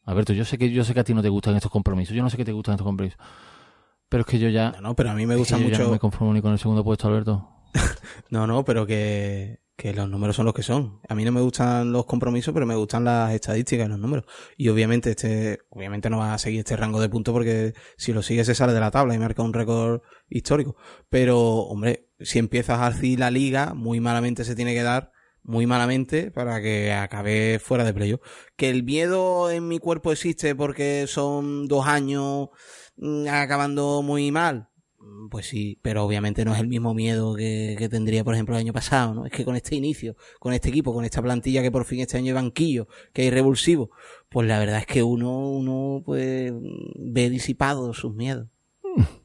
Alberto, 0.06 0.34
yo 0.34 0.44
sé 0.44 0.58
que 0.58 0.70
yo 0.72 0.84
sé 0.84 0.94
que 0.94 1.00
a 1.00 1.04
ti 1.04 1.14
no 1.14 1.22
te 1.22 1.30
gustan 1.30 1.56
estos 1.56 1.72
compromisos, 1.72 2.16
yo 2.16 2.24
no 2.24 2.30
sé 2.30 2.38
que 2.38 2.46
te 2.46 2.52
gustan 2.52 2.74
estos 2.74 2.86
compromisos. 2.86 3.20
Pero 4.10 4.22
es 4.22 4.28
que 4.28 4.40
yo 4.40 4.50
ya 4.50 4.72
No, 4.72 4.82
no, 4.82 4.96
pero 4.96 5.12
a 5.12 5.14
mí 5.16 5.26
me 5.26 5.36
gusta 5.36 5.58
yo 5.58 5.64
ya 5.64 5.70
mucho. 5.70 5.84
no 5.84 5.92
me 5.92 6.00
conformo 6.00 6.34
ni 6.34 6.42
con 6.42 6.52
el 6.52 6.60
segundo 6.60 6.84
puesto, 6.84 7.08
Alberto. 7.08 7.50
No, 8.30 8.46
no, 8.48 8.64
pero 8.64 8.86
que, 8.86 9.60
que 9.76 9.94
los 9.94 10.08
números 10.10 10.36
son 10.36 10.46
los 10.46 10.54
que 10.54 10.64
son. 10.64 11.00
A 11.10 11.16
mí 11.16 11.24
no 11.26 11.32
me 11.32 11.42
gustan 11.42 11.92
los 11.92 12.06
compromisos, 12.06 12.54
pero 12.54 12.66
me 12.66 12.76
gustan 12.76 13.04
las 13.04 13.34
estadísticas 13.34 13.88
y 13.88 13.90
los 13.90 14.00
números. 14.00 14.26
Y 14.58 14.70
obviamente 14.70 15.12
este, 15.12 15.60
obviamente 15.70 16.10
no 16.10 16.20
va 16.20 16.34
a 16.34 16.38
seguir 16.38 16.60
este 16.60 16.76
rango 16.76 17.02
de 17.02 17.10
puntos 17.10 17.34
porque 17.34 17.74
si 17.98 18.14
lo 18.14 18.22
sigue 18.22 18.46
se 18.46 18.56
sale 18.56 18.74
de 18.74 18.80
la 18.80 18.92
tabla 18.92 19.16
y 19.16 19.20
marca 19.20 19.42
un 19.44 19.54
récord 19.54 20.02
histórico. 20.30 20.76
Pero, 21.10 21.40
hombre, 21.40 22.10
si 22.20 22.40
empiezas 22.40 22.82
así 22.82 23.18
la 23.18 23.32
liga, 23.32 23.74
muy 23.74 24.00
malamente 24.00 24.44
se 24.46 24.56
tiene 24.56 24.74
que 24.74 24.84
dar, 24.84 25.12
muy 25.42 25.66
malamente, 25.66 26.32
para 26.32 26.62
que 26.62 26.94
acabe 26.94 27.60
fuera 27.60 27.84
de 27.84 27.94
playoff. 27.94 28.22
Que 28.56 28.70
el 28.70 28.84
miedo 28.84 29.52
en 29.52 29.68
mi 29.68 29.80
cuerpo 29.80 30.12
existe 30.12 30.56
porque 30.56 31.06
son 31.08 31.68
dos 31.68 31.86
años 31.88 32.50
acabando 33.30 34.02
muy 34.02 34.32
mal. 34.32 34.70
Mm, 35.00 35.30
Pues 35.30 35.48
sí, 35.48 35.80
pero 35.82 36.04
obviamente 36.06 36.46
no 36.46 36.54
es 36.54 36.60
el 36.60 36.68
mismo 36.68 36.94
miedo 36.94 37.36
que, 37.36 37.88
tendría, 37.90 38.24
por 38.24 38.34
ejemplo, 38.34 38.56
el 38.56 38.62
año 38.62 38.74
pasado, 38.74 39.14
¿no? 39.14 39.26
Es 39.26 39.32
que 39.32 39.46
con 39.46 39.56
este 39.56 39.76
inicio, 39.76 40.16
con 40.40 40.54
este 40.54 40.70
equipo, 40.70 40.94
con 40.94 41.06
esta 41.06 41.22
plantilla 41.22 41.62
que 41.62 41.72
por 41.72 41.86
fin 41.86 42.02
este 42.02 42.18
año 42.18 42.30
es 42.30 42.36
banquillo, 42.36 42.88
que 43.14 43.28
es 43.28 43.34
revulsivo, 43.34 43.92
pues 44.30 44.48
la 44.48 44.60
verdad 44.60 44.80
es 44.80 44.86
que 44.88 45.04
uno, 45.04 45.50
uno 45.50 46.02
pues 46.06 46.54
ve 46.96 47.30
disipado 47.30 47.94
sus 47.94 48.14
miedos. 48.16 48.48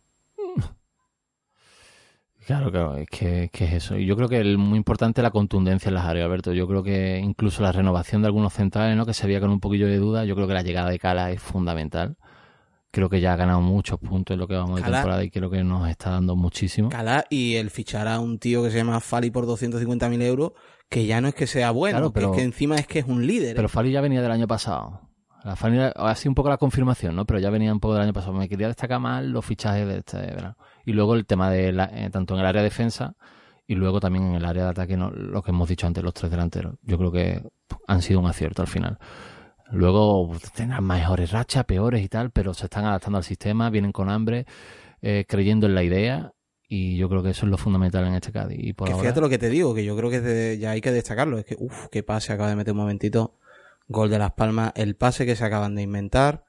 Claro, 2.47 2.71
claro, 2.71 2.97
es 2.97 3.07
que, 3.11 3.51
que 3.53 3.67
es 3.67 3.73
eso. 3.75 3.99
Y 3.99 4.07
yo 4.07 4.17
creo 4.17 4.27
que 4.27 4.41
es 4.41 4.57
muy 4.57 4.79
importante 4.79 5.21
la 5.21 5.31
contundencia 5.31 5.89
en 5.91 5.95
las 5.95 6.07
áreas, 6.07 6.25
Alberto. 6.25 6.55
Yo 6.55 6.67
creo 6.67 6.83
que 6.83 7.19
incluso 7.19 7.63
la 7.63 7.73
renovación 7.73 8.23
de 8.23 8.29
algunos 8.29 8.55
centrales, 8.55 8.97
¿no? 8.97 9.05
Que 9.05 9.13
se 9.13 9.27
veía 9.27 9.41
con 9.41 9.51
un 9.51 9.61
poquillo 9.61 9.87
de 9.87 9.99
duda, 9.99 10.25
yo 10.25 10.35
creo 10.35 10.49
que 10.49 10.55
la 10.55 10.63
llegada 10.63 10.89
de 10.89 10.99
Cala 10.99 11.31
es 11.31 11.43
fundamental. 11.43 12.17
Creo 12.91 13.09
que 13.11 13.21
ya 13.21 13.35
ha 13.35 13.37
ganado 13.37 13.61
muchos 13.61 13.99
puntos 13.99 14.35
en 14.35 14.41
lo 14.41 14.49
que 14.49 14.55
vamos 14.55 14.77
de 14.77 14.83
temporada 14.91 15.23
y 15.23 15.31
creo 15.31 15.51
que 15.51 15.63
nos 15.63 15.89
está 15.89 16.11
dando 16.11 16.37
muchísimo. 16.37 16.89
Cala 16.89 17.25
y 17.29 17.57
el 17.57 17.71
fichar 17.71 18.09
a 18.09 18.19
un 18.19 18.39
tío 18.39 18.63
que 18.63 18.71
se 18.71 18.79
llama 18.79 18.99
Fali 19.01 19.31
por 19.31 19.47
250.000 19.47 20.23
euros, 20.23 20.53
que 20.89 21.05
ya 21.07 21.21
no 21.21 21.29
es 21.29 21.35
que 21.35 21.47
sea 21.47 21.71
bueno, 21.71 21.99
Claro, 21.99 22.13
que 22.13 22.21
pero- 22.21 22.31
es 22.33 22.37
que 22.39 22.45
encima 22.45 22.77
es 22.77 22.87
que 22.87 23.01
es 23.01 23.05
un 23.07 23.27
líder. 23.27 23.51
¿eh? 23.51 23.57
Pero 23.57 23.69
Fali 23.69 23.91
ya 23.93 24.01
venía 24.01 24.23
del 24.23 24.31
año 24.31 24.47
pasado. 24.47 25.03
La 25.45 25.55
Fali 25.55 25.79
ha 25.95 26.15
sido 26.15 26.31
un 26.31 26.35
poco 26.35 26.49
la 26.49 26.57
confirmación, 26.57 27.15
¿no? 27.15 27.25
Pero 27.27 27.39
ya 27.39 27.51
venía 27.51 27.73
un 27.73 27.79
poco 27.79 27.95
del 27.95 28.03
año 28.05 28.13
pasado. 28.15 28.33
Me 28.33 28.49
quería 28.49 28.67
destacar 28.69 28.99
más 29.01 29.23
los 29.25 29.45
fichajes 29.45 29.87
de 29.87 29.99
este 29.99 30.17
verano. 30.19 30.57
Y 30.87 30.93
luego 30.93 31.15
el 31.15 31.27
tema 31.27 31.51
de 31.51 31.73
la- 31.73 31.91
eh, 31.93 32.09
tanto 32.11 32.35
en 32.35 32.41
el 32.41 32.47
área 32.47 32.63
de 32.63 32.69
defensa 32.69 33.15
y 33.67 33.75
luego 33.75 34.01
también 34.01 34.25
en 34.29 34.35
el 34.37 34.45
área 34.47 34.65
de 34.65 34.71
ataque, 34.71 34.97
¿no? 34.97 35.11
lo 35.11 35.43
que 35.43 35.51
hemos 35.51 35.69
dicho 35.69 35.87
antes, 35.87 36.03
los 36.03 36.15
tres 36.15 36.31
delanteros. 36.31 36.77
Yo 36.83 36.97
creo 36.99 37.13
que 37.13 37.43
han 37.87 38.01
sido 38.03 38.19
un 38.21 38.27
acierto 38.27 38.63
al 38.63 38.69
final. 38.69 38.99
Luego 39.71 40.29
pues, 40.29 40.51
tendrán 40.53 40.85
mejores 40.85 41.31
rachas, 41.33 41.65
peores 41.65 42.03
y 42.03 42.09
tal, 42.09 42.31
pero 42.31 42.55
se 42.55 42.65
están 42.67 42.85
adaptando 42.85 43.19
al 43.19 43.25
sistema, 43.25 43.71
vienen 43.71 43.93
con 43.93 44.09
hambre, 44.09 44.47
eh, 45.03 45.25
creyendo 45.29 45.67
en 45.67 45.75
la 45.75 45.83
idea. 45.83 46.33
Y 46.71 46.97
yo 46.99 47.09
creo 47.09 47.23
que 47.23 47.31
eso 47.31 47.47
es 47.47 47.51
lo 47.51 47.57
fundamental 47.57 48.07
en 48.07 48.15
este 48.15 48.31
Cádiz. 48.31 48.59
Y 48.61 48.73
por 48.75 48.87
que 48.89 48.93
ahora- 48.93 49.03
fíjate 49.05 49.21
lo 49.23 49.29
que 49.31 49.39
te 49.39 49.49
digo, 49.49 49.75
que 49.75 49.85
yo 49.85 49.97
creo 49.97 50.11
que 50.11 50.21
de- 50.21 50.59
ya 50.59 50.73
hay 50.73 50.81
que 50.83 50.93
destacarlo. 50.93 51.39
Es 51.39 51.47
que, 51.47 51.57
uff, 51.59 51.87
qué 51.91 52.03
pase 52.03 52.33
acaba 52.33 52.51
de 52.51 52.57
meter 52.57 52.73
un 52.73 52.79
momentito. 52.81 53.39
Gol 53.89 54.11
de 54.11 54.19
Las 54.19 54.33
Palmas, 54.33 54.73
el 54.77 54.95
pase 54.95 55.25
que 55.25 55.35
se 55.35 55.45
acaban 55.45 55.75
de 55.75 55.83
inventar. 55.83 56.45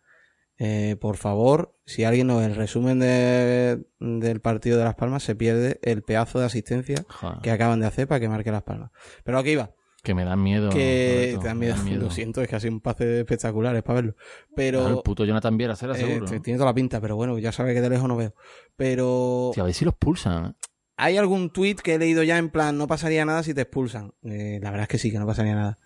Eh, 0.58 0.97
por 0.99 1.15
favor, 1.15 1.73
si 1.86 2.03
alguien 2.03 2.27
no 2.27 2.39
ve 2.39 2.45
el 2.45 2.55
resumen 2.55 2.99
de- 2.99 3.82
del 4.01 4.41
partido 4.41 4.77
de 4.77 4.84
Las 4.84 4.95
Palmas, 4.95 5.23
se 5.23 5.36
pierde 5.36 5.79
el 5.84 6.01
pedazo 6.03 6.38
de 6.39 6.45
asistencia 6.47 7.05
Joder, 7.08 7.38
que 7.41 7.51
acaban 7.51 7.79
de 7.79 7.86
hacer 7.88 8.10
para 8.10 8.19
que 8.19 8.27
marque 8.27 8.51
Las 8.51 8.63
Palmas. 8.63 8.91
Pero 9.23 9.38
aquí 9.39 9.55
va, 9.55 9.71
que 10.04 10.14
me 10.14 10.24
dan 10.26 10.42
miedo. 10.42 10.70
que 10.70 11.34
Roberto, 11.36 11.56
me 11.60 11.68
dan 11.68 11.84
miedo. 11.86 12.04
Lo 12.04 12.10
siento, 12.12 12.42
es 12.42 12.48
que 12.48 12.56
ha 12.56 12.60
sido 12.60 12.74
un 12.74 12.80
pase 12.82 13.20
espectacular, 13.20 13.76
es 13.76 13.84
para 13.84 13.96
verlo. 14.02 14.16
Pero 14.56 14.80
Claro, 14.82 14.96
el 14.98 15.04
puto 15.04 15.26
Jonathan 15.26 15.58
Viera 15.58 15.76
será 15.76 15.94
eh, 15.96 15.98
seguro. 16.00 16.26
tiene 16.42 16.58
toda 16.58 16.70
la 16.70 16.74
pinta, 16.76 17.02
pero 17.02 17.16
bueno, 17.16 17.38
ya 17.40 17.52
sabes 17.52 17.74
que 17.76 17.82
de 17.82 17.90
lejos 17.90 18.08
no 18.08 18.16
veo. 18.16 18.34
Pero 18.78 19.52
a 19.58 19.64
ver 19.64 19.74
si 19.74 19.86
los 19.86 19.96
pulsan. 19.96 20.56
hay 20.98 21.18
algún 21.18 21.50
tweet 21.52 21.76
que 21.76 21.96
he 21.96 22.00
leído 22.00 22.24
ya 22.24 22.38
en 22.38 22.50
plan, 22.50 22.78
no 22.78 22.88
pasaría 22.88 23.26
nada 23.26 23.44
si 23.44 23.54
te 23.54 23.62
expulsan. 23.62 24.14
Eh, 24.24 24.60
la 24.62 24.72
verdad 24.72 24.84
es 24.84 24.90
que 24.90 24.98
sí, 24.98 25.12
que 25.12 25.20
no 25.20 25.26
pasaría 25.28 25.56
nada. 25.56 25.78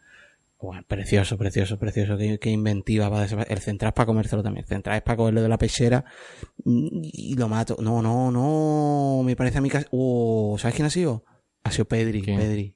Buah, 0.59 0.81
precioso, 0.83 1.37
precioso, 1.37 1.77
precioso. 1.77 2.17
Qué, 2.17 2.39
qué 2.39 2.49
inventiva 2.49 3.09
va 3.09 3.25
ese- 3.25 3.35
El 3.49 3.59
central 3.59 3.89
es 3.89 3.93
para 3.95 4.05
comérselo 4.05 4.41
también. 4.43 4.63
El 4.63 4.69
central 4.69 4.95
es 4.95 5.01
para 5.01 5.17
cogerlo 5.17 5.41
de 5.41 5.49
la 5.49 5.57
pechera 5.57 6.05
y 6.65 7.35
lo 7.35 7.49
mato. 7.49 7.75
No, 7.81 8.01
no, 8.01 8.31
no. 8.31 9.23
Me 9.25 9.35
parece 9.35 9.57
a 9.57 9.61
mí 9.61 9.69
que... 9.69 9.85
Oh, 9.91 10.55
¿Sabes 10.57 10.75
quién 10.75 10.85
ha 10.85 10.89
sido? 10.89 11.25
Ha 11.65 11.71
sido 11.71 11.85
Pedri, 11.85 12.21
¿Quién? 12.21 12.39
Pedri. 12.39 12.75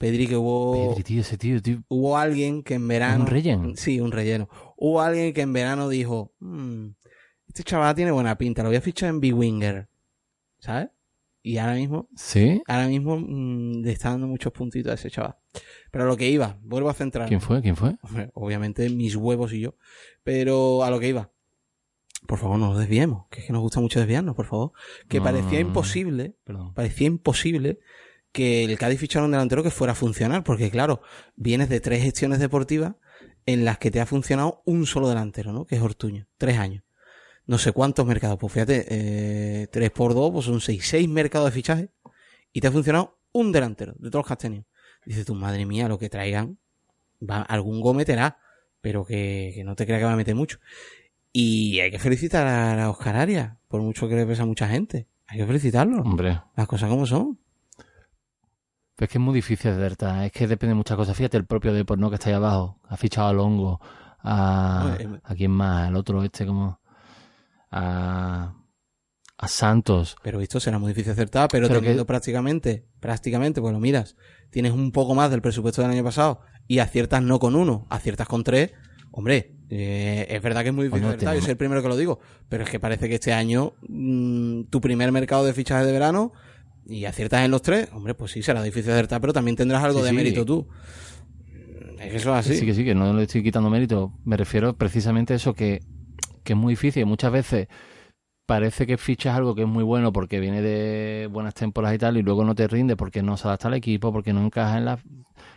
Pedri 0.00 0.26
que 0.26 0.34
hubo... 0.38 0.88
Pedri, 0.88 1.02
tío, 1.04 1.20
ese 1.20 1.36
tío, 1.36 1.60
tío. 1.60 1.82
Hubo 1.88 2.16
alguien 2.16 2.62
que 2.62 2.72
en 2.72 2.88
verano... 2.88 3.24
¿Un 3.24 3.26
relleno? 3.26 3.72
Sí, 3.76 4.00
un 4.00 4.12
relleno. 4.12 4.48
Hubo 4.78 5.02
alguien 5.02 5.34
que 5.34 5.42
en 5.42 5.52
verano 5.52 5.90
dijo, 5.90 6.32
"Mm, 6.38 6.86
este 7.48 7.64
chaval 7.64 7.94
tiene 7.94 8.10
buena 8.10 8.38
pinta, 8.38 8.62
lo 8.62 8.70
voy 8.70 8.76
a 8.76 8.80
fichar 8.80 9.10
en 9.10 9.20
B-Winger. 9.20 9.90
¿Sabes? 10.58 10.88
Y 11.42 11.58
ahora 11.58 11.74
mismo, 11.74 12.08
¿Sí? 12.16 12.62
ahora 12.66 12.88
mismo 12.88 13.18
mm, 13.18 13.82
le 13.82 13.92
está 13.92 14.08
dando 14.08 14.26
muchos 14.26 14.54
puntitos 14.54 14.90
a 14.90 14.94
ese 14.94 15.10
chaval. 15.10 15.36
Pero 15.90 16.04
a 16.04 16.06
lo 16.06 16.16
que 16.16 16.30
iba, 16.30 16.58
vuelvo 16.62 16.88
a 16.88 16.94
centrar. 16.94 17.28
¿Quién 17.28 17.42
fue? 17.42 17.60
¿Quién 17.60 17.76
fue? 17.76 17.96
Hombre, 18.00 18.30
obviamente 18.32 18.88
mis 18.88 19.16
huevos 19.16 19.52
y 19.52 19.60
yo. 19.60 19.74
Pero 20.24 20.82
a 20.82 20.88
lo 20.90 20.98
que 20.98 21.08
iba. 21.08 21.30
Por 22.26 22.38
favor, 22.38 22.58
no 22.58 22.68
nos 22.68 22.78
desviemos, 22.78 23.26
que 23.30 23.40
es 23.40 23.46
que 23.46 23.52
nos 23.52 23.60
gusta 23.60 23.80
mucho 23.80 23.98
desviarnos, 24.00 24.34
por 24.34 24.46
favor. 24.46 24.72
Que 25.08 25.18
No, 25.18 25.24
parecía 25.24 25.60
imposible, 25.60 26.36
Perdón. 26.44 26.72
parecía 26.72 27.06
imposible 27.06 27.80
que 28.32 28.64
el 28.64 28.78
Cádiz 28.78 29.00
fichara 29.00 29.24
un 29.24 29.32
delantero 29.32 29.62
que 29.62 29.70
fuera 29.70 29.92
a 29.92 29.96
funcionar, 29.96 30.44
porque 30.44 30.70
claro, 30.70 31.02
vienes 31.36 31.68
de 31.68 31.80
tres 31.80 32.02
gestiones 32.02 32.38
deportivas 32.38 32.94
en 33.46 33.64
las 33.64 33.78
que 33.78 33.90
te 33.90 34.00
ha 34.00 34.06
funcionado 34.06 34.62
un 34.64 34.86
solo 34.86 35.08
delantero, 35.08 35.52
¿no? 35.52 35.66
Que 35.66 35.76
es 35.76 35.82
Ortuño. 35.82 36.28
Tres 36.38 36.58
años. 36.58 36.84
No 37.46 37.58
sé 37.58 37.72
cuántos 37.72 38.06
mercados. 38.06 38.38
Pues 38.38 38.52
fíjate, 38.52 38.86
eh, 38.88 39.66
tres 39.68 39.90
por 39.90 40.14
dos, 40.14 40.30
pues 40.30 40.46
son 40.46 40.60
seis. 40.60 40.86
Seis 40.86 41.08
mercados 41.08 41.48
de 41.48 41.52
fichaje. 41.52 41.88
Y 42.52 42.60
te 42.60 42.68
ha 42.68 42.72
funcionado 42.72 43.18
un 43.32 43.52
delantero 43.52 43.94
de 43.98 44.10
todos 44.10 44.22
los 44.22 44.26
que 44.26 44.32
has 44.32 44.38
tenido. 44.38 44.64
Dices 45.04 45.24
tú, 45.24 45.34
madre 45.34 45.66
mía, 45.66 45.88
lo 45.88 45.98
que 45.98 46.08
traigan, 46.08 46.58
va, 47.20 47.42
algún 47.42 47.80
go 47.80 47.94
meterá, 47.94 48.38
pero 48.80 49.04
que, 49.04 49.52
que 49.54 49.64
no 49.64 49.74
te 49.74 49.86
crea 49.86 49.98
que 49.98 50.04
va 50.04 50.12
a 50.12 50.16
meter 50.16 50.34
mucho. 50.34 50.58
Y 51.32 51.80
hay 51.80 51.90
que 51.90 51.98
felicitar 51.98 52.46
a, 52.46 52.84
a 52.84 52.90
Oscar 52.90 53.16
Arias, 53.16 53.56
por 53.68 53.80
mucho 53.82 54.08
que 54.08 54.16
le 54.16 54.26
pesa 54.26 54.42
a 54.42 54.46
mucha 54.46 54.68
gente. 54.68 55.08
Hay 55.26 55.38
que 55.38 55.46
felicitarlo. 55.46 56.02
Hombre. 56.02 56.40
Las 56.56 56.66
cosas 56.66 56.88
como 56.88 57.06
son. 57.06 57.38
Pero 59.00 59.06
es 59.06 59.12
que 59.12 59.16
es 59.16 59.22
muy 59.24 59.32
difícil 59.34 59.70
de 59.70 59.78
verdad. 59.78 60.26
Es 60.26 60.32
que 60.32 60.46
depende 60.46 60.72
de 60.72 60.74
muchas 60.74 60.94
cosas. 60.94 61.16
Fíjate, 61.16 61.38
el 61.38 61.46
propio 61.46 61.72
Depor, 61.72 61.96
¿no? 61.98 62.10
Que 62.10 62.16
está 62.16 62.28
ahí 62.28 62.34
abajo. 62.34 62.78
Ha 62.86 62.98
fichado 62.98 63.28
a 63.28 63.32
Longo. 63.32 63.80
A, 64.22 64.94
eh, 64.98 65.08
¿a 65.24 65.34
quién 65.34 65.52
más? 65.52 65.88
Al 65.88 65.96
otro 65.96 66.22
este 66.22 66.44
como... 66.44 66.78
A, 67.70 68.52
a 69.38 69.48
Santos. 69.48 70.16
Pero 70.22 70.42
esto 70.42 70.60
será 70.60 70.78
muy 70.78 70.88
difícil 70.92 71.12
acertar, 71.12 71.48
pero, 71.50 71.66
Pero 71.68 71.80
teniendo 71.80 72.02
que- 72.04 72.08
prácticamente, 72.08 72.88
prácticamente, 73.00 73.62
pues 73.62 73.72
lo 73.72 73.80
miras, 73.80 74.16
tienes 74.50 74.72
un 74.72 74.92
poco 74.92 75.14
más 75.14 75.30
del 75.30 75.40
presupuesto 75.40 75.80
del 75.80 75.92
año 75.92 76.04
pasado 76.04 76.42
y 76.68 76.80
aciertas 76.80 77.22
no 77.22 77.38
con 77.38 77.56
uno, 77.56 77.86
aciertas 77.88 78.28
con 78.28 78.44
tres, 78.44 78.72
hombre, 79.12 79.56
eh, 79.70 80.26
es 80.28 80.42
verdad 80.42 80.60
que 80.60 80.68
es 80.68 80.74
muy 80.74 80.84
difícil 80.84 81.04
Bueno, 81.04 81.16
acertar, 81.16 81.36
yo 81.36 81.40
soy 81.40 81.52
el 81.52 81.56
primero 81.56 81.80
que 81.80 81.88
lo 81.88 81.96
digo, 81.96 82.20
pero 82.50 82.64
es 82.64 82.70
que 82.70 82.78
parece 82.78 83.08
que 83.08 83.14
este 83.14 83.32
año 83.32 83.72
mm, 83.88 84.64
tu 84.64 84.82
primer 84.82 85.10
mercado 85.10 85.46
de 85.46 85.54
fichaje 85.54 85.86
de 85.86 85.92
verano 85.92 86.32
y 86.90 87.04
aciertas 87.04 87.44
en 87.44 87.50
los 87.50 87.62
tres, 87.62 87.88
hombre, 87.92 88.14
pues 88.14 88.32
sí, 88.32 88.42
será 88.42 88.62
difícil 88.62 88.90
acertar, 88.92 89.20
pero 89.20 89.32
también 89.32 89.56
tendrás 89.56 89.82
algo 89.84 90.00
Sí, 90.00 90.04
de 90.04 90.10
sí. 90.10 90.16
mérito 90.16 90.44
tú. 90.44 90.66
Es 92.00 92.10
que 92.10 92.16
eso 92.16 92.30
es 92.36 92.46
así. 92.46 92.56
Sí, 92.56 92.66
que 92.66 92.74
sí, 92.74 92.84
que 92.84 92.94
no 92.94 93.12
le 93.12 93.22
estoy 93.24 93.42
quitando 93.42 93.70
mérito. 93.70 94.12
Me 94.24 94.36
refiero 94.36 94.74
precisamente 94.76 95.34
a 95.34 95.36
eso, 95.36 95.54
que, 95.54 95.80
que 96.42 96.54
es 96.54 96.58
muy 96.58 96.72
difícil. 96.72 97.06
Muchas 97.06 97.30
veces 97.30 97.68
parece 98.46 98.86
que 98.86 98.96
fichas 98.98 99.36
algo 99.36 99.54
que 99.54 99.62
es 99.62 99.68
muy 99.68 99.84
bueno 99.84 100.12
porque 100.12 100.40
viene 100.40 100.60
de 100.62 101.28
buenas 101.30 101.54
temporadas 101.54 101.94
y 101.94 101.98
tal, 101.98 102.16
y 102.16 102.22
luego 102.22 102.44
no 102.44 102.54
te 102.54 102.66
rinde 102.66 102.96
porque 102.96 103.22
no 103.22 103.36
se 103.36 103.46
adapta 103.46 103.68
al 103.68 103.74
equipo, 103.74 104.12
porque 104.12 104.32
no 104.32 104.44
encaja 104.44 104.78
en 104.78 104.86
la... 104.86 104.96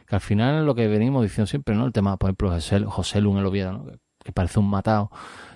Que 0.08 0.16
al 0.16 0.22
final 0.22 0.60
es 0.60 0.66
lo 0.66 0.76
que 0.76 0.88
venimos 0.88 1.24
diciendo 1.24 1.48
siempre, 1.48 1.74
¿no? 1.76 1.86
El 1.86 1.94
tema, 1.94 2.18
por 2.18 2.30
ejemplo, 2.30 2.52
José, 2.52 2.84
José 2.86 3.22
Lu 3.22 3.32
en 3.32 3.38
el 3.40 3.46
Oviedo, 3.46 3.72
¿no? 3.72 3.86
Que 4.24 4.32
parece 4.32 4.60
un 4.60 4.70
matado 4.70 5.10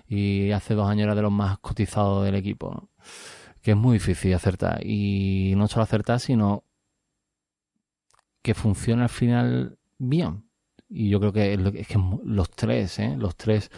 y 0.07 0.51
hace 0.51 0.73
dos 0.73 0.89
años 0.89 1.03
era 1.03 1.15
de 1.15 1.21
los 1.21 1.31
más 1.31 1.59
cotizados 1.59 2.23
del 2.25 2.35
equipo, 2.35 2.71
¿no? 2.73 2.89
Que 3.67 3.71
es 3.71 3.77
muy 3.77 3.95
difícil 3.95 4.33
acertar. 4.33 4.79
Y 4.85 5.51
no 5.57 5.67
solo 5.67 5.83
acertar, 5.83 6.21
sino 6.21 6.63
que 8.41 8.53
funcione 8.53 9.03
al 9.03 9.09
final 9.09 9.77
bien. 9.97 10.45
Y 10.87 11.09
yo 11.09 11.19
creo 11.19 11.33
que 11.33 11.51
es, 11.53 11.59
lo 11.59 11.73
que- 11.73 11.81
es 11.81 11.87
que 11.89 11.99
los 12.23 12.49
tres, 12.51 12.97
¿eh? 12.99 13.17
Los 13.17 13.35
tres, 13.35 13.69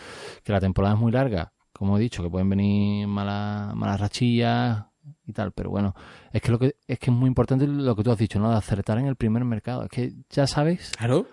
que 0.43 0.51
la 0.51 0.59
temporada 0.59 0.93
es 0.93 0.99
muy 1.01 1.11
larga, 1.11 1.53
como 1.73 1.97
he 1.97 2.01
dicho, 2.01 2.21
que 2.21 2.29
pueden 2.29 2.47
venir 2.51 3.07
malas, 3.07 3.73
malas 3.75 3.99
rachillas 3.99 4.85
y 5.25 5.33
tal, 5.33 5.53
pero 5.53 5.71
bueno, 5.71 5.95
es 6.31 6.39
que 6.39 6.51
lo 6.51 6.59
que 6.59 6.75
es 6.85 6.99
que 6.99 7.09
es 7.09 7.17
muy 7.17 7.27
importante 7.27 7.65
lo 7.65 7.95
que 7.95 8.03
tú 8.03 8.11
has 8.11 8.17
dicho, 8.19 8.37
¿no? 8.39 8.51
De 8.51 8.57
acertar 8.57 8.99
en 8.99 9.07
el 9.07 9.15
primer 9.15 9.43
mercado. 9.43 9.81
Es 9.85 9.89
que 9.89 10.13
ya 10.29 10.45
sabes, 10.45 10.91
Claro. 10.99 11.25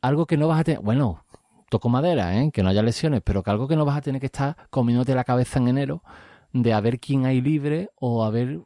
algo 0.00 0.26
que 0.26 0.36
no 0.36 0.46
vas 0.46 0.60
a 0.60 0.62
tener, 0.62 0.80
bueno, 0.80 1.24
toco 1.70 1.88
madera, 1.88 2.40
¿eh? 2.40 2.52
Que 2.52 2.62
no 2.62 2.68
haya 2.68 2.82
lesiones, 2.84 3.20
pero 3.24 3.42
que 3.42 3.50
algo 3.50 3.66
que 3.66 3.74
no 3.74 3.84
vas 3.84 3.96
a 3.98 4.00
tener 4.00 4.20
que 4.20 4.26
estar 4.26 4.56
comiéndote 4.70 5.12
la 5.16 5.24
cabeza 5.24 5.58
en 5.58 5.66
enero 5.66 6.04
de 6.52 6.72
a 6.72 6.80
ver 6.80 7.00
quién 7.00 7.26
hay 7.26 7.40
libre 7.40 7.90
o 7.96 8.24
a 8.24 8.30
ver 8.30 8.60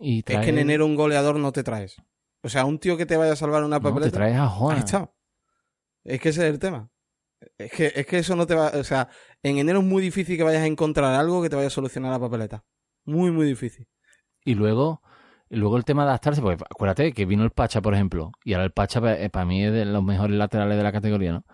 y 0.00 0.18
Es 0.18 0.24
que 0.24 0.48
en 0.50 0.58
enero 0.58 0.84
un 0.86 0.96
goleador 0.96 1.36
no 1.38 1.52
te 1.52 1.62
traes. 1.62 1.96
O 2.42 2.48
sea, 2.48 2.64
un 2.64 2.78
tío 2.78 2.96
que 2.96 3.06
te 3.06 3.16
vaya 3.16 3.32
a 3.32 3.36
salvar 3.36 3.62
una 3.64 3.80
no, 3.80 3.80
te 3.80 3.88
papeleta. 3.88 4.18
traes 4.18 4.36
a 4.36 4.44
Ahí 4.44 4.48
Juan. 4.48 4.78
está. 4.78 5.12
Es 6.04 6.20
que 6.20 6.28
ese 6.30 6.46
es 6.46 6.52
el 6.52 6.58
tema. 6.58 6.90
Es 7.58 7.70
que, 7.72 7.92
es 7.94 8.06
que 8.06 8.18
eso 8.18 8.36
no 8.36 8.46
te 8.46 8.54
va. 8.54 8.68
O 8.74 8.84
sea, 8.84 9.08
en 9.42 9.58
enero 9.58 9.80
es 9.80 9.84
muy 9.84 10.02
difícil 10.02 10.36
que 10.36 10.42
vayas 10.42 10.62
a 10.62 10.66
encontrar 10.66 11.14
algo 11.14 11.42
que 11.42 11.50
te 11.50 11.56
vaya 11.56 11.68
a 11.68 11.70
solucionar 11.70 12.12
la 12.12 12.20
papeleta. 12.20 12.64
Muy, 13.04 13.30
muy 13.30 13.46
difícil. 13.46 13.86
Y 14.44 14.54
luego, 14.54 15.02
y 15.48 15.56
luego 15.56 15.76
el 15.76 15.84
tema 15.84 16.04
de 16.04 16.10
adaptarse, 16.10 16.40
porque 16.40 16.62
acuérdate 16.68 17.12
que 17.12 17.26
vino 17.26 17.44
el 17.44 17.50
Pacha, 17.50 17.80
por 17.80 17.94
ejemplo, 17.94 18.32
y 18.44 18.54
ahora 18.54 18.64
el 18.64 18.72
Pacha 18.72 19.00
para 19.00 19.44
mí 19.44 19.64
es 19.64 19.72
de 19.72 19.84
los 19.84 20.02
mejores 20.02 20.36
laterales 20.36 20.76
de 20.76 20.82
la 20.82 20.92
categoría, 20.92 21.32
¿no? 21.32 21.44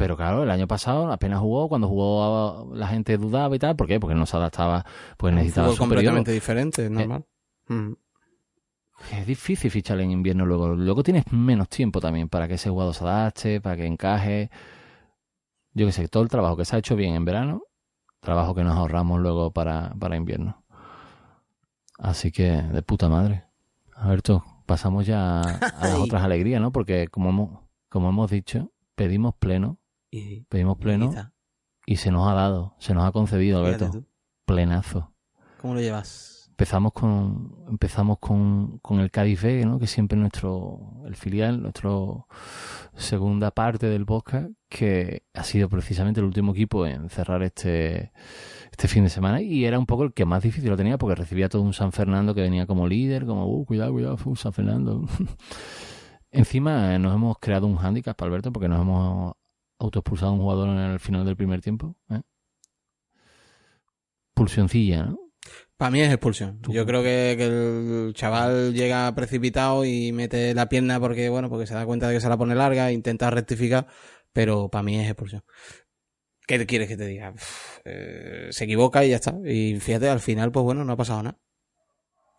Pero 0.00 0.16
claro, 0.16 0.44
el 0.44 0.50
año 0.50 0.66
pasado 0.66 1.12
apenas 1.12 1.40
jugó, 1.40 1.68
cuando 1.68 1.86
jugó 1.86 2.72
la 2.72 2.88
gente 2.88 3.18
dudaba 3.18 3.54
y 3.54 3.58
tal, 3.58 3.76
¿por 3.76 3.86
qué? 3.86 4.00
Porque 4.00 4.14
no 4.14 4.24
se 4.24 4.34
adaptaba, 4.34 4.82
pues 5.18 5.34
necesitaba 5.34 5.68
un 5.68 5.74
fútbol 5.74 5.88
completamente 5.88 6.32
diferente, 6.32 6.86
es 6.86 6.90
normal. 6.90 7.26
Mm. 7.68 7.92
Es 9.12 9.26
difícil 9.26 9.70
ficharle 9.70 10.04
en 10.04 10.12
invierno 10.12 10.46
luego. 10.46 10.68
Luego 10.68 11.02
tienes 11.02 11.30
menos 11.30 11.68
tiempo 11.68 12.00
también 12.00 12.30
para 12.30 12.48
que 12.48 12.54
ese 12.54 12.70
jugador 12.70 12.94
se 12.94 13.04
adapte, 13.04 13.60
para 13.60 13.76
que 13.76 13.84
encaje. 13.84 14.50
Yo 15.74 15.84
que 15.84 15.92
sé, 15.92 16.08
todo 16.08 16.22
el 16.22 16.30
trabajo 16.30 16.56
que 16.56 16.64
se 16.64 16.76
ha 16.76 16.78
hecho 16.78 16.96
bien 16.96 17.14
en 17.14 17.26
verano, 17.26 17.64
trabajo 18.20 18.54
que 18.54 18.64
nos 18.64 18.78
ahorramos 18.78 19.20
luego 19.20 19.50
para, 19.50 19.94
para 20.00 20.16
invierno. 20.16 20.64
Así 21.98 22.32
que, 22.32 22.50
de 22.50 22.80
puta 22.80 23.10
madre. 23.10 23.44
Alberto, 23.96 24.46
pasamos 24.64 25.04
ya 25.04 25.42
a 25.42 25.42
las 25.82 25.98
otras 25.98 26.22
alegrías, 26.22 26.62
¿no? 26.62 26.72
Porque 26.72 27.08
como 27.08 27.28
hemos, 27.28 27.60
como 27.90 28.08
hemos 28.08 28.30
dicho, 28.30 28.72
pedimos 28.94 29.34
pleno, 29.34 29.79
Y, 30.10 30.42
pedimos 30.42 30.78
pleno 30.78 31.12
y 31.86 31.96
se 31.96 32.10
nos 32.10 32.28
ha 32.28 32.34
dado, 32.34 32.74
se 32.78 32.94
nos 32.94 33.04
ha 33.04 33.12
concedido, 33.12 33.58
Alberto. 33.58 34.04
Plenazo. 34.44 35.12
¿Cómo 35.60 35.74
lo 35.74 35.80
llevas? 35.80 36.46
Empezamos 36.50 36.92
con 36.92 37.64
empezamos 37.68 38.18
con, 38.18 38.78
con 38.80 39.00
el 39.00 39.10
Cádiz 39.10 39.40
B, 39.42 39.64
¿no? 39.64 39.78
que 39.78 39.86
siempre 39.86 40.16
es 40.16 40.20
nuestro 40.20 41.02
el 41.06 41.16
filial, 41.16 41.62
nuestro 41.62 42.26
segunda 42.96 43.50
parte 43.50 43.86
del 43.86 44.04
podcast, 44.04 44.50
que 44.68 45.22
ha 45.32 45.42
sido 45.42 45.68
precisamente 45.68 46.20
el 46.20 46.26
último 46.26 46.52
equipo 46.52 46.86
en 46.86 47.08
cerrar 47.08 47.42
este 47.42 48.12
este 48.70 48.88
fin 48.88 49.04
de 49.04 49.10
semana 49.10 49.40
y 49.40 49.64
era 49.64 49.78
un 49.78 49.86
poco 49.86 50.04
el 50.04 50.12
que 50.12 50.24
más 50.24 50.42
difícil 50.42 50.70
lo 50.70 50.76
tenía 50.76 50.98
porque 50.98 51.14
recibía 51.14 51.48
todo 51.48 51.62
un 51.62 51.72
San 51.72 51.92
Fernando 51.92 52.34
que 52.34 52.42
venía 52.42 52.66
como 52.66 52.86
líder, 52.86 53.26
como 53.26 53.46
uh, 53.46 53.64
cuidado, 53.64 53.92
cuidado, 53.92 54.16
fue 54.16 54.30
un 54.30 54.36
San 54.36 54.52
Fernando. 54.52 55.06
Encima 56.30 56.94
eh, 56.94 56.98
nos 56.98 57.14
hemos 57.14 57.38
creado 57.38 57.66
un 57.66 57.76
hándicap, 57.76 58.20
Alberto, 58.22 58.52
porque 58.52 58.68
nos 58.68 58.80
hemos 58.80 59.34
autoexpulsado 59.80 60.30
a 60.30 60.34
un 60.34 60.40
jugador 60.40 60.68
en 60.68 60.78
el 60.78 61.00
final 61.00 61.24
del 61.24 61.36
primer 61.36 61.60
tiempo. 61.60 61.96
¿eh? 62.10 62.20
Pulsioncilla, 64.34 65.04
¿no? 65.04 65.18
Para 65.76 65.90
mí 65.90 66.00
es 66.02 66.10
expulsión. 66.12 66.60
Yo 66.68 66.84
creo 66.84 67.02
que, 67.02 67.34
que 67.38 67.46
el 67.46 68.12
chaval 68.14 68.74
llega 68.74 69.12
precipitado 69.14 69.84
y 69.84 70.12
mete 70.12 70.54
la 70.54 70.68
pierna 70.68 71.00
porque, 71.00 71.28
bueno, 71.30 71.48
porque 71.48 71.66
se 71.66 71.74
da 71.74 71.86
cuenta 71.86 72.06
de 72.08 72.14
que 72.14 72.20
se 72.20 72.28
la 72.28 72.36
pone 72.36 72.54
larga, 72.54 72.92
intenta 72.92 73.30
rectificar, 73.30 73.86
pero 74.32 74.68
para 74.68 74.82
mí 74.82 74.98
es 75.00 75.06
expulsión. 75.08 75.42
¿Qué 76.46 76.66
quieres 76.66 76.88
que 76.88 76.96
te 76.98 77.06
diga? 77.06 77.32
Eh, 77.84 78.48
se 78.50 78.64
equivoca 78.64 79.04
y 79.04 79.10
ya 79.10 79.16
está. 79.16 79.34
Y 79.44 79.80
fíjate, 79.80 80.08
al 80.10 80.20
final, 80.20 80.52
pues 80.52 80.64
bueno, 80.64 80.84
no 80.84 80.92
ha 80.92 80.96
pasado 80.96 81.22
nada. 81.22 81.38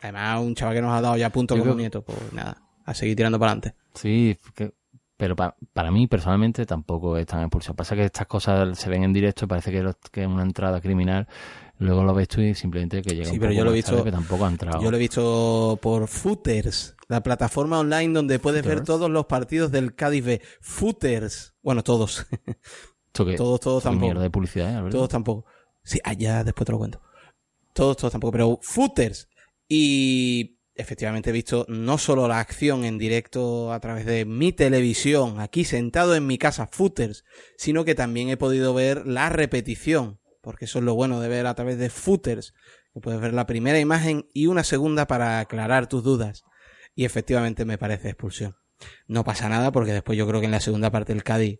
Además, 0.02 0.42
un 0.42 0.54
chaval 0.56 0.76
que 0.76 0.82
nos 0.82 0.94
ha 0.94 1.02
dado 1.02 1.18
ya 1.18 1.30
puntos 1.32 1.56
como 1.58 1.72
creo- 1.72 1.78
nieto, 1.80 2.04
pues 2.04 2.18
nada, 2.34 2.62
a 2.86 2.94
seguir 2.94 3.16
tirando 3.16 3.40
para 3.40 3.54
adelante. 3.54 3.76
Sí, 3.96 4.38
que- 4.56 4.74
pero 5.22 5.36
pa- 5.36 5.56
para 5.72 5.92
mí 5.92 6.08
personalmente 6.08 6.66
tampoco 6.66 7.16
es 7.16 7.28
tan 7.28 7.42
expulsión. 7.42 7.76
Pasa 7.76 7.96
que 7.96 8.06
estas 8.06 8.26
cosas 8.26 8.76
se 8.76 8.90
ven 8.90 9.04
en 9.04 9.14
directo 9.14 9.46
y 9.46 9.48
parece 9.48 9.72
que, 9.72 9.84
lo- 9.84 9.94
que 10.12 10.22
es 10.24 10.28
una 10.28 10.42
entrada 10.42 10.82
criminal. 10.82 11.28
Luego 11.78 12.04
lo 12.04 12.12
ves 12.16 12.28
tú 12.28 12.42
y 12.42 12.56
simplemente 12.56 13.04
que 13.04 13.12
llega 13.14 13.26
Sí, 13.26 13.34
un 13.34 13.40
pero 13.40 13.52
poco 13.52 13.58
yo 13.60 13.66
lo 13.66 13.70
he 13.72 13.74
visto- 13.76 14.04
que 14.04 14.12
tampoco 14.12 14.46
ha 14.46 14.50
entrado. 14.50 14.82
Yo 14.82 14.90
lo 14.90 14.98
he 14.98 15.00
visto 15.00 15.78
por 15.80 16.08
Footers, 16.08 16.96
la 17.08 17.22
plataforma 17.22 17.78
online 17.78 18.14
donde 18.16 18.40
puedes 18.40 18.66
ver 18.66 18.84
todos 18.84 19.12
los 19.12 19.28
partidos 19.28 19.72
del 19.72 19.94
Cádiz 19.94 20.26
B. 20.26 20.42
Footers. 20.60 21.54
Bueno, 21.62 21.84
todos. 21.84 22.26
Todos, 23.14 23.60
todos 23.60 23.84
tampoco. 23.84 24.06
mierda 24.06 24.22
de 24.24 24.30
publicidad, 24.32 24.88
¿eh? 24.88 24.90
Todos 24.90 25.10
tampoco. 25.10 25.46
Sí, 25.84 26.00
allá 26.04 26.44
después 26.44 26.66
te 26.66 26.72
lo 26.72 26.78
cuento. 26.80 27.02
Todos, 27.74 27.96
todos 27.98 28.12
tampoco, 28.14 28.32
pero 28.32 28.58
footers. 28.62 29.28
Y 29.68 30.58
efectivamente 30.76 31.30
he 31.30 31.34
visto 31.34 31.66
no 31.68 31.98
solo 31.98 32.28
la 32.28 32.40
acción 32.40 32.86
en 32.86 32.98
directo 32.98 33.74
a 33.74 33.80
través 33.80 34.06
de 34.06 34.26
mi 34.26 34.52
televisión, 34.52 35.40
aquí 35.40 35.66
sentado 35.66 36.16
en 36.16 36.28
mi 36.28 36.38
casa, 36.38 36.68
footers, 36.68 37.24
sino 37.58 37.86
que 37.86 37.96
también 37.96 38.30
he 38.30 38.38
podido 38.38 38.74
ver 38.74 39.06
la 39.06 39.30
repetición, 39.30 40.20
porque 40.42 40.66
eso 40.66 40.80
es 40.80 40.86
lo 40.86 40.96
bueno 40.96 41.20
de 41.20 41.30
ver 41.30 41.48
a 41.48 41.56
través 41.56 41.78
de 41.78 41.90
footers, 41.90 42.54
que 42.94 43.00
puedes 43.00 43.22
ver 43.22 43.34
la 43.34 43.46
primera 43.46 43.80
imagen 43.80 44.28
y 44.34 44.48
una 44.48 44.64
segunda 44.64 45.08
para 45.08 45.40
aclarar 45.40 45.88
tus 45.88 46.04
dudas. 46.04 46.44
Y 46.94 47.06
efectivamente 47.06 47.64
me 47.64 47.78
parece 47.78 48.10
expulsión. 48.10 48.56
No 49.08 49.24
pasa 49.24 49.48
nada 49.48 49.72
porque 49.72 49.94
después 49.94 50.18
yo 50.18 50.28
creo 50.28 50.40
que 50.40 50.48
en 50.48 50.52
la 50.52 50.60
segunda 50.60 50.92
parte 50.92 51.14
el 51.14 51.24
Cádiz 51.24 51.60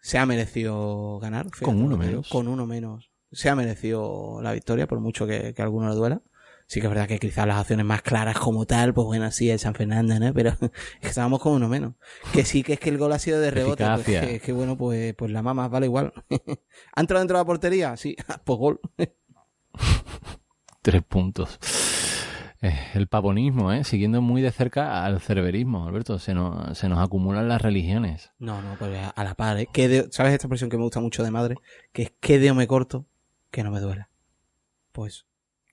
se 0.00 0.18
ha 0.18 0.26
merecido 0.26 1.18
ganar. 1.18 1.46
fíjate 1.46 1.64
Con 1.64 1.82
uno 1.82 1.96
digo, 1.96 2.06
menos. 2.06 2.28
Con 2.28 2.46
uno 2.46 2.66
menos. 2.66 3.10
Se 3.32 3.48
ha 3.48 3.54
merecido 3.54 4.40
la 4.42 4.52
victoria, 4.52 4.86
por 4.86 5.00
mucho 5.00 5.26
que, 5.26 5.54
que 5.54 5.62
a 5.62 5.64
alguno 5.64 5.88
le 5.88 5.94
duela. 5.94 6.22
Sí 6.70 6.80
que 6.80 6.86
es 6.86 6.90
verdad 6.92 7.08
que 7.08 7.18
quizás 7.18 7.48
las 7.48 7.58
acciones 7.58 7.84
más 7.84 8.00
claras 8.00 8.38
como 8.38 8.64
tal, 8.64 8.94
pues 8.94 9.04
bueno, 9.04 9.32
sí, 9.32 9.50
el 9.50 9.58
San 9.58 9.74
Fernando, 9.74 10.16
¿no? 10.20 10.32
Pero 10.32 10.52
estábamos 11.00 11.40
como 11.40 11.56
uno 11.56 11.68
menos. 11.68 11.94
Que 12.32 12.44
sí 12.44 12.62
que 12.62 12.74
es 12.74 12.78
que 12.78 12.90
el 12.90 12.96
gol 12.98 13.10
ha 13.12 13.18
sido 13.18 13.40
de 13.40 13.50
rebote. 13.50 13.84
Pues, 13.84 14.04
que, 14.06 14.38
que 14.38 14.52
bueno, 14.52 14.76
pues, 14.76 15.12
pues 15.14 15.32
la 15.32 15.42
mamá 15.42 15.66
vale 15.66 15.86
igual. 15.86 16.12
¿Ha 16.94 17.00
entrado 17.00 17.18
dentro 17.22 17.36
de 17.36 17.40
la 17.40 17.44
portería? 17.44 17.96
Sí, 17.96 18.14
pues 18.44 18.56
gol. 18.60 18.80
Tres 20.82 21.02
puntos. 21.02 21.58
Eh, 22.62 22.78
el 22.94 23.08
pavonismo, 23.08 23.72
¿eh? 23.72 23.82
Siguiendo 23.82 24.22
muy 24.22 24.40
de 24.40 24.52
cerca 24.52 25.04
al 25.04 25.20
cerberismo, 25.20 25.88
Alberto. 25.88 26.20
Se 26.20 26.34
nos, 26.34 26.78
se 26.78 26.88
nos 26.88 27.00
acumulan 27.00 27.48
las 27.48 27.60
religiones. 27.60 28.30
No, 28.38 28.62
no, 28.62 28.76
pues 28.78 28.96
a 29.12 29.24
la 29.24 29.34
par, 29.34 29.58
¿eh? 29.58 29.66
¿Qué 29.72 29.88
dedo- 29.88 30.08
¿Sabes 30.12 30.34
esta 30.34 30.46
expresión 30.46 30.70
que 30.70 30.76
me 30.76 30.84
gusta 30.84 31.00
mucho 31.00 31.24
de 31.24 31.32
madre? 31.32 31.56
Que 31.92 32.02
es 32.02 32.12
¿qué 32.20 32.38
dedo 32.38 32.54
me 32.54 32.66
corto? 32.68 33.06
Que 33.50 33.64
no 33.64 33.72
me 33.72 33.80
duela. 33.80 34.08
Pues, 34.92 35.26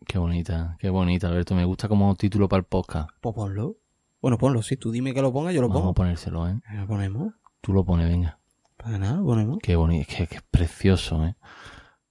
Qué 0.06 0.18
bonita, 0.18 0.78
qué 0.80 0.89
bonita, 0.89 1.28
Alberto. 1.28 1.56
Me 1.56 1.66
gusta 1.66 1.88
como 1.88 2.14
título 2.16 2.48
para 2.48 2.60
el 2.60 2.66
podcast. 2.66 3.10
pues 3.20 3.36
ponlo. 3.36 3.78
Bueno, 4.22 4.38
ponlo, 4.38 4.62
sí. 4.62 4.78
Tú 4.78 4.91
dime 4.91 5.14
que 5.14 5.22
lo 5.22 5.32
ponga, 5.32 5.52
yo 5.52 5.62
lo 5.62 5.68
Vamos 5.68 5.82
pongo. 5.82 5.91
a 5.91 5.95
ponérselo, 5.95 6.48
¿eh? 6.48 6.60
Lo 6.74 6.88
ponemos. 6.88 7.34
Tú 7.62 7.74
lo 7.74 7.84
pones, 7.84 8.08
venga. 8.10 8.39
Para 8.78 8.98
nada, 8.98 9.18
lo 9.18 9.26
ponemos. 9.26 9.60
Qué 9.62 9.76
bonito, 9.76 10.02
es 10.02 10.16
que, 10.16 10.28
que 10.28 10.36
es 10.38 10.43
precioso, 10.43 11.26
¿eh? 11.26 11.36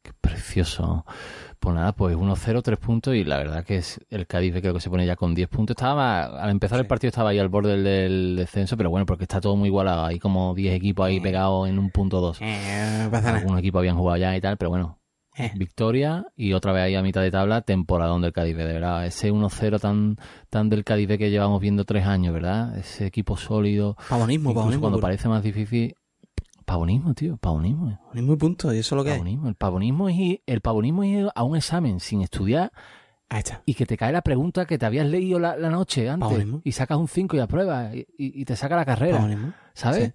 Qué 0.02 0.12
precioso. 0.20 1.04
Pues 1.58 1.74
nada, 1.74 1.92
pues 1.92 2.16
1-0, 2.16 2.62
3 2.62 2.78
puntos 2.78 3.14
y 3.14 3.24
la 3.24 3.38
verdad 3.38 3.64
que 3.64 3.78
es 3.78 3.98
el 4.10 4.26
Cádiz 4.26 4.54
creo 4.60 4.74
que 4.74 4.80
se 4.80 4.90
pone 4.90 5.06
ya 5.06 5.16
con 5.16 5.34
10 5.34 5.48
puntos. 5.48 5.74
Estaba, 5.74 6.26
al 6.26 6.50
empezar 6.50 6.78
el 6.78 6.86
partido 6.86 7.08
estaba 7.08 7.30
ahí 7.30 7.38
al 7.38 7.48
borde 7.48 7.76
del, 7.76 8.36
descenso, 8.36 8.76
pero 8.76 8.90
bueno, 8.90 9.06
porque 9.06 9.24
está 9.24 9.40
todo 9.40 9.56
muy 9.56 9.68
igualado. 9.68 10.04
Hay 10.04 10.18
como 10.18 10.54
10 10.54 10.74
equipos 10.76 11.06
ahí 11.06 11.18
pegados 11.18 11.68
en 11.68 11.78
un 11.78 11.90
punto 11.90 12.20
2. 12.20 12.38
Eh, 12.40 13.00
no 13.04 13.10
pasa 13.10 13.28
nada. 13.28 13.38
Algunos 13.38 13.58
equipos 13.60 13.80
habían 13.80 13.96
jugado 13.96 14.16
ya 14.18 14.36
y 14.36 14.40
tal, 14.40 14.56
pero 14.56 14.70
bueno. 14.70 14.98
Eh. 15.38 15.52
Victoria 15.56 16.24
y 16.34 16.52
otra 16.54 16.72
vez 16.72 16.84
ahí 16.84 16.94
a 16.94 17.02
mitad 17.02 17.20
de 17.20 17.30
tabla, 17.30 17.60
temporadón 17.62 18.22
del 18.22 18.32
Cádiz, 18.32 18.56
de 18.56 18.64
verdad. 18.64 19.04
Ese 19.06 19.30
1-0 19.32 19.78
tan, 19.80 20.16
tan 20.50 20.68
del 20.70 20.82
Cádiz 20.84 21.08
que 21.18 21.30
llevamos 21.30 21.60
viendo 21.60 21.84
tres 21.84 22.06
años, 22.06 22.32
¿verdad? 22.32 22.76
Ese 22.78 23.06
equipo 23.06 23.36
sólido. 23.36 23.96
Pavonismo, 24.08 24.54
pavonismo. 24.54 24.80
cuando 24.80 24.96
puro. 24.98 25.02
parece 25.06 25.28
más 25.28 25.42
difícil. 25.42 25.94
Pavonismo, 26.64 27.14
tío, 27.14 27.36
pavonismo. 27.36 27.96
Pavonismo 28.06 28.32
y 28.32 28.36
punto, 28.36 28.74
y 28.74 28.78
eso 28.78 28.94
es 28.94 28.96
lo 28.96 29.04
que 29.04 29.10
es. 29.10 29.16
Pavonismo. 29.16 29.48
El 29.48 29.54
pavonismo 29.54 30.08
es 30.08 30.16
ir, 30.16 30.42
el 30.46 30.60
pavonismo 30.60 31.02
es 31.04 31.10
ir 31.10 31.28
a 31.34 31.42
un 31.44 31.56
examen 31.56 32.00
sin 32.00 32.22
estudiar 32.22 32.72
Ahí 33.28 33.38
está. 33.40 33.62
y 33.66 33.74
que 33.74 33.86
te 33.86 33.96
cae 33.96 34.12
la 34.12 34.22
pregunta 34.22 34.64
que 34.66 34.76
te 34.78 34.84
habías 34.86 35.06
leído 35.06 35.38
la, 35.38 35.56
la 35.56 35.70
noche 35.70 36.08
antes 36.08 36.26
Pavonismo. 36.28 36.62
y 36.64 36.72
sacas 36.72 36.98
un 36.98 37.06
5 37.08 37.36
y 37.36 37.38
apruebas 37.40 37.94
y, 37.94 37.98
y- 38.18 38.40
y 38.40 38.44
te 38.44 38.56
saca 38.56 38.74
la 38.74 38.84
carrera. 38.84 39.18
Pavonismo. 39.18 39.52
¿Sabes? 39.74 40.14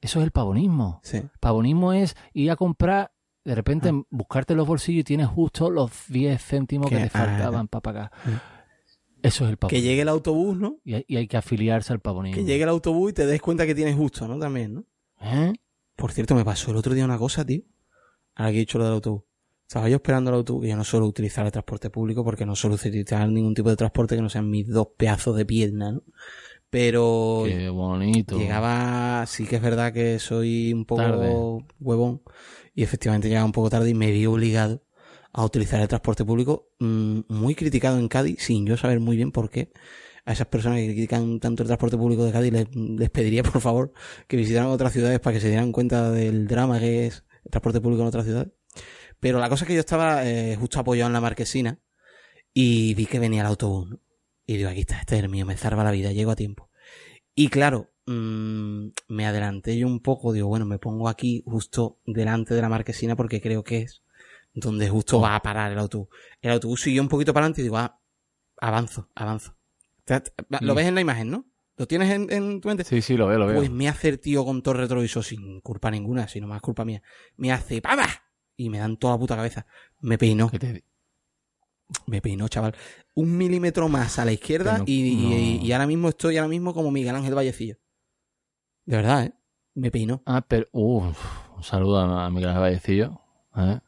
Eso 0.00 0.20
es 0.20 0.24
el 0.24 0.30
pavonismo. 0.30 1.00
Sí. 1.02 1.20
Pavonismo 1.40 1.92
es 1.92 2.16
ir 2.32 2.50
a 2.50 2.56
comprar, 2.56 3.10
de 3.44 3.54
repente 3.54 3.88
Ah. 3.90 4.02
buscarte 4.10 4.54
los 4.54 4.66
bolsillos 4.66 5.00
y 5.00 5.04
tienes 5.04 5.26
justo 5.28 5.70
los 5.70 5.90
10 6.08 6.42
céntimos 6.42 6.88
que, 6.88 6.96
Que- 6.96 7.02
te 7.04 7.10
faltaban 7.10 7.68
para 7.68 7.80
pagar. 7.82 8.10
Eso 9.22 9.44
es 9.44 9.50
el 9.50 9.56
Que 9.56 9.60
pavonismo. 9.60 9.84
llegue 9.88 10.02
el 10.02 10.08
autobús, 10.08 10.56
¿no? 10.56 10.78
Y, 10.84 10.94
hay, 10.94 11.04
y 11.06 11.16
hay 11.16 11.26
que 11.28 11.36
afiliarse 11.36 11.92
al 11.92 12.00
pavonismo. 12.00 12.36
Que 12.36 12.44
llegue 12.44 12.62
el 12.62 12.68
autobús 12.70 13.10
y 13.10 13.14
te 13.14 13.26
des 13.26 13.40
cuenta 13.42 13.66
que 13.66 13.74
tienes 13.74 13.94
justo, 13.96 14.26
¿no? 14.26 14.38
También, 14.38 14.74
¿no? 14.74 14.84
¿Eh? 15.20 15.52
Por 15.96 16.12
cierto, 16.12 16.34
me 16.34 16.44
pasó 16.44 16.70
el 16.70 16.78
otro 16.78 16.94
día 16.94 17.04
una 17.04 17.18
cosa, 17.18 17.44
tío. 17.44 17.62
Ahora 18.34 18.50
que 18.52 18.56
he 18.56 18.60
dicho 18.60 18.78
lo 18.78 18.84
del 18.84 18.94
autobús. 18.94 19.22
Estaba 19.68 19.88
yo 19.88 19.96
esperando 19.96 20.30
el 20.30 20.36
autobús, 20.36 20.62
que 20.62 20.70
yo 20.70 20.76
no 20.76 20.84
suelo 20.84 21.06
utilizar 21.06 21.44
el 21.46 21.52
transporte 21.52 21.90
público 21.90 22.24
porque 22.24 22.46
no 22.46 22.56
suelo 22.56 22.76
utilizar 22.76 23.28
ningún 23.28 23.54
tipo 23.54 23.68
de 23.68 23.76
transporte 23.76 24.16
que 24.16 24.22
no 24.22 24.28
sean 24.30 24.48
mis 24.50 24.66
dos 24.68 24.88
pedazos 24.96 25.36
de 25.36 25.44
pierna, 25.44 25.92
¿no? 25.92 26.02
Pero 26.70 27.42
Qué 27.46 27.68
bonito. 27.68 28.38
llegaba, 28.38 29.26
sí 29.26 29.44
que 29.46 29.56
es 29.56 29.62
verdad 29.62 29.92
que 29.92 30.18
soy 30.18 30.72
un 30.72 30.84
poco 30.86 31.02
Tarde. 31.02 31.34
huevón 31.80 32.22
y 32.80 32.82
efectivamente 32.82 33.28
llegaba 33.28 33.44
un 33.44 33.52
poco 33.52 33.68
tarde 33.68 33.90
y 33.90 33.94
me 33.94 34.10
vi 34.10 34.24
obligado 34.24 34.82
a 35.34 35.44
utilizar 35.44 35.82
el 35.82 35.88
transporte 35.88 36.24
público 36.24 36.70
mm, 36.78 37.20
muy 37.28 37.54
criticado 37.54 37.98
en 37.98 38.08
Cádiz 38.08 38.42
sin 38.42 38.64
yo 38.64 38.78
saber 38.78 39.00
muy 39.00 39.18
bien 39.18 39.32
por 39.32 39.50
qué. 39.50 39.70
A 40.24 40.32
esas 40.32 40.46
personas 40.46 40.78
que 40.78 40.86
critican 40.86 41.40
tanto 41.40 41.62
el 41.62 41.66
transporte 41.66 41.98
público 41.98 42.24
de 42.24 42.32
Cádiz 42.32 42.52
les, 42.54 43.10
pediría 43.10 43.42
por 43.42 43.60
favor 43.60 43.92
que 44.26 44.38
visitaran 44.38 44.70
otras 44.70 44.94
ciudades 44.94 45.20
para 45.20 45.34
que 45.34 45.40
se 45.42 45.48
dieran 45.48 45.72
cuenta 45.72 46.10
del 46.10 46.48
drama 46.48 46.80
que 46.80 47.06
es 47.06 47.22
el 47.44 47.50
transporte 47.50 47.82
público 47.82 48.00
en 48.00 48.08
otras 48.08 48.24
ciudades. 48.24 48.48
Pero 49.20 49.40
la 49.40 49.50
cosa 49.50 49.64
es 49.64 49.68
que 49.68 49.74
yo 49.74 49.80
estaba 49.80 50.26
eh, 50.26 50.56
justo 50.56 50.80
apoyado 50.80 51.08
en 51.08 51.12
la 51.12 51.20
marquesina 51.20 51.82
y 52.54 52.94
vi 52.94 53.04
que 53.04 53.18
venía 53.18 53.42
el 53.42 53.48
autobús. 53.48 53.98
Y 54.46 54.56
digo, 54.56 54.70
aquí 54.70 54.80
está, 54.80 55.00
este 55.00 55.18
es 55.18 55.22
el 55.22 55.28
mío, 55.28 55.44
me 55.44 55.58
salva 55.58 55.84
la 55.84 55.90
vida, 55.90 56.12
llego 56.12 56.30
a 56.30 56.36
tiempo. 56.36 56.70
Y 57.34 57.48
claro, 57.48 57.89
mm, 58.10 58.92
me 59.08 59.26
adelanté 59.26 59.78
yo 59.78 59.86
un 59.86 60.00
poco, 60.00 60.32
digo, 60.32 60.48
bueno, 60.48 60.66
me 60.66 60.78
pongo 60.78 61.08
aquí 61.08 61.42
justo 61.46 61.98
delante 62.06 62.54
de 62.54 62.62
la 62.62 62.68
marquesina 62.68 63.16
porque 63.16 63.40
creo 63.40 63.62
que 63.64 63.82
es 63.82 64.02
donde 64.52 64.88
justo 64.88 65.20
va 65.20 65.36
a 65.36 65.42
parar 65.42 65.70
el 65.72 65.78
autobús. 65.78 66.08
El 66.40 66.52
autobús 66.52 66.80
siguió 66.82 67.02
un 67.02 67.08
poquito 67.08 67.32
para 67.32 67.44
adelante 67.46 67.60
y 67.60 67.64
digo, 67.64 67.78
ah, 67.78 68.00
avanzo, 68.60 69.08
avanzo. 69.14 69.56
Lo 70.60 70.72
Mm. 70.74 70.76
ves 70.76 70.86
en 70.86 70.94
la 70.96 71.00
imagen, 71.00 71.30
¿no? 71.30 71.46
¿Lo 71.76 71.86
tienes 71.86 72.10
en, 72.10 72.30
en 72.32 72.60
tu 72.60 72.68
mente? 72.68 72.84
Sí, 72.84 73.00
sí, 73.00 73.16
lo 73.16 73.26
veo, 73.28 73.38
lo 73.38 73.46
veo. 73.46 73.56
Pues 73.56 73.70
me 73.70 73.88
hace 73.88 74.08
el 74.08 74.18
tío 74.20 74.44
con 74.44 74.62
todo 74.62 74.74
el 74.74 74.80
retrovisor 74.80 75.24
sin 75.24 75.60
culpa 75.60 75.90
ninguna, 75.90 76.28
sino 76.28 76.46
más 76.46 76.60
culpa 76.60 76.84
mía. 76.84 77.02
Me 77.36 77.52
hace 77.52 77.80
¡pama! 77.80 78.04
Y 78.56 78.68
me 78.68 78.78
dan 78.78 78.96
toda 78.98 79.14
la 79.14 79.18
puta 79.20 79.36
cabeza. 79.36 79.64
Me 80.00 80.18
peinó, 80.18 80.50
te- 80.50 80.84
me 82.06 82.20
peinó, 82.20 82.48
chaval. 82.48 82.74
Un 83.14 83.36
milímetro 83.36 83.88
más 83.88 84.18
a 84.18 84.24
la 84.24 84.32
izquierda 84.32 84.78
no- 84.78 84.84
y, 84.86 85.00
y- 85.00 85.66
y 85.66 85.72
ahora 85.72 85.86
mismo 85.86 86.08
estoy 86.08 86.36
ahora 86.36 86.48
mismo 86.48 86.74
como 86.74 86.90
Miguel 86.90 87.14
Ángel 87.16 87.34
Vallecillo. 87.34 87.76
De 88.90 88.96
verdad, 88.96 89.26
¿eh? 89.26 89.32
Me 89.76 89.92
peinó, 89.92 90.20
Ah, 90.26 90.44
pero... 90.46 90.66
uf, 90.72 91.16
un 91.56 91.62
saludo 91.62 92.00
a, 92.00 92.28
Miguel 92.28 92.52
Vallecillo. 92.58 93.20
¿eh? 93.56 93.78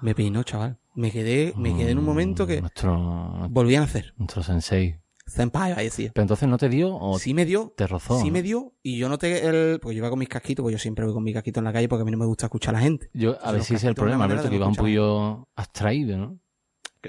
me 0.00 0.14
peinó, 0.14 0.44
chaval. 0.44 0.78
Me 0.94 1.10
quedé, 1.10 1.52
me 1.56 1.76
quedé 1.76 1.90
en 1.90 1.98
un 1.98 2.04
momento 2.04 2.46
que 2.46 2.60
Nuestro, 2.60 3.48
volví 3.50 3.74
a 3.74 3.80
nacer. 3.80 4.14
nuestro 4.16 4.44
sensei. 4.44 5.00
Senpai 5.26 5.74
Vallecillo. 5.74 6.12
Pero 6.14 6.22
entonces 6.22 6.48
no 6.48 6.56
te 6.56 6.68
dio 6.68 6.94
o 6.94 7.18
Sí 7.18 7.34
me 7.34 7.44
dio, 7.44 7.74
te 7.76 7.88
rozó. 7.88 8.20
sí 8.20 8.28
¿no? 8.28 8.32
me 8.34 8.42
dio 8.42 8.74
y 8.80 8.96
yo 8.96 9.08
noté 9.08 9.44
el... 9.44 9.80
Porque 9.80 9.96
yo 9.96 9.98
iba 10.02 10.10
con 10.10 10.20
mis 10.20 10.28
casquitos, 10.28 10.62
pues 10.62 10.72
yo 10.74 10.78
siempre 10.78 11.04
voy 11.04 11.14
con 11.14 11.24
mi 11.24 11.32
casquito 11.32 11.58
en 11.58 11.64
la 11.64 11.72
calle 11.72 11.88
porque 11.88 12.02
a 12.02 12.04
mí 12.04 12.12
no 12.12 12.18
me 12.18 12.26
gusta 12.26 12.46
escuchar 12.46 12.76
a 12.76 12.78
la 12.78 12.84
gente. 12.84 13.10
Yo, 13.12 13.30
a 13.30 13.34
Entonces, 13.34 13.52
ver 13.54 13.62
si 13.64 13.74
ese 13.74 13.74
es 13.74 13.82
el 13.82 13.88
casquitos 13.88 14.02
problema, 14.02 14.24
Alberto, 14.26 14.48
que 14.50 14.54
iba 14.54 14.68
un 14.68 14.76
poquillo 14.76 15.48
abstraído, 15.56 16.16
¿no? 16.16 16.38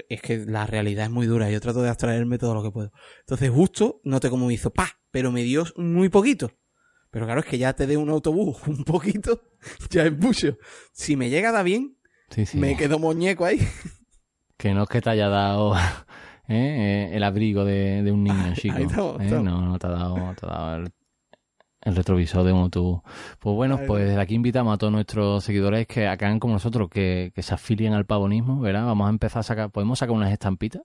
es 0.08 0.20
que 0.20 0.44
la 0.46 0.66
realidad 0.66 1.04
es 1.04 1.12
muy 1.12 1.26
dura. 1.26 1.48
Yo 1.48 1.60
trato 1.60 1.80
de 1.80 1.90
abstraerme 1.90 2.38
todo 2.38 2.54
lo 2.54 2.62
que 2.64 2.72
puedo. 2.72 2.90
Entonces, 3.20 3.50
justo, 3.50 4.00
noté 4.02 4.30
cómo 4.30 4.48
me 4.48 4.54
hizo 4.54 4.70
pa, 4.70 4.88
pero 5.12 5.30
me 5.30 5.44
dio 5.44 5.64
muy 5.76 6.08
poquito. 6.08 6.50
Pero 7.10 7.24
claro, 7.26 7.40
es 7.40 7.46
que 7.46 7.58
ya 7.58 7.72
te 7.72 7.86
dé 7.86 7.96
un 7.96 8.10
autobús 8.10 8.56
un 8.66 8.84
poquito, 8.84 9.40
ya 9.90 10.04
es 10.04 10.16
mucho. 10.18 10.56
Si 10.92 11.16
me 11.16 11.30
llega 11.30 11.52
da 11.52 11.62
bien, 11.62 11.96
Sí, 12.30 12.44
sí. 12.46 12.58
me 12.58 12.76
quedo 12.76 12.98
muñeco 12.98 13.44
ahí. 13.44 13.60
Que 14.56 14.74
no 14.74 14.82
es 14.84 14.88
que 14.88 15.00
te 15.00 15.10
haya 15.10 15.28
dado 15.28 15.76
¿eh? 16.48 17.10
Eh, 17.10 17.10
el 17.12 17.22
abrigo 17.22 17.64
de, 17.64 18.02
de 18.02 18.12
un 18.12 18.24
niño 18.24 18.54
chico. 18.54 18.76
estamos, 18.78 19.20
¿eh? 19.22 19.30
No, 19.42 19.60
no 19.62 19.78
te 19.78 19.86
ha 19.86 19.90
dado, 19.90 20.14
te 20.34 20.46
ha 20.46 20.48
dado 20.48 20.76
el, 20.76 20.90
el 21.82 21.94
retrovisor 21.96 22.44
de 22.44 22.52
un 22.52 22.60
autobús. 22.62 23.00
Pues 23.38 23.54
bueno, 23.54 23.78
pues 23.86 24.06
desde 24.08 24.20
aquí 24.20 24.34
invitamos 24.34 24.74
a 24.74 24.78
todos 24.78 24.92
nuestros 24.92 25.44
seguidores 25.44 25.86
que 25.86 26.06
hagan 26.06 26.40
como 26.40 26.54
nosotros, 26.54 26.88
que, 26.90 27.32
que 27.34 27.42
se 27.42 27.54
afilien 27.54 27.92
al 27.92 28.06
pavonismo, 28.06 28.60
¿verdad? 28.60 28.84
Vamos 28.86 29.06
a 29.06 29.10
empezar 29.10 29.40
a 29.40 29.42
sacar, 29.44 29.70
podemos 29.70 29.98
sacar 29.98 30.14
unas 30.16 30.32
estampitas 30.32 30.82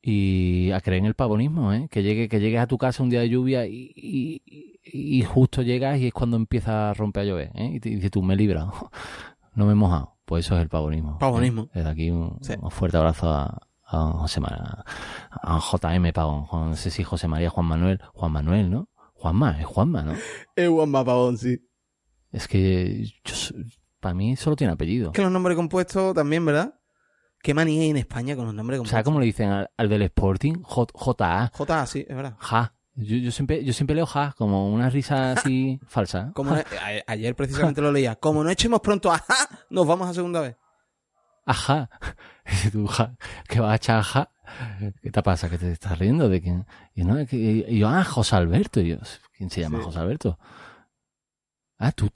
y 0.00 0.70
a 0.72 0.80
creer 0.80 1.00
en 1.00 1.06
el 1.06 1.14
pavonismo, 1.14 1.72
¿eh? 1.72 1.88
Que 1.90 2.02
llegue, 2.02 2.28
que 2.28 2.38
llegues 2.38 2.60
a 2.60 2.66
tu 2.66 2.76
casa 2.78 3.02
un 3.02 3.08
día 3.10 3.20
de 3.20 3.28
lluvia 3.30 3.66
y, 3.66 3.92
y, 3.96 4.73
y- 4.84 5.22
justo 5.22 5.62
llegas 5.62 5.98
y 5.98 6.08
es 6.08 6.12
cuando 6.12 6.36
empieza 6.36 6.90
a 6.90 6.94
romper 6.94 7.22
a 7.22 7.26
llover, 7.26 7.50
¿eh? 7.54 7.70
Y 7.74 7.80
te 7.80 7.88
dices 7.90 8.10
tú, 8.10 8.22
me 8.22 8.34
he 8.34 8.36
librado, 8.36 8.72
no 9.54 9.66
me 9.66 9.72
he 9.72 9.74
mojado. 9.74 10.16
Pues 10.24 10.46
eso 10.46 10.56
es 10.56 10.62
el 10.62 10.68
pavonismo. 10.68 11.18
Pavonismo. 11.18 11.64
¿eh? 11.64 11.70
Desde 11.74 11.90
aquí 11.90 12.10
un, 12.10 12.38
Sí. 12.40 12.54
un 12.60 12.70
fuerte 12.70 12.96
abrazo 12.96 13.28
a, 13.30 13.68
a 13.86 13.98
José 14.12 14.40
María, 14.40 14.84
a 15.30 15.58
JM 15.60 16.12
Pavón, 16.12 16.46
no 16.70 16.76
sé 16.76 16.90
si 16.90 17.04
José 17.04 17.28
María, 17.28 17.50
Juan 17.50 17.66
Manuel, 17.66 18.00
Juan 18.14 18.32
Manuel, 18.32 18.70
¿no? 18.70 18.88
Juanma, 19.12 19.58
es 19.60 19.66
Juanma, 19.66 20.02
¿no? 20.02 20.12
Es 20.56 20.68
Juan 20.68 20.92
Pavón, 20.92 21.36
sí. 21.38 21.58
Es 22.30 22.48
que 22.48 23.06
para 24.00 24.14
mí 24.14 24.34
solo 24.36 24.56
tiene 24.56 24.72
apellido. 24.72 25.12
Que 25.12 25.22
los 25.22 25.30
nombres 25.30 25.56
compuestos 25.56 26.14
también, 26.14 26.44
¿verdad? 26.44 26.74
Qué 27.42 27.52
manía 27.54 27.82
hay 27.82 27.90
en 27.90 27.96
España 27.98 28.34
con 28.36 28.46
los 28.46 28.54
nombres 28.54 28.78
O 28.78 28.80
compuestos. 28.82 28.96
sea, 28.96 29.04
¿cómo 29.04 29.20
le 29.20 29.26
dicen 29.26 29.50
al, 29.50 29.70
al 29.76 29.88
del 29.88 30.02
Sporting? 30.02 30.54
J, 30.62 30.92
JA. 30.94 31.50
J, 31.54 31.86
sí, 31.86 32.04
es 32.08 32.16
verdad. 32.16 32.36
Ja. 32.38 32.74
Yo, 32.96 33.16
yo 33.16 33.30
siempre, 33.32 33.64
yo 33.64 33.72
siempre 33.72 33.96
leo 33.96 34.06
ja, 34.06 34.34
como 34.38 34.72
una 34.72 34.88
risa 34.90 35.32
así 35.32 35.80
falsa. 35.88 36.30
Como 36.34 36.54
no- 36.54 36.62
ayer 37.06 37.34
precisamente 37.34 37.80
lo 37.80 37.90
leía. 37.90 38.16
Como 38.16 38.44
no 38.44 38.50
echemos 38.50 38.80
pronto 38.80 39.10
a 39.12 39.18
ja, 39.18 39.48
nos 39.70 39.86
vamos 39.86 40.08
a 40.08 40.14
segunda 40.14 40.40
vez. 40.40 40.56
Ajá. 41.46 41.90
Tú, 42.72 42.86
ja, 42.86 43.16
que 43.48 43.60
vas 43.60 43.72
a 43.72 43.76
echar 43.76 44.02
ja. 44.02 44.30
¿Qué 45.02 45.10
te 45.10 45.22
pasa? 45.22 45.48
¿Que 45.50 45.58
te 45.58 45.72
estás 45.72 45.98
riendo 45.98 46.28
de 46.28 46.40
quién? 46.40 46.66
Y, 46.94 47.04
no, 47.04 47.18
es 47.18 47.28
que- 47.28 47.36
y 47.68 47.78
yo, 47.78 47.88
ah, 47.88 48.04
José 48.04 48.36
Alberto. 48.36 48.80
Y 48.80 48.90
yo, 48.90 48.96
¿quién 49.36 49.50
se 49.50 49.60
llama 49.62 49.78
Sí. 49.78 49.84
José 49.84 49.98
Alberto? 49.98 50.38
Ah, 51.78 51.92
tú, 51.92 52.08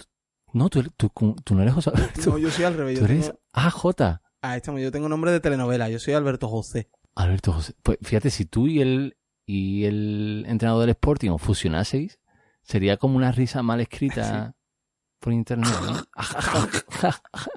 no, 0.53 0.69
tú, 0.71 0.83
tú, 0.97 1.11
tú 1.45 1.55
no 1.55 1.63
eres 1.63 1.75
José 1.75 1.91
Alberto. 1.91 2.31
No, 2.31 2.39
yo 2.39 2.51
soy 2.51 2.65
al 2.65 2.75
revés. 2.77 2.99
tú 3.01 3.07
Yo 3.07 3.13
eres 3.13 3.27
tengo... 3.27 3.41
AJ. 3.53 4.21
Ah, 4.41 4.57
estamos, 4.57 4.81
yo 4.81 4.93
tengo 4.93 5.09
nombre 5.09 5.33
de 5.33 5.41
telenovela. 5.41 5.89
Yo 5.89 5.99
soy 5.99 6.15
Alberto 6.15 6.49
José. 6.49 6.89
Alberto 7.17 7.53
José. 7.53 7.75
Pues 7.83 7.99
fíjate, 8.03 8.31
si 8.31 8.45
tú 8.45 8.69
y 8.69 8.81
el, 8.81 9.17
y 9.49 9.87
el 9.87 10.45
entrenador 10.47 10.83
del 10.83 10.91
Sporting 10.91 11.31
os 11.31 11.41
fusionaseis, 11.41 12.19
sería 12.61 12.99
como 12.99 13.17
una 13.17 13.33
risa 13.33 13.63
mal 13.63 13.81
escrita 13.81 14.55
por 15.21 15.33
internet, 15.33 15.73
¿no? 15.87 16.05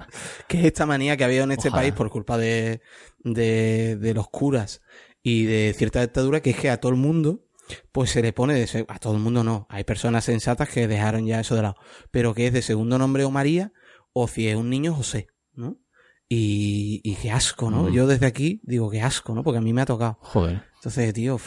que 0.48 0.60
es 0.60 0.64
esta 0.64 0.86
manía 0.86 1.18
que 1.18 1.24
ha 1.24 1.26
habido 1.26 1.44
en 1.44 1.52
este 1.52 1.68
Ojalá. 1.68 1.82
país 1.82 1.92
por 1.92 2.08
culpa 2.08 2.38
de, 2.38 2.80
de, 3.18 3.96
de 3.96 4.14
los 4.14 4.30
curas 4.30 4.80
y 5.22 5.44
de 5.44 5.74
cierta 5.76 6.00
dictadura 6.00 6.40
que 6.40 6.50
es 6.50 6.56
que 6.56 6.70
a 6.70 6.80
todo 6.80 6.92
el 6.92 6.98
mundo 6.98 7.44
pues 7.92 8.08
se 8.08 8.22
le 8.22 8.32
pone 8.32 8.54
de 8.54 8.86
a 8.88 8.98
todo 8.98 9.12
el 9.12 9.20
mundo 9.20 9.44
no, 9.44 9.66
hay 9.68 9.84
personas 9.84 10.24
sensatas 10.24 10.70
que 10.70 10.88
dejaron 10.88 11.26
ya 11.26 11.40
eso 11.40 11.54
de 11.56 11.62
lado, 11.62 11.76
pero 12.10 12.32
que 12.32 12.46
es 12.46 12.54
de 12.54 12.62
segundo 12.62 12.96
nombre 12.96 13.24
o 13.24 13.30
María 13.30 13.70
o 14.14 14.28
si 14.28 14.48
es 14.48 14.56
un 14.56 14.70
niño 14.70 14.94
José, 14.94 15.28
¿no? 15.52 15.78
Y, 16.26 17.02
y 17.04 17.16
qué 17.16 17.30
asco, 17.30 17.70
¿no? 17.70 17.82
Mm. 17.84 17.92
Yo 17.92 18.06
desde 18.06 18.24
aquí 18.24 18.62
digo 18.64 18.88
qué 18.88 19.02
asco, 19.02 19.34
¿no? 19.34 19.42
Porque 19.42 19.58
a 19.58 19.60
mí 19.60 19.74
me 19.74 19.82
ha 19.82 19.86
tocado. 19.86 20.16
Joder. 20.22 20.62
Entonces, 20.76 21.12
tío, 21.12 21.38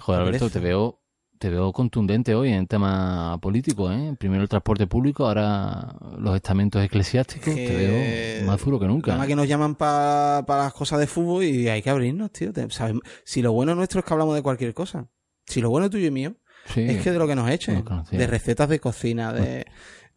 Joder, 0.00 0.22
Alberto, 0.22 0.50
te 0.50 0.58
veo, 0.58 1.00
te 1.38 1.48
veo 1.50 1.72
contundente 1.72 2.34
hoy 2.34 2.50
en 2.52 2.66
tema 2.66 3.38
político, 3.40 3.90
¿eh? 3.92 4.14
Primero 4.18 4.42
el 4.42 4.48
transporte 4.48 4.86
público, 4.86 5.26
ahora 5.26 5.94
los 6.18 6.34
estamentos 6.36 6.82
eclesiásticos. 6.84 7.54
Que- 7.54 7.66
Te 7.66 7.76
veo 7.76 8.46
más 8.46 8.62
duro 8.64 8.78
que 8.80 8.86
nunca. 8.86 9.08
Nada 9.12 9.18
más 9.18 9.26
que 9.28 9.36
nos 9.36 9.46
llaman 9.48 9.74
para 9.74 10.44
las 10.48 10.72
cosas 10.72 10.98
de 11.00 11.06
fútbol 11.06 11.44
y 11.44 11.68
hay 11.68 11.82
que 11.82 11.90
abrirnos, 11.90 12.30
tío. 12.32 12.52
Sabemos- 12.70 13.02
Si 13.24 13.42
lo 13.42 13.52
bueno 13.52 13.74
nuestro 13.74 14.00
es 14.00 14.06
que 14.06 14.12
hablamos 14.12 14.34
de 14.34 14.42
cualquier 14.42 14.74
cosa. 14.74 15.08
Si 15.46 15.60
lo 15.60 15.70
bueno 15.70 15.88
tuyo 15.90 16.06
y 16.06 16.10
mío 16.10 16.36
Sí. 16.66 16.82
es 16.82 17.02
que 17.02 17.10
de 17.10 17.18
lo 17.18 17.26
que 17.26 17.34
nos 17.34 17.48
echen. 17.50 17.84
De 18.10 18.26
recetas 18.26 18.68
de 18.68 18.78
cocina, 18.80 19.32
de... 19.32 19.66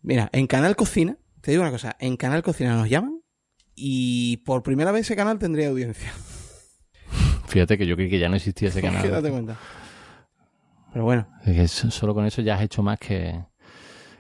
Mira, 0.02 0.30
en 0.34 0.48
Canal 0.48 0.76
Cocina, 0.76 1.18
te 1.42 1.52
digo 1.52 1.64
una 1.64 1.72
cosa, 1.72 1.96
en 2.00 2.18
Canal 2.18 2.44
Cocina 2.44 2.76
nos 2.76 2.90
llaman 2.90 3.22
y 3.76 4.38
por 4.46 4.62
primera 4.62 4.92
vez 4.92 5.02
ese 5.08 5.16
canal 5.16 5.40
tendría 5.40 5.70
audiencia. 5.70 6.12
Fíjate 7.54 7.78
que 7.78 7.86
yo 7.86 7.96
creí 7.96 8.10
que 8.10 8.20
ya 8.20 8.30
no 8.30 8.36
existía 8.36 8.70
ese 8.70 8.82
canal. 8.82 9.10
Date 9.10 9.30
cuenta. 9.30 9.58
Pero 10.92 11.06
bueno, 11.06 11.28
Es 11.46 11.56
que 11.56 11.68
so- 11.68 11.90
solo 11.92 12.14
con 12.14 12.26
eso 12.26 12.42
ya 12.42 12.56
has 12.56 12.62
hecho 12.62 12.84
más 12.84 13.00
que, 13.00 13.44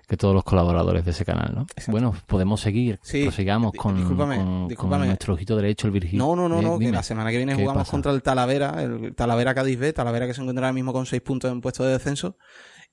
que 0.07 0.17
todos 0.17 0.33
los 0.33 0.43
colaboradores 0.43 1.05
de 1.05 1.11
ese 1.11 1.23
canal, 1.23 1.51
¿no? 1.53 1.61
Exacto. 1.63 1.91
Bueno, 1.91 2.15
podemos 2.25 2.61
seguir, 2.61 2.99
Sí, 3.03 3.23
prosigamos 3.23 3.73
con, 3.73 3.95
discúlpame, 3.97 4.37
con- 4.75 5.05
nuestro 5.07 5.33
ojito 5.35 5.55
derecho, 5.55 5.85
el 5.87 5.93
Virgil. 5.93 6.17
no, 6.17 6.35
no, 6.35 6.49
no, 6.49 6.61
no, 6.61 6.79
que 6.79 6.91
la 6.91 7.03
semana 7.03 7.29
que 7.29 7.37
viene 7.37 7.55
¿Qué 7.55 7.61
jugamos 7.61 7.81
pasa? 7.83 7.91
contra 7.91 8.11
el 8.11 8.23
Talavera, 8.23 8.81
el 8.81 9.13
Talavera 9.15 9.53
Cádiz 9.53 9.77
B, 9.77 9.93
Talavera 9.93 10.25
que 10.25 10.33
se 10.33 10.41
encuentra 10.41 10.65
ahora 10.67 10.73
mismo 10.73 10.93
con 10.93 11.05
seis 11.05 11.21
puntos 11.21 11.51
en 11.51 11.61
puesto 11.61 11.83
de 11.83 11.93
descenso. 11.93 12.37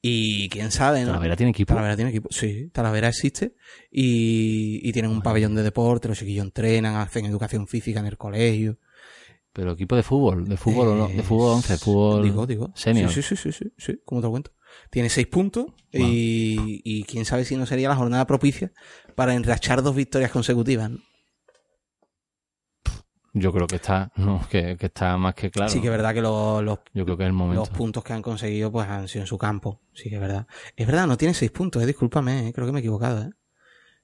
Y 0.03 0.49
quién 0.49 0.71
sabe, 0.71 1.01
¿no? 1.03 1.09
Talavera 1.09 1.37
tiene 1.37 1.51
equipo. 1.51 1.69
Talavera 1.75 1.95
tiene 1.97 2.11
equipo. 2.11 2.29
Sí, 2.31 2.69
Talavera 2.73 3.09
existe. 3.09 3.55
Y, 3.91 4.81
y 4.87 4.93
tienen 4.93 5.11
un 5.11 5.21
pabellón 5.21 5.55
de 5.55 5.63
deporte, 5.63 6.09
los 6.09 6.19
chiquillos 6.19 6.45
entrenan, 6.47 6.97
hacen 6.97 7.27
educación 7.27 7.67
física 7.67 8.01
en 8.01 8.07
el 8.07 8.17
colegio. 8.17 8.79
Pero 9.53 9.73
equipo 9.73 9.97
de 9.97 10.03
fútbol, 10.05 10.49
de 10.49 10.57
fútbol, 10.57 10.89
o 10.89 10.95
no, 10.95 11.09
de 11.09 11.19
Eh, 11.19 11.23
fútbol 11.23 11.55
11, 11.57 11.77
fútbol 11.79 12.23
Digo, 12.23 12.47
digo. 12.47 12.71
senior. 12.75 13.11
Sí, 13.11 13.21
sí, 13.23 13.35
sí, 13.37 13.51
sí, 13.53 13.73
sí, 13.77 14.01
como 14.05 14.21
te 14.21 14.27
lo 14.29 14.31
cuento. 14.31 14.53
Tiene 14.91 15.09
seis 15.09 15.27
puntos 15.27 15.67
y, 15.93 16.81
y 16.85 17.03
quién 17.05 17.25
sabe 17.25 17.45
si 17.45 17.57
no 17.57 17.67
sería 17.67 17.89
la 17.89 17.97
jornada 17.97 18.27
propicia 18.27 18.73
para 19.17 19.35
enrachar 19.35 19.83
dos 19.83 19.97
victorias 19.97 20.31
consecutivas. 20.31 20.91
¿no? 20.91 20.99
Yo 23.33 23.53
creo 23.53 23.67
que 23.69 23.77
está, 23.77 24.11
no, 24.17 24.41
que, 24.49 24.77
que 24.77 24.87
está 24.87 25.17
más 25.17 25.35
que 25.35 25.51
claro. 25.51 25.71
Sí 25.71 25.81
que 25.81 25.87
es 25.87 25.91
verdad 25.93 26.13
que 26.15 26.21
los, 26.21 26.63
los, 26.65 26.81
Yo 26.93 27.05
creo 27.05 27.17
que 27.17 27.25
el 27.27 27.33
momento. 27.33 27.61
los 27.61 27.71
puntos 27.71 28.03
que 28.03 28.13
han 28.13 28.23
conseguido 28.23 28.73
pues 28.73 28.89
han 28.89 29.07
sido 29.07 29.23
en 29.23 29.27
su 29.29 29.39
campo. 29.39 29.81
Sí 29.93 30.09
que 30.09 30.17
es 30.17 30.21
verdad. 30.21 30.47
Es 30.77 30.87
verdad, 30.87 31.07
no 31.07 31.17
tiene 31.17 31.35
seis 31.35 31.51
puntos, 31.53 31.81
eh, 31.83 31.87
discúlpame, 31.87 32.49
eh, 32.49 32.53
creo 32.53 32.67
que 32.67 32.73
me 32.73 32.79
he 32.79 32.83
equivocado. 32.83 33.31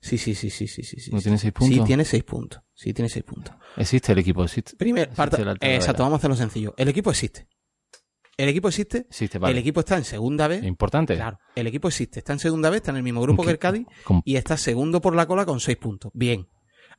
Sí, 0.00 0.18
sí, 0.18 0.34
sí, 0.34 0.50
sí, 0.50 0.68
sí, 0.68 0.82
sí. 0.82 1.00
sí, 1.00 1.10
¿No 1.10 1.18
sí. 1.18 1.24
tiene 1.24 1.38
seis 1.38 1.52
puntos? 1.52 1.76
Sí, 1.78 1.84
tiene 1.84 2.04
seis 2.04 2.22
puntos. 2.24 2.60
Sí, 2.74 2.92
tiene 2.94 3.08
seis 3.08 3.24
puntos. 3.24 3.54
Existe 3.76 4.12
el 4.12 4.18
equipo, 4.18 4.44
existe. 4.44 4.76
Primer, 4.76 5.04
Existe 5.04 5.16
parta- 5.16 5.36
el 5.38 5.44
Talavera. 5.44 5.74
exacto, 5.74 6.02
vamos 6.02 6.16
a 6.16 6.18
hacerlo 6.18 6.36
sencillo. 6.36 6.74
El 6.76 6.88
equipo 6.88 7.10
existe. 7.10 7.48
El 8.36 8.50
equipo 8.50 8.68
existe. 8.68 8.98
Existe, 9.08 9.38
vale. 9.38 9.52
El 9.52 9.58
equipo 9.58 9.80
está 9.80 9.96
en 9.96 10.04
segunda 10.04 10.46
vez. 10.46 10.62
Importante. 10.62 11.14
Claro, 11.16 11.38
el 11.54 11.66
equipo 11.66 11.88
existe, 11.88 12.18
está 12.20 12.34
en 12.34 12.38
segunda 12.38 12.68
vez, 12.70 12.78
está 12.78 12.90
en 12.90 12.98
el 12.98 13.02
mismo 13.02 13.20
grupo 13.22 13.38
¿Con 13.38 13.46
que 13.46 13.52
el? 13.52 13.58
Cádiz 13.58 13.86
y 14.24 14.36
está 14.36 14.56
segundo 14.58 15.00
por 15.00 15.14
la 15.16 15.26
cola 15.26 15.46
con 15.46 15.58
seis 15.58 15.78
puntos. 15.78 16.12
Bien. 16.14 16.46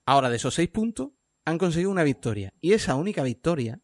Ahora, 0.06 0.30
de 0.30 0.38
esos 0.38 0.56
seis 0.56 0.70
puntos, 0.70 1.10
han 1.46 1.58
conseguido 1.60 1.92
una 1.92 2.04
victoria. 2.04 2.54
Y 2.60 2.74
esa 2.74 2.96
única 2.96 3.22
victoria, 3.24 3.80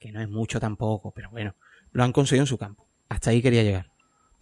que 0.00 0.10
no 0.10 0.20
es 0.20 0.28
mucho 0.28 0.58
tampoco, 0.58 1.12
pero 1.14 1.30
bueno, 1.30 1.54
lo 1.92 2.02
han 2.02 2.12
conseguido 2.12 2.42
en 2.42 2.46
su 2.48 2.58
campo. 2.58 2.88
Hasta 3.08 3.30
ahí 3.30 3.40
quería 3.40 3.62
llegar. 3.62 3.92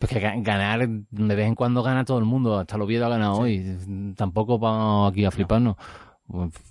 Pues 0.02 0.10
que 0.12 0.20
ga- 0.20 0.42
ganar, 0.42 0.88
de 0.88 1.34
vez 1.36 1.46
en 1.46 1.54
cuando 1.54 1.80
gana 1.82 2.04
todo 2.04 2.18
el 2.18 2.24
mundo. 2.24 2.58
Hasta 2.58 2.74
el 2.74 2.82
Oviedo 2.82 3.06
ha 3.06 3.08
ganado 3.08 3.34
hoy. 3.38 3.78
Tampoco 4.16 4.58
vamos 4.58 5.12
aquí 5.12 5.24
a 5.24 5.30
fliparnos. 5.30 5.76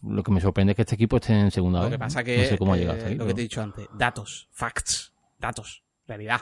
Lo 0.04 0.22
que 0.22 0.32
me 0.32 0.42
sorprende 0.42 0.72
es 0.72 0.76
que 0.76 0.82
este 0.82 0.96
equipo 0.96 1.16
esté 1.16 1.34
en 1.40 1.50
segunda 1.52 1.80
Lo 1.80 1.86
vez. 1.86 1.94
que 1.94 2.00
pasa 2.00 2.24
que, 2.26 2.38
No 2.38 2.44
sé 2.44 2.58
cómo 2.58 2.74
ha 2.74 2.76
eh, 2.76 2.80
llegado 2.80 2.98
hasta 2.98 3.10
aquí, 3.10 3.18
lo 3.18 3.26
que 3.28 3.34
te 3.34 3.40
he 3.42 3.44
dicho 3.44 3.62
antes, 3.62 3.88
datos, 3.98 4.50
facts, 4.52 5.14
datos, 5.40 5.84
realidad. 6.08 6.42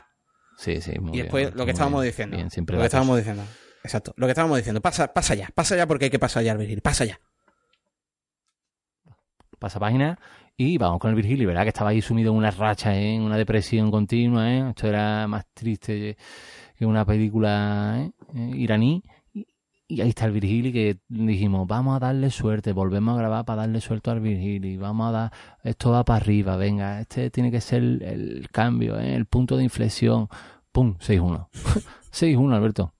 Sí, 0.57 0.81
sí, 0.81 0.97
muy 0.99 1.09
y 1.09 1.11
bien, 1.11 1.23
después 1.25 1.43
Alberto, 1.43 1.57
lo 1.59 1.65
que 1.65 1.71
estábamos 1.71 2.01
bien. 2.01 2.11
diciendo. 2.11 2.37
Bien, 2.37 2.49
siempre 2.49 2.73
lo 2.73 2.79
que 2.79 2.83
datos. 2.83 2.93
estábamos 2.93 3.17
diciendo. 3.17 3.43
Exacto. 3.83 4.13
Lo 4.17 4.25
que 4.25 4.31
estábamos 4.31 4.57
diciendo. 4.57 4.81
Pasa, 4.81 5.13
pasa 5.13 5.35
ya, 5.35 5.49
pasa 5.53 5.75
ya 5.75 5.85
porque 5.87 6.05
hay 6.05 6.11
que 6.11 6.17
pasar 6.19 6.43
ya 6.43 6.53
al 6.53 6.57
Virgil. 6.57 6.81
Pasa 6.81 7.05
ya. 7.05 7.19
Pasa 9.59 9.79
página 9.79 10.17
y 10.57 10.77
vamos 10.77 10.99
con 10.99 11.09
el 11.09 11.15
Virgilio. 11.15 11.47
Verá 11.47 11.63
que 11.63 11.69
estaba 11.69 11.89
ahí 11.91 12.01
sumido 12.01 12.31
en 12.31 12.37
una 12.37 12.51
racha, 12.51 12.95
¿eh? 12.95 13.15
en 13.15 13.21
una 13.23 13.37
depresión 13.37 13.91
continua. 13.91 14.49
¿eh? 14.51 14.69
Esto 14.69 14.87
era 14.87 15.27
más 15.27 15.45
triste 15.53 16.17
que 16.79 16.85
una 16.85 17.05
película 17.05 17.97
¿eh? 17.99 18.11
Eh, 18.33 18.51
iraní. 18.55 19.03
Y, 19.33 20.01
ahí 20.01 20.09
está 20.09 20.25
el 20.25 20.31
Virgili 20.31 20.71
que 20.71 20.99
dijimos, 21.09 21.67
vamos 21.67 21.97
a 21.97 21.99
darle 21.99 22.29
suerte, 22.29 22.71
volvemos 22.71 23.15
a 23.15 23.17
grabar 23.17 23.43
para 23.43 23.63
darle 23.63 23.81
suerte 23.81 24.09
al 24.09 24.21
Virgili. 24.21 24.77
Vamos 24.77 25.09
a 25.09 25.11
dar, 25.11 25.33
esto 25.63 25.91
va 25.91 26.05
para 26.05 26.23
arriba, 26.23 26.55
venga, 26.55 27.01
este 27.01 27.29
tiene 27.31 27.51
que 27.51 27.59
ser 27.59 27.83
el, 27.83 28.01
el 28.01 28.49
cambio, 28.49 28.97
¿eh? 28.97 29.13
el 29.13 29.25
punto 29.25 29.57
de 29.57 29.63
inflexión. 29.63 30.29
¡Pum! 30.71 30.95
6-1. 30.99 31.49
6-1, 32.13 32.53
Alberto. 32.55 32.93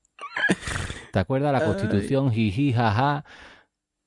¿Te 1.14 1.20
acuerdas? 1.20 1.54
La 1.54 1.64
constitución, 1.64 2.32
jiji, 2.32 2.74
jaja. 2.74 3.24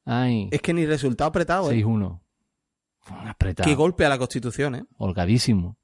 Ay, 0.04 0.48
Es 0.50 0.60
que 0.60 0.74
ni 0.74 0.84
resultado 0.84 1.28
apretado, 1.28 1.70
¿eh? 1.70 1.82
6-1. 1.82 1.86
Un 1.86 3.28
apretado. 3.28 3.66
Qué 3.66 3.74
golpe 3.74 4.04
a 4.04 4.10
la 4.10 4.18
Constitución, 4.18 4.74
¿eh? 4.74 4.84
Holgadísimo. 4.98 5.78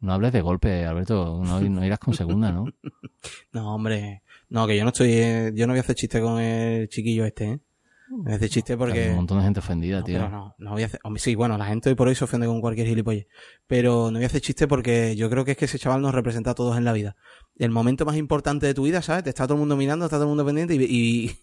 No 0.00 0.12
hables 0.12 0.32
de 0.32 0.40
golpe, 0.40 0.84
Alberto. 0.84 1.40
No, 1.44 1.60
no 1.70 1.84
irás 1.84 1.98
con 1.98 2.14
segunda, 2.14 2.52
¿no? 2.52 2.66
No, 3.52 3.74
hombre. 3.74 4.22
No, 4.48 4.66
que 4.66 4.76
yo 4.76 4.82
no 4.84 4.90
estoy. 4.90 5.10
eh, 5.12 5.52
yo 5.54 5.66
no 5.66 5.72
voy 5.72 5.78
a 5.78 5.82
hacer 5.82 5.96
chiste 5.96 6.20
con 6.20 6.40
el 6.40 6.88
chiquillo 6.88 7.24
este, 7.24 7.44
¿eh? 7.52 7.60
Voy 8.08 8.32
a 8.32 8.36
hacer 8.36 8.48
chiste 8.48 8.74
Hay 8.74 8.78
porque. 8.78 9.08
un 9.10 9.16
montón 9.16 9.38
de 9.38 9.44
gente 9.44 9.58
ofendida, 9.58 9.98
No, 9.98 10.04
tío. 10.04 10.18
pero 10.18 10.30
no, 10.30 10.54
no 10.58 10.70
voy 10.72 10.82
a 10.84 10.86
hacer. 10.86 11.00
Hombre, 11.02 11.20
sí, 11.20 11.34
bueno, 11.34 11.58
la 11.58 11.64
gente 11.66 11.88
hoy 11.88 11.96
por 11.96 12.06
hoy 12.06 12.14
se 12.14 12.22
ofende 12.22 12.46
con 12.46 12.60
cualquier 12.60 12.86
gilipolle. 12.86 13.26
Pero 13.66 14.10
no 14.12 14.18
voy 14.18 14.22
a 14.22 14.26
hacer 14.26 14.40
chiste 14.40 14.68
porque 14.68 15.16
yo 15.16 15.28
creo 15.28 15.44
que 15.44 15.52
es 15.52 15.56
que 15.56 15.64
ese 15.64 15.78
chaval 15.78 16.02
nos 16.02 16.14
representa 16.14 16.52
a 16.52 16.54
todos 16.54 16.76
en 16.76 16.84
la 16.84 16.92
vida. 16.92 17.16
El 17.56 17.70
momento 17.70 18.04
más 18.04 18.16
importante 18.16 18.64
de 18.66 18.74
tu 18.74 18.84
vida, 18.84 19.02
¿sabes? 19.02 19.24
Te 19.24 19.30
está 19.30 19.44
todo 19.46 19.54
el 19.54 19.60
mundo 19.60 19.76
mirando, 19.76 20.04
está 20.04 20.18
todo 20.18 20.24
el 20.24 20.28
mundo 20.28 20.44
pendiente 20.46 20.74
y, 20.76 20.84
y, 20.84 21.36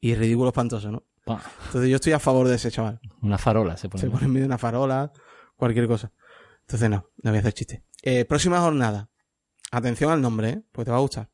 y 0.00 0.14
ridículo 0.14 0.48
espantoso, 0.48 0.90
¿no? 0.92 1.04
Pa, 1.24 1.40
Entonces 1.68 1.88
yo 1.88 1.96
estoy 1.96 2.12
a 2.12 2.18
favor 2.18 2.48
de 2.48 2.56
ese 2.56 2.70
chaval. 2.70 3.00
Una 3.22 3.38
farola 3.38 3.78
se 3.78 3.88
pone. 3.88 4.02
Se 4.02 4.10
pone 4.10 4.26
en 4.26 4.30
medio 4.30 4.42
de 4.42 4.48
una 4.48 4.58
farola, 4.58 5.10
cualquier 5.56 5.86
cosa. 5.86 6.12
Entonces 6.66 6.90
no, 6.90 7.10
no 7.22 7.30
voy 7.30 7.36
a 7.36 7.40
hacer 7.40 7.52
chiste. 7.52 7.84
Eh, 8.02 8.24
próxima 8.24 8.60
jornada. 8.60 9.10
Atención 9.70 10.10
al 10.10 10.20
nombre, 10.20 10.48
¿eh? 10.50 10.62
Pues 10.72 10.84
te 10.84 10.90
va 10.90 10.98
a 10.98 11.00
gustar. 11.00 11.30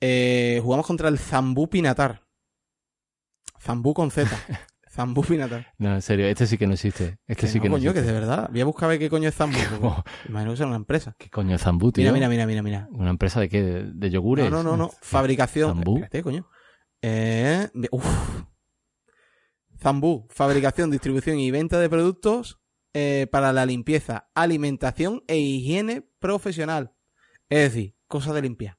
Eh, 0.00 0.60
jugamos 0.62 0.86
contra 0.86 1.08
el 1.08 1.18
Zambú 1.18 1.68
Pinatar. 1.68 2.26
Zambú 3.60 3.94
con 3.94 4.10
Z. 4.10 4.30
Zambú 4.90 5.22
Pinatar. 5.22 5.74
No, 5.78 5.94
en 5.94 6.02
serio, 6.02 6.26
este 6.26 6.46
sí 6.46 6.56
que 6.58 6.66
no 6.66 6.72
existe. 6.74 7.18
Este 7.26 7.42
Que 7.42 7.46
sí 7.48 7.58
no, 7.58 7.62
que 7.62 7.68
no 7.68 7.74
coño, 7.76 7.92
que 7.92 7.98
existe. 8.00 8.12
de 8.14 8.20
verdad. 8.20 8.48
Voy 8.50 8.60
a 8.60 8.64
buscar 8.64 8.86
a 8.86 8.88
ver 8.90 8.98
qué 8.98 9.10
coño 9.10 9.28
es 9.28 9.34
Zambú. 9.34 9.58
porque. 9.80 10.02
Imagino 10.28 10.50
que 10.52 10.56
será 10.56 10.66
una 10.68 10.76
empresa. 10.76 11.14
¿Qué 11.18 11.30
coño 11.30 11.54
es 11.54 11.62
Zambú, 11.62 11.92
tío? 11.92 12.12
Mira, 12.12 12.28
mira, 12.28 12.46
mira, 12.46 12.62
mira, 12.62 12.62
mira. 12.62 12.88
¿Una 12.92 13.10
empresa 13.10 13.40
de 13.40 13.48
qué? 13.48 13.62
¿De, 13.62 13.92
de 13.92 14.10
yogures? 14.10 14.50
No, 14.50 14.62
no, 14.62 14.70
no, 14.70 14.76
no. 14.76 14.90
Fabricación. 15.02 15.70
Zambú. 15.74 15.94
Espérate, 15.96 16.22
coño. 16.22 16.48
Eh, 17.02 17.68
uf. 17.90 18.06
Zambú. 19.78 20.26
Fabricación, 20.30 20.90
distribución 20.90 21.38
y 21.38 21.50
venta 21.50 21.78
de 21.78 21.88
productos 21.88 22.60
eh, 22.98 23.26
para 23.30 23.52
la 23.52 23.66
limpieza, 23.66 24.30
alimentación 24.34 25.22
e 25.26 25.36
higiene 25.38 26.00
profesional. 26.18 26.92
Es 27.50 27.72
decir, 27.74 27.94
cosas 28.08 28.32
de 28.34 28.40
limpiar. 28.42 28.78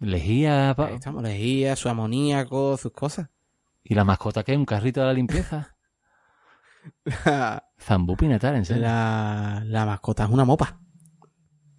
Lejía. 0.00 0.72
pa- 0.74 0.86
Ahí 0.86 0.94
estamos, 0.94 1.22
lejía, 1.22 1.76
su 1.76 1.88
amoníaco, 1.90 2.78
sus 2.78 2.92
cosas. 2.92 3.28
¿Y 3.84 3.94
la 3.94 4.04
mascota 4.04 4.42
qué? 4.42 4.56
¿Un 4.56 4.64
carrito 4.64 5.00
de 5.00 5.06
la 5.06 5.12
limpieza? 5.12 5.76
la, 7.24 7.68
Zambú 7.78 8.16
Pinatar, 8.16 8.54
en 8.54 8.64
serio. 8.64 8.82
la 8.84 9.84
mascota 9.86 10.24
es 10.24 10.30
una 10.30 10.44
mopa. 10.44 10.78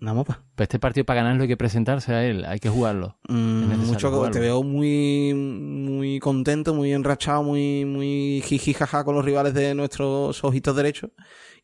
Una 0.01 0.13
mopa. 0.13 0.43
Pues 0.55 0.65
este 0.67 0.79
partido 0.79 1.05
para 1.05 1.21
ganarlo 1.23 1.43
hay 1.43 1.47
que 1.47 1.55
presentarse 1.57 2.13
a 2.13 2.25
él, 2.25 2.43
hay 2.45 2.59
que 2.59 2.69
jugarlo. 2.69 3.17
Mm, 3.29 3.87
mucho, 3.87 4.09
jugarlo. 4.11 4.31
te 4.31 4.39
veo 4.41 4.61
muy, 4.61 5.33
muy 5.33 6.19
contento, 6.19 6.73
muy 6.73 6.91
enrachado, 6.91 7.41
muy, 7.41 7.85
muy 7.85 8.41
jiji 8.45 8.73
jaja 8.73 9.05
con 9.05 9.15
los 9.15 9.23
rivales 9.23 9.53
de 9.53 9.73
nuestros 9.75 10.43
ojitos 10.43 10.75
derechos. 10.75 11.11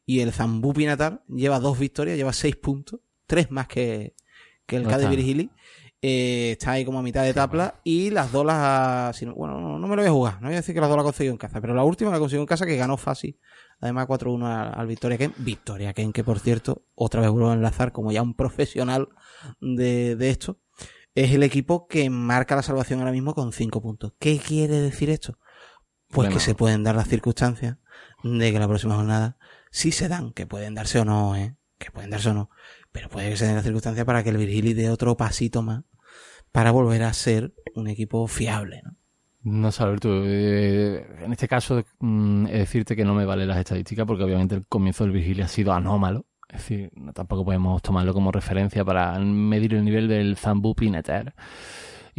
Y 0.09 0.21
el 0.21 0.31
Zambú 0.33 0.73
Pinatar 0.73 1.21
lleva 1.27 1.59
dos 1.59 1.77
victorias, 1.77 2.17
lleva 2.17 2.33
seis 2.33 2.55
puntos, 2.55 2.99
tres 3.27 3.51
más 3.51 3.67
que, 3.67 4.15
que 4.65 4.77
el 4.77 4.83
No 4.83 4.89
Cádiz 4.89 5.03
está. 5.05 5.15
Virgili. 5.15 5.51
Eh, 6.01 6.53
está 6.53 6.71
ahí 6.71 6.83
como 6.85 6.97
a 6.97 7.03
mitad 7.03 7.23
de 7.23 7.33
tabla 7.33 7.79
y 7.83 8.09
las 8.09 8.31
dos 8.31 8.43
las... 8.43 9.15
si 9.17 9.25
no- 9.27 9.35
bueno, 9.35 9.59
no, 9.59 9.77
no 9.77 9.87
me 9.87 9.95
lo 9.95 10.01
voy 10.01 10.09
a 10.09 10.13
jugar, 10.13 10.33
no 10.41 10.47
voy 10.47 10.53
a 10.53 10.61
decir 10.61 10.73
que 10.73 10.79
las 10.81 10.89
dos 10.89 10.95
las 10.97 11.03
conseguido 11.03 11.33
en 11.33 11.37
casa, 11.37 11.59
pero 11.61 11.75
la 11.75 11.83
última 11.83 12.09
la 12.09 12.17
consiguió 12.17 12.41
en 12.41 12.47
casa 12.47 12.65
que 12.65 12.75
ganó 12.77 12.97
fácil. 12.97 13.37
Además 13.81 14.07
4-1 14.07 14.45
al, 14.45 14.79
al 14.79 14.87
Victoria 14.87 15.17
Ken. 15.19 15.33
Victoria 15.37 15.93
Ken, 15.93 16.11
que 16.13 16.23
por 16.23 16.39
cierto, 16.39 16.85
otra 16.95 17.21
vez 17.21 17.29
vuelvo 17.29 17.51
a 17.51 17.53
enlazar 17.53 17.91
como 17.91 18.11
ya 18.11 18.21
un 18.23 18.33
profesional 18.33 19.09
de, 19.61 20.15
de 20.15 20.29
esto, 20.31 20.59
es 21.15 21.31
el 21.33 21.43
equipo 21.43 21.85
que 21.87 22.09
marca 22.09 22.55
la 22.55 22.63
salvación 22.63 22.99
ahora 22.99 23.11
mismo 23.11 23.35
con 23.35 23.51
5 23.53 23.79
puntos. 23.81 24.13
¿Qué 24.19 24.39
quiere 24.39 24.79
decir 24.81 25.09
esto? 25.11 25.37
Pues 26.07 26.27
Bueno. 26.27 26.33
que 26.33 26.39
se 26.39 26.55
pueden 26.55 26.83
dar 26.83 26.95
las 26.95 27.07
circunstancias 27.09 27.77
de 28.23 28.51
que 28.51 28.59
la 28.59 28.67
próxima 28.67 28.95
jornada 28.95 29.37
sí 29.69 29.91
se 29.91 30.07
dan, 30.07 30.31
que 30.33 30.45
pueden 30.47 30.75
darse 30.75 30.99
o 30.99 31.05
no, 31.05 31.35
¿eh? 31.35 31.55
que 31.77 31.91
pueden 31.91 32.09
darse 32.09 32.29
o 32.29 32.33
no, 32.33 32.49
pero 32.91 33.09
puede 33.09 33.29
que 33.29 33.37
se 33.37 33.45
den 33.45 33.55
las 33.55 33.63
circunstancias 33.63 34.05
para 34.05 34.23
que 34.23 34.29
el 34.29 34.37
Virgili 34.37 34.73
dé 34.73 34.89
otro 34.89 35.15
pasito 35.15 35.61
más 35.61 35.83
para 36.51 36.71
volver 36.71 37.03
a 37.03 37.13
ser 37.13 37.53
un 37.75 37.87
equipo 37.87 38.27
fiable, 38.27 38.81
¿no? 38.83 38.95
No 39.41 39.71
sé, 39.71 39.83
Alberto. 39.83 40.23
eh, 40.25 41.05
en 41.23 41.31
este 41.31 41.47
caso, 41.47 41.83
mm, 41.99 42.45
de 42.45 42.57
decirte 42.59 42.95
que 42.95 43.05
no 43.05 43.13
me 43.13 43.25
valen 43.25 43.47
las 43.47 43.57
estadísticas 43.57 44.05
porque 44.05 44.23
obviamente 44.23 44.55
el 44.55 44.65
comienzo 44.67 45.05
del 45.05 45.13
Virgilio 45.13 45.45
ha 45.45 45.47
sido 45.47 45.71
anómalo. 45.73 46.25
Es 46.49 46.57
decir, 46.57 46.91
tampoco 47.13 47.45
podemos 47.45 47.81
tomarlo 47.81 48.13
como 48.13 48.31
referencia 48.31 48.83
para 48.83 49.17
medir 49.19 49.75
el 49.75 49.85
nivel 49.85 50.07
del 50.07 50.35
Zambu 50.35 50.75
Pineter. 50.75 51.33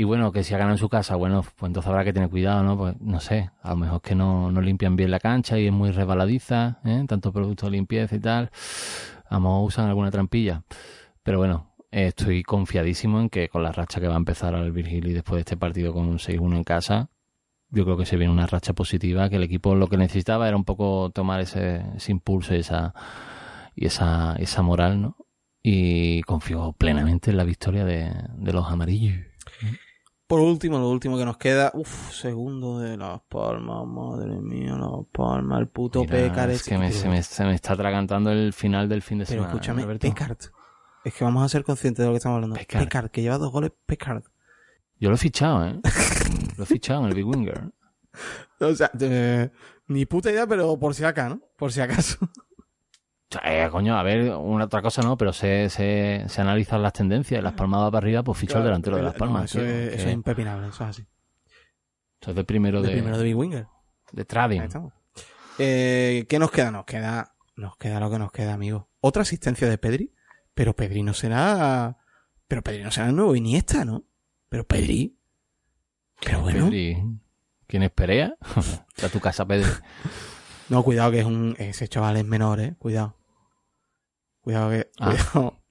Y 0.01 0.05
bueno, 0.05 0.32
que 0.32 0.44
si 0.44 0.55
ha 0.55 0.57
ganado 0.57 0.76
en 0.76 0.78
su 0.78 0.88
casa, 0.88 1.14
bueno, 1.14 1.42
pues 1.42 1.68
entonces 1.68 1.86
habrá 1.90 2.05
que 2.05 2.14
tener 2.14 2.30
cuidado, 2.30 2.62
¿no? 2.62 2.74
Pues 2.74 2.98
no 3.03 3.20
sé, 3.20 3.51
a 3.61 3.68
lo 3.68 3.76
mejor 3.76 4.01
que 4.01 4.14
no, 4.14 4.51
no 4.51 4.62
limpian 4.62 4.96
bien 4.96 5.11
la 5.11 5.20
cancha 5.20 5.59
y 5.59 5.66
es 5.66 5.72
muy 5.74 5.90
resbaladiza, 5.90 6.80
¿eh? 6.86 7.05
Tanto 7.07 7.34
producto 7.34 7.66
de 7.66 7.72
limpieza 7.72 8.16
y 8.16 8.18
tal. 8.18 8.51
A 9.28 9.34
lo 9.34 9.40
mejor 9.40 9.66
usan 9.66 9.88
alguna 9.88 10.11
trampilla. 10.11 10.62
Pero 11.22 11.36
bueno, 11.36 11.74
estoy 11.90 12.42
confiadísimo 12.42 13.20
en 13.20 13.28
que 13.28 13.51
con 13.51 13.62
la 13.62 13.72
racha 13.72 14.01
que 14.01 14.09
va 14.09 14.14
a 14.14 14.16
empezar 14.16 14.55
al 14.55 14.72
Virgili 14.72 15.12
después 15.12 15.36
de 15.36 15.40
este 15.40 15.59
partido 15.59 15.92
con 15.92 16.09
un 16.09 16.16
6-1 16.18 16.57
en 16.57 16.64
casa, 16.64 17.11
yo 17.68 17.84
creo 17.84 17.98
que 17.98 18.07
se 18.07 18.16
viene 18.16 18.32
una 18.32 18.46
racha 18.46 18.72
positiva, 18.72 19.28
que 19.28 19.36
el 19.36 19.42
equipo 19.42 19.74
lo 19.74 19.88
que 19.88 19.98
necesitaba 19.98 20.48
era 20.48 20.57
un 20.57 20.64
poco 20.64 21.11
tomar 21.11 21.42
ese, 21.42 21.84
impulso 22.09 22.55
y 22.55 22.61
esa, 22.61 22.94
y 23.74 23.84
esa, 23.84 24.34
esa 24.36 24.62
moral, 24.62 25.03
¿no? 25.03 25.16
Y 25.62 26.22
confío 26.22 26.72
plenamente 26.72 27.32
en 27.32 27.36
la 27.36 27.44
victoria 27.44 27.84
de 27.84 28.53
los 28.55 28.66
amarillos. 28.66 29.30
Por 30.31 30.39
último, 30.39 30.78
lo 30.78 30.89
último 30.89 31.18
que 31.18 31.24
nos 31.24 31.39
queda, 31.39 31.72
uff, 31.74 32.12
segundo 32.12 32.78
de 32.78 32.97
Las 32.97 33.20
Palmas, 33.22 33.85
madre 33.85 34.41
mía, 34.41 34.76
Las 34.76 35.05
Palmas, 35.11 35.59
el 35.59 35.66
puto 35.66 36.03
Mira, 36.03 36.12
Pécar. 36.12 36.51
es 36.51 36.62
que 36.62 36.78
me- 36.78 36.93
se, 36.93 37.09
me, 37.09 37.20
se 37.24 37.45
me 37.45 37.53
está 37.57 37.72
atragantando 37.72 38.31
el 38.31 38.53
final 38.53 38.89
del 38.89 39.03
fin 39.03 39.18
de 39.18 39.24
Pero 39.24 39.43
semana. 39.43 39.53
escúchame, 39.53 39.83
Alberto. 39.83 40.07
Pecard. 40.09 40.39
Es 41.03 41.14
que 41.14 41.24
vamos 41.24 41.43
a 41.45 41.49
ser 41.49 41.64
conscientes 41.64 42.05
de 42.05 42.07
lo 42.07 42.12
que 42.12 42.18
estamos 42.18 42.37
hablando. 42.37 42.55
Pecard. 42.55 42.85
Pecard, 42.85 43.11
que 43.11 43.22
lleva 43.22 43.39
dos 43.39 43.51
goles, 43.51 43.72
Pecard. 43.87 44.22
Yo 45.01 45.09
lo 45.09 45.16
he 45.16 45.18
fichado, 45.18 45.66
¿eh? 45.66 45.81
lo 46.57 46.62
he 46.62 46.66
fichado 46.66 47.01
en 47.01 47.07
el 47.09 47.14
Big 47.14 47.26
Winger. 47.26 47.72
O 48.61 48.72
sea, 48.76 48.89
eh, 49.01 49.51
ni 49.89 50.07
puta 50.07 50.31
idea, 50.31 50.47
pero 50.47 50.78
por 50.78 50.95
si 50.95 51.03
acá, 51.03 51.28
¿no? 51.28 51.41
Por 51.57 51.72
si 51.72 51.81
acaso. 51.81 52.18
Eh, 53.45 53.68
coño, 53.70 53.97
a 53.97 54.03
ver, 54.03 54.35
una 54.35 54.64
otra 54.64 54.83
cosa 54.83 55.03
no, 55.03 55.16
pero 55.16 55.33
se, 55.33 55.70
se, 55.70 56.24
se 56.28 56.41
analizan 56.41 56.83
las 56.83 56.93
tendencias. 56.93 57.43
Las 57.43 57.53
palmadas 57.53 57.91
para 57.93 57.99
arriba, 58.05 58.22
pues 58.24 58.39
ficho 58.39 58.59
al 58.59 58.64
delantero 58.64 58.97
de 58.97 59.03
las 59.03 59.14
No, 59.14 59.18
palmas. 59.18 59.45
eso, 59.45 59.61
tío, 59.61 59.68
es, 59.68 59.91
que- 59.91 59.95
eso 59.97 60.09
es 60.09 60.14
impepinable, 60.14 60.68
eso 60.68 60.83
es 60.85 60.91
así. 60.91 61.07
eso 62.20 62.31
es 62.31 62.37
de 62.37 62.45
primero 62.45 62.83
De 62.83 62.89
de, 62.89 62.95
primero 62.95 63.16
de 63.18 63.24
Big 63.24 63.37
Winger. 63.37 63.66
de 64.12 64.24
trading. 64.24 64.61
Eh, 65.59 66.26
¿Qué 66.28 66.39
nos 66.39 66.51
queda? 66.51 66.70
Nos 66.72 66.85
queda, 66.87 67.35
nos 67.57 67.76
queda 67.76 68.01
lo 68.01 68.11
que 68.11 68.18
nos 68.18 68.33
queda, 68.33 68.55
amigo. 68.55 68.89
Otra 69.01 69.22
asistencia 69.22 69.68
de 69.68 69.78
Pedri, 69.78 70.12
pero 70.55 70.74
Pedri 70.74 71.03
no 71.05 71.14
será, 71.14 71.99
pero 72.49 72.62
Pedri 72.62 72.83
no 72.83 72.91
será 72.91 73.09
el 73.09 73.16
nuevo 73.16 73.37
Iniesta, 73.37 73.85
¿no? 73.85 74.05
Pero 74.49 74.66
Pedri, 74.66 75.16
pero 76.20 76.41
bueno, 76.41 76.64
Pedri, 76.64 76.97
¿quién 77.68 77.83
es 77.85 77.91
Perea? 77.93 78.35
a 79.05 79.09
tu 79.09 79.20
casa, 79.20 79.47
Pedri. 79.47 79.70
no, 80.68 80.83
cuidado 80.83 81.12
que 81.12 81.20
es 81.20 81.26
un, 81.26 81.55
ese 81.59 81.87
chaval 81.87 82.16
es 82.16 82.24
menor, 82.24 82.59
eh, 82.61 82.74
cuidado. 82.78 83.16
Cuidado 84.41 84.70
que, 84.70 84.91
Ah. 84.99 85.11
cuidado, 85.11 85.62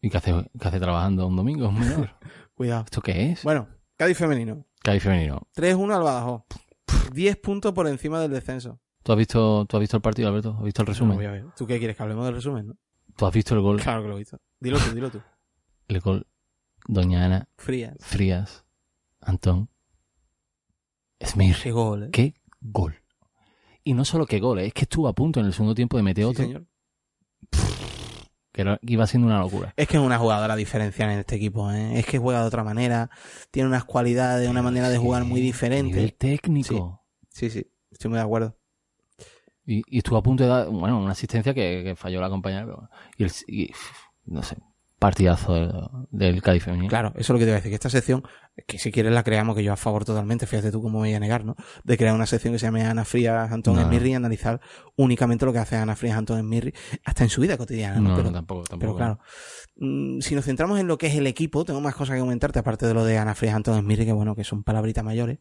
¿Y 0.00 0.10
qué 0.10 0.16
hace, 0.16 0.32
qué 0.60 0.68
hace 0.68 0.80
trabajando 0.80 1.26
un 1.26 1.36
domingo? 1.36 1.70
Menor. 1.72 2.10
cuidado. 2.54 2.84
¿Esto 2.84 3.00
qué 3.02 3.32
es? 3.32 3.42
Bueno, 3.44 3.68
Cádiz 3.96 4.16
femenino, 4.16 4.64
Cádiz 4.82 5.02
femenino. 5.02 5.42
3-1 5.54 5.94
al 5.94 6.02
Badajoz. 6.02 6.42
10 7.12 7.36
puntos 7.38 7.72
por 7.72 7.86
encima 7.88 8.20
del 8.20 8.30
descenso. 8.30 8.80
¿Tú 9.02 9.12
has 9.12 9.18
visto, 9.18 9.64
tú 9.66 9.76
has 9.76 9.80
visto 9.80 9.96
el 9.96 10.02
partido, 10.02 10.28
Alberto? 10.28 10.54
¿Has 10.58 10.64
visto 10.64 10.82
el 10.82 10.86
No, 10.86 10.92
resumen? 10.92 11.16
voy 11.16 11.26
a 11.26 11.30
ver. 11.32 11.46
¿Tú 11.56 11.66
qué 11.66 11.78
quieres? 11.78 11.96
Que 11.96 12.02
hablemos 12.02 12.24
del 12.26 12.34
resumen, 12.34 12.66
¿no? 12.68 12.76
¿Tú 13.16 13.26
has 13.26 13.32
visto 13.32 13.54
el 13.54 13.60
gol? 13.60 13.80
Claro 13.80 14.02
que 14.02 14.08
lo 14.08 14.14
he 14.14 14.18
visto. 14.18 14.38
Dilo 14.60 14.78
tú, 14.78 14.94
dilo 14.94 15.10
tú. 15.10 15.20
El 15.88 16.00
gol. 16.00 16.26
Doña 16.86 17.24
Ana, 17.24 17.48
Frías. 17.56 17.96
Frías, 18.00 18.64
Antón, 19.20 19.68
Smir. 21.22 21.56
Qué 21.62 21.72
gol, 21.72 22.04
¿eh? 22.04 22.10
¡Qué 22.10 22.34
gol! 22.60 22.94
Y 23.84 23.92
no 23.94 24.04
solo 24.04 24.26
qué 24.26 24.40
gol, 24.40 24.58
eh, 24.60 24.66
es 24.66 24.74
que 24.74 24.82
estuvo 24.82 25.08
a 25.08 25.12
punto 25.14 25.40
en 25.40 25.46
el 25.46 25.52
segundo 25.52 25.74
tiempo 25.74 25.96
de 25.96 26.02
meter 26.02 26.24
Sí, 26.24 26.30
otro, 26.30 26.44
señor. 26.44 26.66
Que 28.52 28.76
iba 28.82 29.06
siendo 29.06 29.28
una 29.28 29.38
locura. 29.40 29.72
Es 29.76 29.88
que 29.88 29.96
es 29.96 30.02
una 30.02 30.18
jugadora 30.18 30.56
diferencial 30.56 31.10
en 31.10 31.20
este 31.20 31.36
equipo, 31.36 31.70
¿eh? 31.72 31.98
Es 31.98 32.06
que 32.06 32.18
juega 32.18 32.40
de 32.40 32.46
otra 32.46 32.64
manera, 32.64 33.10
tiene 33.50 33.68
unas 33.68 33.84
cualidades, 33.84 34.48
una 34.48 34.62
manera 34.62 34.88
de 34.90 34.98
jugar 34.98 35.24
muy 35.24 35.40
diferente. 35.40 35.94
Nivel 35.96 36.14
técnico. 36.14 37.02
Sí, 37.28 37.48
sí, 37.48 37.66
estoy 37.90 38.10
muy 38.10 38.18
de 38.18 38.24
acuerdo. 38.24 38.56
Y, 39.64 39.82
y 39.86 39.98
estuvo 39.98 40.18
a 40.18 40.22
punto 40.22 40.42
de 40.42 40.48
dar, 40.48 40.68
bueno, 40.68 40.98
una 40.98 41.12
asistencia 41.12 41.54
que, 41.54 41.82
que 41.84 41.94
falló 41.96 42.20
la 42.20 42.28
compañera. 42.28 42.66
pero- 42.66 42.90
y, 43.16 43.24
el, 43.24 43.30
y, 43.46 43.72
no 44.26 44.42
sé, 44.42 44.56
partidazo 45.00 45.54
del, 45.54 45.72
del 46.10 46.42
Cádiz 46.42 46.62
femenino. 46.62 46.88
Claro, 46.88 47.08
eso 47.16 47.20
es 47.20 47.28
lo 47.30 47.38
que 47.38 47.46
te 47.46 47.50
voy 47.50 47.52
a 47.52 47.56
decir, 47.56 47.70
que 47.70 47.74
esta 47.74 47.88
sección, 47.88 48.22
que 48.66 48.78
si 48.78 48.92
quieres 48.92 49.12
la 49.12 49.22
creamos, 49.22 49.56
que 49.56 49.64
yo 49.64 49.72
a 49.72 49.76
favor 49.76 50.04
totalmente, 50.04 50.46
fíjate 50.46 50.70
tú 50.70 50.82
cómo 50.82 51.00
me 51.00 51.08
voy 51.08 51.14
a 51.14 51.20
negar, 51.20 51.42
¿no? 51.42 51.56
De 51.84 51.96
crear 51.96 52.14
una 52.14 52.26
sección 52.26 52.52
que 52.52 52.58
se 52.58 52.66
llame 52.66 52.82
Ana 52.84 53.06
Frías, 53.06 53.50
Antón 53.50 53.76
No. 53.76 53.80
Esmirri 53.80 54.10
y 54.10 54.14
analizar 54.14 54.60
únicamente 54.96 55.46
lo 55.46 55.54
que 55.54 55.58
hace 55.58 55.76
Ana 55.76 55.96
Frías, 55.96 56.18
Antón 56.18 56.38
Esmirri, 56.38 56.74
hasta 57.02 57.24
en 57.24 57.30
su 57.30 57.40
vida 57.40 57.56
cotidiana, 57.56 57.98
¿no? 57.98 58.10
No, 58.10 58.16
pero, 58.16 58.28
no, 58.28 58.32
tampoco, 58.34 58.64
tampoco. 58.64 58.78
pero 58.78 58.96
claro, 58.96 59.20
mm, 59.76 60.20
si 60.20 60.34
nos 60.34 60.44
centramos 60.44 60.78
en 60.78 60.86
lo 60.86 60.98
que 60.98 61.06
es 61.06 61.14
el 61.14 61.26
equipo, 61.26 61.64
tengo 61.64 61.80
más 61.80 61.94
cosas 61.94 62.16
que 62.16 62.20
comentarte, 62.20 62.58
aparte 62.58 62.86
de 62.86 62.92
lo 62.92 63.02
de 63.02 63.16
Ana 63.16 63.34
Frías, 63.34 63.54
Antón 63.54 63.78
Esmirri, 63.78 64.04
que 64.04 64.12
bueno, 64.12 64.36
que 64.36 64.44
son 64.44 64.64
palabritas 64.64 65.02
mayores. 65.02 65.38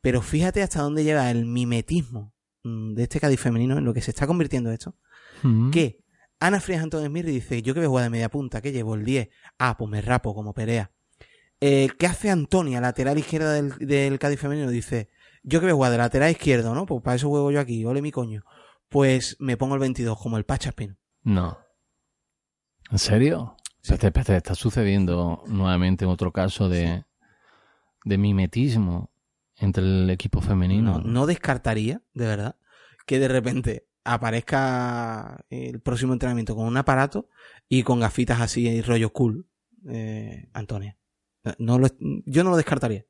Pero 0.00 0.20
fíjate 0.20 0.64
hasta 0.64 0.82
dónde 0.82 1.04
lleva 1.04 1.30
el 1.30 1.46
mimetismo 1.46 2.34
mm, 2.64 2.94
de 2.94 3.04
este 3.04 3.20
Cádiz 3.20 3.38
femenino 3.38 3.78
en 3.78 3.84
lo 3.84 3.94
que 3.94 4.02
se 4.02 4.10
está 4.10 4.26
convirtiendo 4.26 4.72
esto. 4.72 4.96
Mm. 5.44 5.70
Que 5.70 6.00
Ana 6.40 6.58
Frías 6.60 6.82
Antón 6.82 7.04
Esmirri 7.04 7.32
dice, 7.32 7.62
yo 7.62 7.74
que 7.74 7.80
voy 7.80 7.86
a 7.86 7.88
jugar 7.88 8.04
de 8.04 8.10
media 8.10 8.30
punta, 8.30 8.62
que 8.62 8.72
llevo 8.72 8.94
el 8.94 9.04
10. 9.04 9.28
Ah, 9.58 9.76
pues 9.78 9.90
me 9.90 10.00
rapo 10.00 10.34
como 10.34 10.54
Perea. 10.54 10.90
Eh, 11.60 11.90
¿Qué 11.98 12.06
hace 12.06 12.30
Antonia, 12.30 12.80
lateral 12.80 13.18
izquierda 13.18 13.52
del, 13.52 13.76
del 13.78 14.18
Cádiz 14.18 14.40
femenino? 14.40 14.70
Dice, 14.70 15.10
yo 15.42 15.60
que 15.60 15.66
voy 15.66 15.72
a 15.72 15.74
jugar 15.74 15.92
de 15.92 15.98
lateral 15.98 16.30
izquierdo, 16.30 16.74
¿no? 16.74 16.86
Pues 16.86 17.02
para 17.02 17.16
eso 17.16 17.28
juego 17.28 17.50
yo 17.50 17.60
aquí, 17.60 17.84
ole 17.84 18.00
mi 18.00 18.10
coño. 18.10 18.42
Pues 18.88 19.36
me 19.38 19.58
pongo 19.58 19.74
el 19.74 19.80
22, 19.80 20.18
como 20.18 20.38
el 20.38 20.44
Pachaspin. 20.44 20.96
No. 21.22 21.58
¿En 22.90 22.98
serio? 22.98 23.56
Sí. 23.82 23.92
Espérate, 23.92 24.06
espérate, 24.06 24.36
está 24.36 24.54
sucediendo 24.54 25.44
nuevamente 25.46 26.06
otro 26.06 26.32
caso 26.32 26.70
de, 26.70 27.04
de 28.04 28.18
mimetismo 28.18 29.10
entre 29.56 29.84
el 29.84 30.08
equipo 30.08 30.40
femenino. 30.40 30.98
No, 30.98 31.04
no 31.04 31.26
descartaría, 31.26 32.00
de 32.14 32.26
verdad, 32.26 32.56
que 33.06 33.18
de 33.18 33.28
repente 33.28 33.86
aparezca 34.04 35.44
el 35.50 35.80
próximo 35.80 36.12
entrenamiento 36.12 36.54
con 36.56 36.66
un 36.66 36.76
aparato 36.76 37.28
y 37.68 37.82
con 37.82 38.00
gafitas 38.00 38.40
así, 38.40 38.80
rollo 38.82 39.12
cool, 39.12 39.46
eh, 39.88 40.48
Antonia. 40.52 40.96
No 41.58 41.78
lo- 41.78 41.88
yo 42.26 42.44
no 42.44 42.50
lo 42.50 42.56
descartaría. 42.56 43.06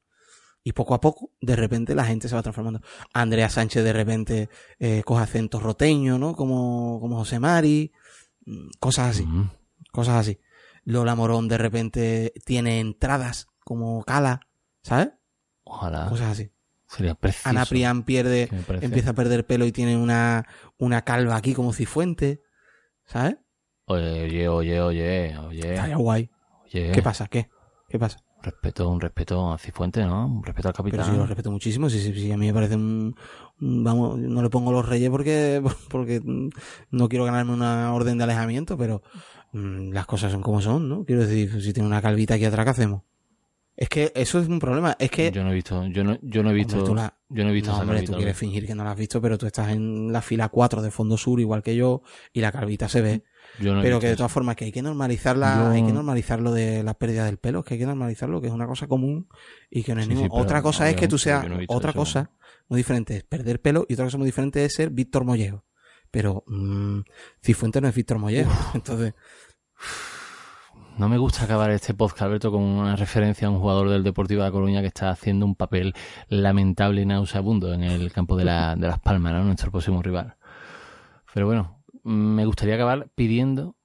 Y 0.62 0.72
poco 0.72 0.94
a 0.94 1.00
poco, 1.00 1.32
de 1.40 1.56
repente, 1.56 1.94
la 1.94 2.04
gente 2.04 2.28
se 2.28 2.34
va 2.34 2.42
transformando. 2.42 2.82
Andrea 3.14 3.48
Sánchez 3.48 3.82
de 3.82 3.92
repente 3.94 4.48
eh, 4.78 5.02
coge 5.04 5.22
acento 5.22 5.58
roteño, 5.58 6.18
¿no? 6.18 6.34
Como, 6.34 6.98
como 7.00 7.16
José 7.16 7.38
Mari. 7.40 7.92
mm, 8.44 8.68
Cosas 8.78 9.10
así, 9.10 9.26
cosas 9.90 10.16
así. 10.16 10.38
Lola 10.84 11.14
Morón 11.14 11.48
de 11.48 11.58
repente 11.58 12.32
tiene 12.44 12.78
entradas 12.80 13.46
como 13.64 14.02
Cala, 14.04 14.40
¿sabes? 14.82 15.10
Ojalá. 15.64 16.08
Cosas 16.10 16.32
así. 16.32 16.50
Sería 16.90 17.14
precioso. 17.14 17.48
Ana 17.48 17.64
Prián 17.66 18.02
pierde, 18.02 18.48
empieza 18.84 19.10
a 19.10 19.14
perder 19.14 19.46
pelo 19.46 19.64
y 19.64 19.72
tiene 19.72 19.96
una, 19.96 20.46
una 20.78 21.02
calva 21.02 21.36
aquí 21.36 21.54
como 21.54 21.72
Cifuente. 21.72 22.42
¿Sabes? 23.04 23.36
Oye, 23.86 24.22
oye, 24.24 24.48
oye, 24.48 24.80
oye, 24.80 25.38
oye. 25.38 25.74
Estaría 25.74 25.96
guay. 25.96 26.30
oye. 26.64 26.90
¿Qué 26.92 27.02
pasa? 27.02 27.26
¿Qué? 27.28 27.48
¿Qué 27.88 27.98
pasa? 27.98 28.18
Respeto, 28.42 28.88
un 28.88 29.00
respeto 29.00 29.52
a 29.52 29.58
Cifuente, 29.58 30.04
¿no? 30.04 30.26
Un 30.26 30.42
respeto 30.42 30.68
al 30.68 30.74
capitán. 30.74 31.00
Pero 31.00 31.12
sí, 31.12 31.16
lo 31.18 31.26
respeto 31.26 31.50
muchísimo. 31.50 31.90
Sí, 31.90 32.00
sí, 32.00 32.12
sí, 32.14 32.32
a 32.32 32.36
mí 32.38 32.46
me 32.46 32.54
parece 32.54 32.74
un, 32.74 33.14
un- 33.60 33.84
Vamos, 33.84 34.18
no 34.18 34.42
le 34.42 34.48
pongo 34.48 34.72
los 34.72 34.88
reyes 34.88 35.10
porque, 35.10 35.62
porque 35.90 36.20
no 36.90 37.08
quiero 37.08 37.24
ganarme 37.24 37.52
una 37.52 37.92
orden 37.92 38.16
de 38.18 38.24
alejamiento, 38.24 38.76
pero 38.78 39.02
mm, 39.52 39.92
las 39.92 40.06
cosas 40.06 40.32
son 40.32 40.40
como 40.42 40.60
son, 40.62 40.88
¿no? 40.88 41.04
Quiero 41.04 41.26
decir, 41.26 41.62
si 41.62 41.72
tiene 41.72 41.86
una 41.88 42.00
calvita 42.02 42.34
aquí 42.34 42.44
atrás, 42.46 42.64
¿qué 42.64 42.70
hacemos? 42.70 43.02
Es 43.80 43.88
que 43.88 44.12
eso 44.14 44.38
es 44.38 44.46
un 44.46 44.58
problema. 44.58 44.94
Es 44.98 45.10
que. 45.10 45.32
Yo 45.32 45.42
no 45.42 45.50
he 45.50 45.54
visto, 45.54 45.86
yo 45.86 46.04
no, 46.04 46.18
yo 46.20 46.42
no 46.42 46.50
he 46.50 46.52
visto, 46.52 46.74
Hombre, 46.76 46.86
tú 46.90 46.94
la- 46.94 47.16
yo 47.30 47.44
no 47.44 47.48
he 47.50 47.52
visto 47.54 47.70
no, 47.70 47.76
esa 47.76 47.82
hombre, 47.82 48.02
tú 48.02 48.12
quieres 48.12 48.36
fingir 48.36 48.66
que 48.66 48.74
no 48.74 48.84
la 48.84 48.90
has 48.92 48.98
visto, 48.98 49.22
pero 49.22 49.38
tú 49.38 49.46
estás 49.46 49.70
en 49.70 50.12
la 50.12 50.20
fila 50.20 50.50
4 50.50 50.82
de 50.82 50.90
fondo 50.90 51.16
sur, 51.16 51.40
igual 51.40 51.62
que 51.62 51.74
yo, 51.74 52.02
y 52.34 52.42
la 52.42 52.52
calvita 52.52 52.90
se 52.90 53.00
ve. 53.00 53.24
Yo 53.58 53.74
no 53.74 53.80
pero 53.80 53.98
que 53.98 54.08
de 54.08 54.16
todas 54.16 54.30
formas 54.30 54.54
que 54.56 54.66
hay 54.66 54.72
que 54.72 54.82
normalizarla, 54.82 55.56
Yo- 55.56 55.70
hay 55.70 55.82
que 55.86 55.92
normalizar 55.94 56.40
lo 56.42 56.52
de 56.52 56.82
la 56.82 56.92
pérdida 56.92 57.24
del 57.24 57.38
pelo, 57.38 57.64
que 57.64 57.74
hay 57.74 57.80
que 57.80 57.86
normalizarlo, 57.86 58.42
que 58.42 58.48
es 58.48 58.52
una 58.52 58.66
cosa 58.66 58.86
común 58.86 59.28
y 59.70 59.82
que 59.82 59.94
no 59.94 60.02
es 60.02 60.06
Sí, 60.08 60.14
ningún- 60.14 60.28
otra 60.38 60.60
cosa 60.60 60.88
es 60.90 60.96
que 60.96 61.08
tú 61.08 61.16
seas 61.16 61.48
no 61.48 61.58
otra 61.68 61.90
eso. 61.92 61.98
cosa 61.98 62.30
muy 62.68 62.76
diferente 62.76 63.16
es 63.16 63.24
perder 63.24 63.62
pelo 63.62 63.86
y 63.88 63.94
otra 63.94 64.04
cosa 64.04 64.18
muy 64.18 64.26
diferente 64.26 64.62
es 64.62 64.74
ser 64.74 64.90
Víctor 64.90 65.24
Mollejo. 65.24 65.64
Pero 66.10 66.44
mm, 66.48 67.00
Cifuentes 67.42 67.80
no 67.80 67.88
es 67.88 67.94
Víctor 67.94 68.18
Mollejo, 68.18 68.50
entonces 68.74 69.14
No 70.98 71.08
me 71.08 71.16
gusta 71.16 71.44
acabar 71.44 71.70
este 71.70 71.94
podcast, 71.94 72.22
Alberto, 72.22 72.50
con 72.50 72.62
una 72.62 72.94
referencia 72.94 73.48
a 73.48 73.50
un 73.50 73.58
jugador 73.58 73.88
del 73.88 74.02
Deportivo 74.02 74.42
de 74.42 74.48
La 74.48 74.52
Coruña 74.52 74.80
que 74.82 74.88
está 74.88 75.10
haciendo 75.10 75.46
un 75.46 75.54
papel 75.54 75.94
lamentable 76.28 77.02
y 77.02 77.06
nauseabundo 77.06 77.72
en 77.72 77.82
el 77.82 78.12
campo 78.12 78.36
de, 78.36 78.44
la, 78.44 78.76
de 78.76 78.86
Las 78.86 79.00
Palmas, 79.00 79.32
¿no? 79.32 79.44
Nuestro 79.44 79.70
próximo 79.70 80.02
rival. 80.02 80.36
Pero 81.32 81.46
bueno, 81.46 81.82
me 82.02 82.44
gustaría 82.44 82.74
acabar 82.74 83.08
pidiendo 83.14 83.76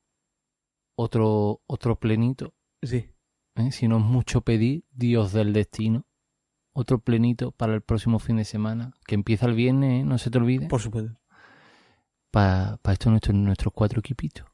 otro, 0.95 1.62
otro 1.68 1.97
plenito. 1.97 2.53
Sí. 2.82 3.10
¿eh? 3.56 3.72
Si 3.72 3.88
no 3.88 3.97
es 3.97 4.03
mucho 4.03 4.41
pedir, 4.41 4.84
Dios 4.91 5.32
del 5.32 5.53
destino. 5.53 6.06
Otro 6.74 6.99
plenito 6.99 7.51
para 7.51 7.74
el 7.74 7.82
próximo 7.82 8.20
fin 8.20 8.36
de 8.36 8.43
semana, 8.43 8.91
que 9.08 9.16
empieza 9.16 9.45
el 9.45 9.53
viernes, 9.53 10.01
¿eh? 10.01 10.06
no 10.06 10.18
se 10.18 10.30
te 10.30 10.38
olvide. 10.38 10.68
Por 10.68 10.82
supuesto. 10.82 11.18
Para 12.32 12.78
estos 12.89 13.10
nuestros, 13.12 13.36
nuestros 13.38 13.74
cuatro 13.74 14.01
equipitos. 14.01 14.45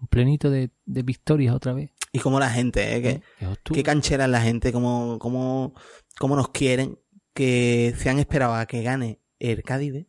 Un 0.00 0.08
plenito 0.08 0.50
de, 0.50 0.70
de 0.86 1.02
victorias 1.04 1.54
otra 1.54 1.72
vez. 1.72 1.92
Y 2.18 2.20
como 2.20 2.40
la 2.40 2.50
gente, 2.50 2.96
¿eh? 2.96 3.02
Que, 3.02 3.08
¿eh? 3.44 3.54
Tú- 3.62 3.74
qué 3.74 3.82
canchera 3.82 4.24
es 4.24 4.30
la 4.30 4.40
gente, 4.40 4.72
como, 4.72 5.18
como, 5.18 5.74
como 6.18 6.36
nos 6.36 6.48
quieren, 6.50 6.98
que 7.34 7.94
se 7.96 8.10
han 8.10 8.18
esperado 8.18 8.54
a 8.54 8.66
que 8.66 8.82
gane 8.82 9.20
el 9.38 9.62
Cádiz 9.62 10.06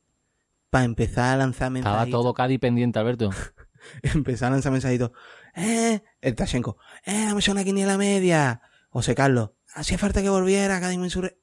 para 0.70 0.86
empezar 0.86 1.34
a 1.34 1.38
lanzar 1.38 1.68
Estaba 1.76 1.96
mensajitos. 1.96 2.20
todo 2.22 2.34
Cádiz 2.34 2.60
pendiente, 2.60 3.00
Alberto. 3.00 3.30
empezar 4.04 4.48
a 4.50 4.52
lanzar 4.56 4.72
mensajitos. 4.72 5.12
¡Eh! 5.56 6.02
El 6.22 6.36
Tashenko. 6.36 6.78
¡Eh! 7.06 7.26
Dame 7.26 7.42
una 7.52 7.64
quiniela 7.64 7.98
media. 7.98 8.62
José 8.90 9.14
Carlos. 9.16 9.52
Hacía 9.74 9.98
falta 9.98 10.22
que 10.22 10.30
volviera, 10.30 10.80
Cádiz 10.80 10.98
Mensure. 10.98 11.38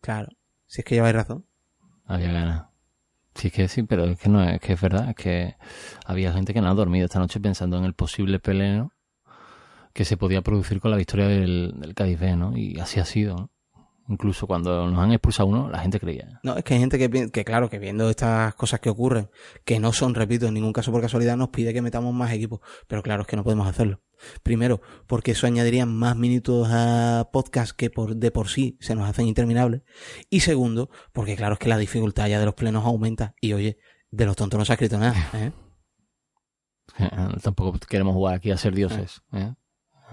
Claro. 0.00 0.28
Si 0.66 0.80
es 0.80 0.84
que 0.84 0.96
lleváis 0.96 1.14
razón. 1.14 1.46
Había 2.06 2.32
ganas. 2.32 2.64
Sí, 3.34 3.48
es 3.48 3.52
que 3.52 3.68
sí, 3.68 3.82
pero 3.82 4.04
es 4.04 4.18
que 4.18 4.28
no 4.28 4.42
es 4.42 4.60
que 4.60 4.74
es 4.74 4.80
verdad, 4.80 5.08
es 5.10 5.16
que 5.16 5.56
había 6.06 6.32
gente 6.32 6.54
que 6.54 6.60
no 6.60 6.68
ha 6.70 6.74
dormido 6.74 7.06
esta 7.06 7.18
noche 7.18 7.40
pensando 7.40 7.76
en 7.76 7.84
el 7.84 7.94
posible 7.94 8.38
peleno 8.38 8.92
que 9.94 10.04
se 10.04 10.16
podía 10.16 10.42
producir 10.42 10.80
con 10.80 10.90
la 10.90 10.96
victoria 10.96 11.28
del, 11.28 11.72
del 11.78 11.94
Cádiz 11.94 12.18
B, 12.18 12.36
¿no? 12.36 12.56
Y 12.56 12.78
así 12.80 13.00
ha 13.00 13.04
sido, 13.04 13.36
¿no? 13.36 13.50
Incluso 14.06 14.46
cuando 14.46 14.86
nos 14.90 14.98
han 14.98 15.12
expulsado 15.12 15.48
uno, 15.48 15.70
la 15.70 15.78
gente 15.78 15.98
creía. 15.98 16.40
No, 16.42 16.56
es 16.58 16.64
que 16.64 16.74
hay 16.74 16.80
gente 16.80 16.98
que, 16.98 17.30
que 17.30 17.44
claro, 17.44 17.70
que 17.70 17.78
viendo 17.78 18.10
estas 18.10 18.54
cosas 18.54 18.80
que 18.80 18.90
ocurren, 18.90 19.30
que 19.64 19.80
no 19.80 19.94
son, 19.94 20.14
repito, 20.14 20.46
en 20.46 20.54
ningún 20.54 20.74
caso 20.74 20.92
por 20.92 21.00
casualidad, 21.00 21.38
nos 21.38 21.48
pide 21.48 21.72
que 21.72 21.80
metamos 21.80 22.12
más 22.12 22.30
equipos. 22.32 22.60
Pero 22.86 23.02
claro, 23.02 23.22
es 23.22 23.28
que 23.28 23.36
no 23.36 23.44
podemos 23.44 23.66
hacerlo. 23.66 24.02
Primero, 24.42 24.82
porque 25.06 25.30
eso 25.30 25.46
añadiría 25.46 25.86
más 25.86 26.16
minutos 26.16 26.68
a 26.70 27.30
podcast 27.32 27.74
que 27.74 27.88
por, 27.88 28.16
de 28.16 28.30
por 28.30 28.48
sí 28.48 28.76
se 28.80 28.94
nos 28.94 29.08
hacen 29.08 29.26
interminables. 29.26 29.82
Y 30.28 30.40
segundo, 30.40 30.90
porque 31.14 31.34
claro, 31.34 31.54
es 31.54 31.58
que 31.58 31.70
la 31.70 31.78
dificultad 31.78 32.28
ya 32.28 32.38
de 32.38 32.44
los 32.44 32.54
plenos 32.54 32.84
aumenta. 32.84 33.34
Y 33.40 33.54
oye, 33.54 33.78
de 34.10 34.26
los 34.26 34.36
tontos 34.36 34.58
no 34.58 34.66
se 34.66 34.72
ha 34.72 34.74
escrito 34.74 34.98
nada. 34.98 35.30
¿eh? 35.32 35.52
Tampoco 37.42 37.78
queremos 37.88 38.12
jugar 38.12 38.34
aquí 38.34 38.50
a 38.50 38.58
ser 38.58 38.74
dioses, 38.74 39.22
¿eh? 39.32 39.54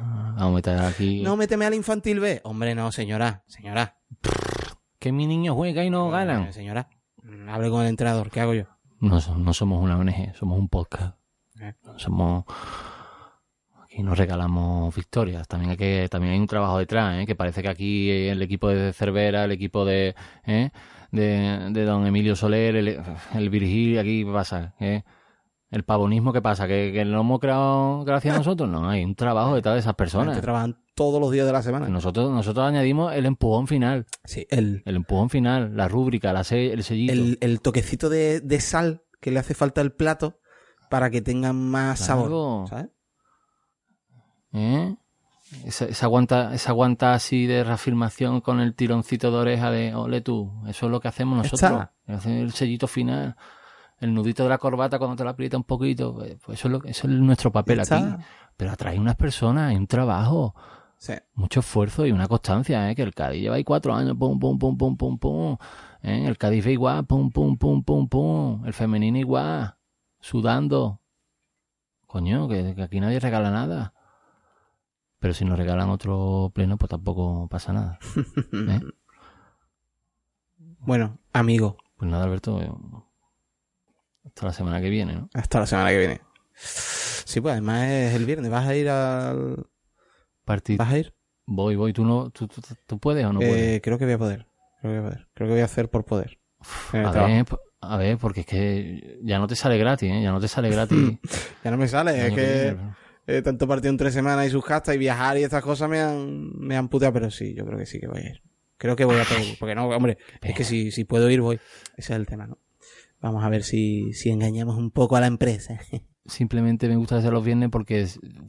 Vamos 0.01 0.51
a 0.53 0.55
meter 0.55 0.79
aquí 0.79 1.21
No, 1.21 1.35
méteme 1.37 1.65
al 1.65 1.73
infantil 1.73 2.19
B. 2.19 2.41
Hombre, 2.43 2.73
no, 2.75 2.91
señora, 2.91 3.43
señora. 3.47 3.97
que 4.99 5.11
mi 5.11 5.27
niño 5.27 5.55
juega 5.55 5.83
y 5.83 5.89
no 5.89 6.07
Eh, 6.09 6.11
ganan. 6.11 6.53
señora, 6.53 6.87
hable 7.49 7.69
con 7.69 7.81
el 7.83 7.87
entrenador. 7.89 8.29
¿Qué 8.31 8.39
hago 8.41 8.53
yo? 8.53 8.63
No, 8.99 9.19
no 9.37 9.53
somos 9.53 9.81
una 9.81 9.97
ONG, 9.97 10.35
somos 10.35 10.59
un 10.59 10.67
podcast. 10.69 11.15
Eh. 11.59 11.73
Somos 11.97 12.45
aquí 13.83 14.03
nos 14.03 14.17
regalamos 14.17 14.93
victorias. 14.95 15.47
También 15.47 15.71
hay 15.71 15.77
que 15.77 16.07
también 16.09 16.33
hay 16.33 16.39
un 16.39 16.47
trabajo 16.47 16.77
detrás, 16.77 17.19
¿eh? 17.21 17.25
que 17.25 17.35
parece 17.35 17.61
que 17.61 17.69
aquí 17.69 18.09
el 18.09 18.41
equipo 18.41 18.69
de 18.69 18.93
Cervera, 18.93 19.45
el 19.45 19.51
equipo 19.51 19.85
de 19.85 20.15
¿eh? 20.45 20.69
de, 21.11 21.67
de 21.71 21.85
don 21.85 22.05
Emilio 22.07 22.35
Soler, 22.35 22.75
el, 22.75 23.01
el 23.33 23.49
Virgil, 23.49 23.99
aquí 23.99 24.23
¿qué 24.23 24.31
pasa, 24.31 24.73
¿eh? 24.79 25.03
El 25.71 25.83
pavonismo 25.83 26.31
que 26.33 26.41
pasa, 26.41 26.67
que, 26.67 26.91
que 26.93 27.03
lo 27.05 27.21
hemos 27.21 27.39
creado 27.39 28.03
gracias 28.03 28.35
a 28.35 28.37
nosotros. 28.39 28.69
No, 28.69 28.89
hay 28.89 29.03
un 29.03 29.15
trabajo 29.15 29.55
detrás 29.55 29.73
de 29.75 29.79
esas 29.79 29.93
Que 29.93 29.97
personas. 29.97 30.39
trabajan 30.41 30.77
todos 30.95 31.19
los 31.19 31.31
días 31.31 31.45
de 31.47 31.53
la 31.53 31.61
semana. 31.63 31.87
Nosotros 31.87 32.29
nosotros 32.29 32.65
añadimos 32.67 33.13
el 33.13 33.25
empujón 33.25 33.67
final, 33.67 34.05
Sí, 34.25 34.45
el, 34.49 34.83
el 34.85 34.95
empujón 34.97 35.29
final, 35.29 35.75
la 35.75 35.87
rúbrica, 35.87 36.33
la 36.33 36.43
se- 36.43 36.73
el 36.73 36.83
sellito. 36.83 37.13
el, 37.13 37.37
el 37.41 37.61
toquecito 37.61 38.09
de, 38.09 38.41
de 38.41 38.59
sal 38.59 39.01
que 39.21 39.31
le 39.31 39.39
hace 39.39 39.53
falta 39.53 39.81
al 39.81 39.93
plato 39.93 40.39
para 40.89 41.09
que 41.09 41.21
tenga 41.21 41.53
más 41.53 42.05
Claro. 42.05 42.21
sabor. 42.23 42.67
¿Sabes? 42.69 42.89
¿Eh? 44.53 44.95
Esa, 45.65 45.85
esa 45.85 46.05
aguanta, 46.05 46.53
esa 46.53 46.71
aguanta 46.71 47.13
así 47.13 47.45
de 47.45 47.63
reafirmación 47.63 48.39
con 48.41 48.59
el 48.61 48.73
tironcito 48.73 49.31
de 49.31 49.37
oreja 49.37 49.69
de 49.69 49.93
ole 49.95 50.21
tú. 50.21 50.51
Eso 50.67 50.85
es 50.85 50.91
lo 50.91 50.99
que 51.01 51.07
hacemos 51.09 51.37
nosotros. 51.37 51.87
El 52.25 52.51
sellito 52.53 52.87
final, 52.87 53.35
el 54.01 54.13
nudito 54.13 54.43
de 54.43 54.49
la 54.49 54.57
corbata 54.57 54.97
cuando 54.99 55.15
te 55.15 55.23
la 55.23 55.29
aprieta 55.31 55.55
un 55.55 55.63
poquito. 55.63 56.13
Pues 56.13 56.35
pues 56.45 56.59
eso 56.59 56.67
es, 56.67 56.71
lo, 56.73 56.83
eso 56.83 57.07
es 57.07 57.13
nuestro 57.13 57.51
papel 57.51 57.79
aquí. 57.79 58.03
Pero 58.57 58.71
atrae 58.71 58.99
unas 58.99 59.15
personas, 59.15 59.69
hay 59.69 59.77
un 59.77 59.87
trabajo, 59.87 60.53
Sí. 60.97 61.13
mucho 61.33 61.61
esfuerzo 61.61 62.05
y 62.05 62.11
una 62.11 62.27
constancia, 62.27 62.91
¿eh? 62.91 62.95
Que 62.95 63.01
el 63.01 63.15
Cádiz 63.15 63.41
lleva 63.41 63.55
ahí 63.55 63.63
cuatro 63.63 63.93
años, 63.95 64.15
pum, 64.17 64.37
pum, 64.37 64.59
pum, 64.59 64.77
pum, 64.77 64.97
pum, 64.97 65.17
pum. 65.17 65.57
¿eh? 66.03 66.27
El 66.27 66.37
Cádiz 66.37 66.65
igual, 66.67 67.05
pum, 67.05 67.31
pum, 67.31 67.57
pum, 67.57 67.83
pum, 67.83 68.07
pum. 68.07 68.65
El 68.65 68.73
femenino 68.73 69.17
igual, 69.17 69.75
sudando. 70.19 70.99
Coño, 72.05 72.47
que, 72.49 72.75
que 72.75 72.83
aquí 72.83 72.99
nadie 72.99 73.19
regala 73.19 73.49
nada. 73.49 73.93
Pero 75.19 75.33
si 75.33 75.45
nos 75.45 75.57
regalan 75.57 75.89
otro 75.89 76.51
pleno, 76.53 76.77
pues 76.77 76.89
tampoco 76.89 77.47
pasa 77.47 77.73
nada. 77.73 77.99
¿eh? 78.53 78.81
Bueno, 80.79 81.17
amigo, 81.33 81.77
Pues 81.97 82.09
nada, 82.11 82.23
Alberto. 82.25 82.59
Hasta 84.25 84.45
la 84.45 84.53
semana 84.53 84.81
que 84.81 84.89
viene, 84.89 85.13
¿no? 85.13 85.29
hasta 85.33 85.59
la 85.59 85.65
semana 85.65 85.89
que 85.89 85.97
viene. 85.97 86.21
Sí, 86.53 87.41
pues 87.41 87.53
además 87.53 87.87
es 87.89 88.13
el 88.15 88.25
viernes. 88.25 88.51
¿Vas 88.51 88.67
a 88.67 88.75
ir 88.75 88.89
al. 88.89 89.65
Partir. 90.45 90.77
¿Vas 90.77 90.91
a 90.91 90.97
ir? 90.97 91.13
Voy, 91.45 91.75
voy. 91.75 91.93
¿Tú, 91.93 92.05
no, 92.05 92.29
tú, 92.29 92.47
tú, 92.47 92.61
tú 92.85 92.99
puedes 92.99 93.25
o 93.25 93.33
no 93.33 93.39
puedes? 93.39 93.77
Eh, 93.77 93.81
creo 93.81 93.97
que 93.97 94.05
voy 94.05 94.13
a 94.13 94.17
poder. 94.17 94.47
Creo 94.81 94.93
que 94.93 94.99
voy 94.99 95.07
a 95.07 95.09
poder. 95.09 95.27
Creo 95.33 95.47
que 95.47 95.53
voy 95.53 95.61
a 95.61 95.65
hacer 95.65 95.89
por 95.89 96.05
poder. 96.05 96.39
A 96.93 97.11
trabajo. 97.11 97.27
ver, 97.27 97.45
a 97.81 97.97
ver, 97.97 98.17
porque 98.17 98.41
es 98.41 98.45
que 98.45 99.19
ya 99.23 99.39
no 99.39 99.47
te 99.47 99.55
sale 99.55 99.77
gratis, 99.77 100.11
¿eh? 100.11 100.21
Ya 100.21 100.31
no 100.31 100.39
te 100.39 100.47
sale 100.47 100.69
gratis. 100.69 101.17
Ya 101.63 101.71
no 101.71 101.77
me 101.77 101.87
sale. 101.87 102.27
Es 102.27 102.33
que 102.33 102.77
eh, 103.27 103.41
tanto 103.43 103.67
partido 103.67 103.91
en 103.91 103.97
tres 103.97 104.13
semanas 104.13 104.47
y 104.47 104.49
sus 104.49 104.65
castas 104.65 104.95
y 104.95 104.97
viajar 104.97 105.37
y 105.37 105.43
estas 105.43 105.63
cosas 105.63 105.89
me 105.89 105.99
han, 105.99 106.51
me 106.57 106.75
han 106.75 106.89
puteado. 106.89 107.13
Pero 107.13 107.31
sí, 107.31 107.53
yo 107.53 107.65
creo 107.65 107.77
que 107.77 107.85
sí 107.85 107.99
que 107.99 108.07
voy 108.07 108.21
a 108.21 108.29
ir. 108.29 108.41
Creo 108.77 108.95
que 108.95 109.05
voy 109.05 109.19
a 109.19 109.23
poder. 109.23 109.57
Porque 109.59 109.75
no, 109.75 109.87
hombre, 109.89 110.17
es 110.41 110.55
que 110.55 110.63
si, 110.63 110.91
si 110.91 111.03
puedo 111.05 111.29
ir, 111.29 111.41
voy. 111.41 111.59
Ese 111.97 112.13
es 112.13 112.19
el 112.19 112.25
tema, 112.25 112.47
¿no? 112.47 112.57
Vamos 113.21 113.43
a 113.43 113.49
ver 113.49 113.63
si, 113.63 114.13
si 114.13 114.29
engañamos 114.29 114.77
un 114.77 114.91
poco 114.91 115.15
a 115.15 115.21
la 115.21 115.27
empresa. 115.27 115.79
Simplemente 116.25 116.87
me 116.87 116.95
gusta 116.95 117.17
hacer 117.17 117.33
los 117.33 117.43
viernes 117.43 117.69
porque 117.69 118.07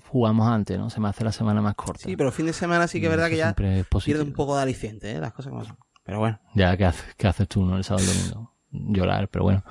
jugamos 0.09 0.49
antes, 0.49 0.79
¿no? 0.79 0.91
Se 0.91 1.01
me 1.01 1.09
hace 1.09 1.25
la 1.25 1.33
semana 1.33 1.63
más 1.63 1.75
corta. 1.75 2.05
Sí, 2.05 2.17
pero 2.17 2.31
fin 2.31 2.47
de 2.47 2.53
semana 2.53 2.87
sí 2.87 3.01
que 3.01 3.07
es 3.07 3.11
verdad 3.11 3.29
que 3.29 3.37
ya 3.37 3.55
pierde 3.55 4.23
un 4.23 4.33
poco 4.33 4.57
de 4.57 4.63
aliciente, 4.63 5.13
¿eh? 5.13 5.21
Las 5.21 5.33
cosas 5.33 5.51
como 5.51 5.65
son. 5.65 5.79
Pero 6.05 6.19
bueno. 6.19 6.39
Ya, 6.55 6.77
¿qué 6.77 6.85
haces, 6.85 7.15
qué 7.17 7.29
haces 7.29 7.49
tú, 7.49 7.65
no? 7.65 7.77
El 7.77 7.85
sábado 7.85 8.07
y 8.07 8.11
el 8.11 8.31
domingo. 8.31 8.53
Llorar, 8.71 9.29
pero 9.29 9.45
bueno. 9.45 9.65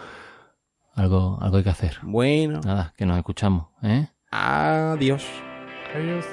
Algo, 0.94 1.38
algo 1.42 1.58
hay 1.58 1.64
que 1.64 1.70
hacer. 1.70 1.98
Bueno. 2.04 2.60
Nada, 2.64 2.94
que 2.98 3.06
nos 3.06 3.18
escuchamos, 3.18 3.68
¿eh? 3.84 4.08
Adiós. 4.32 5.26
Adiós. 5.96 6.26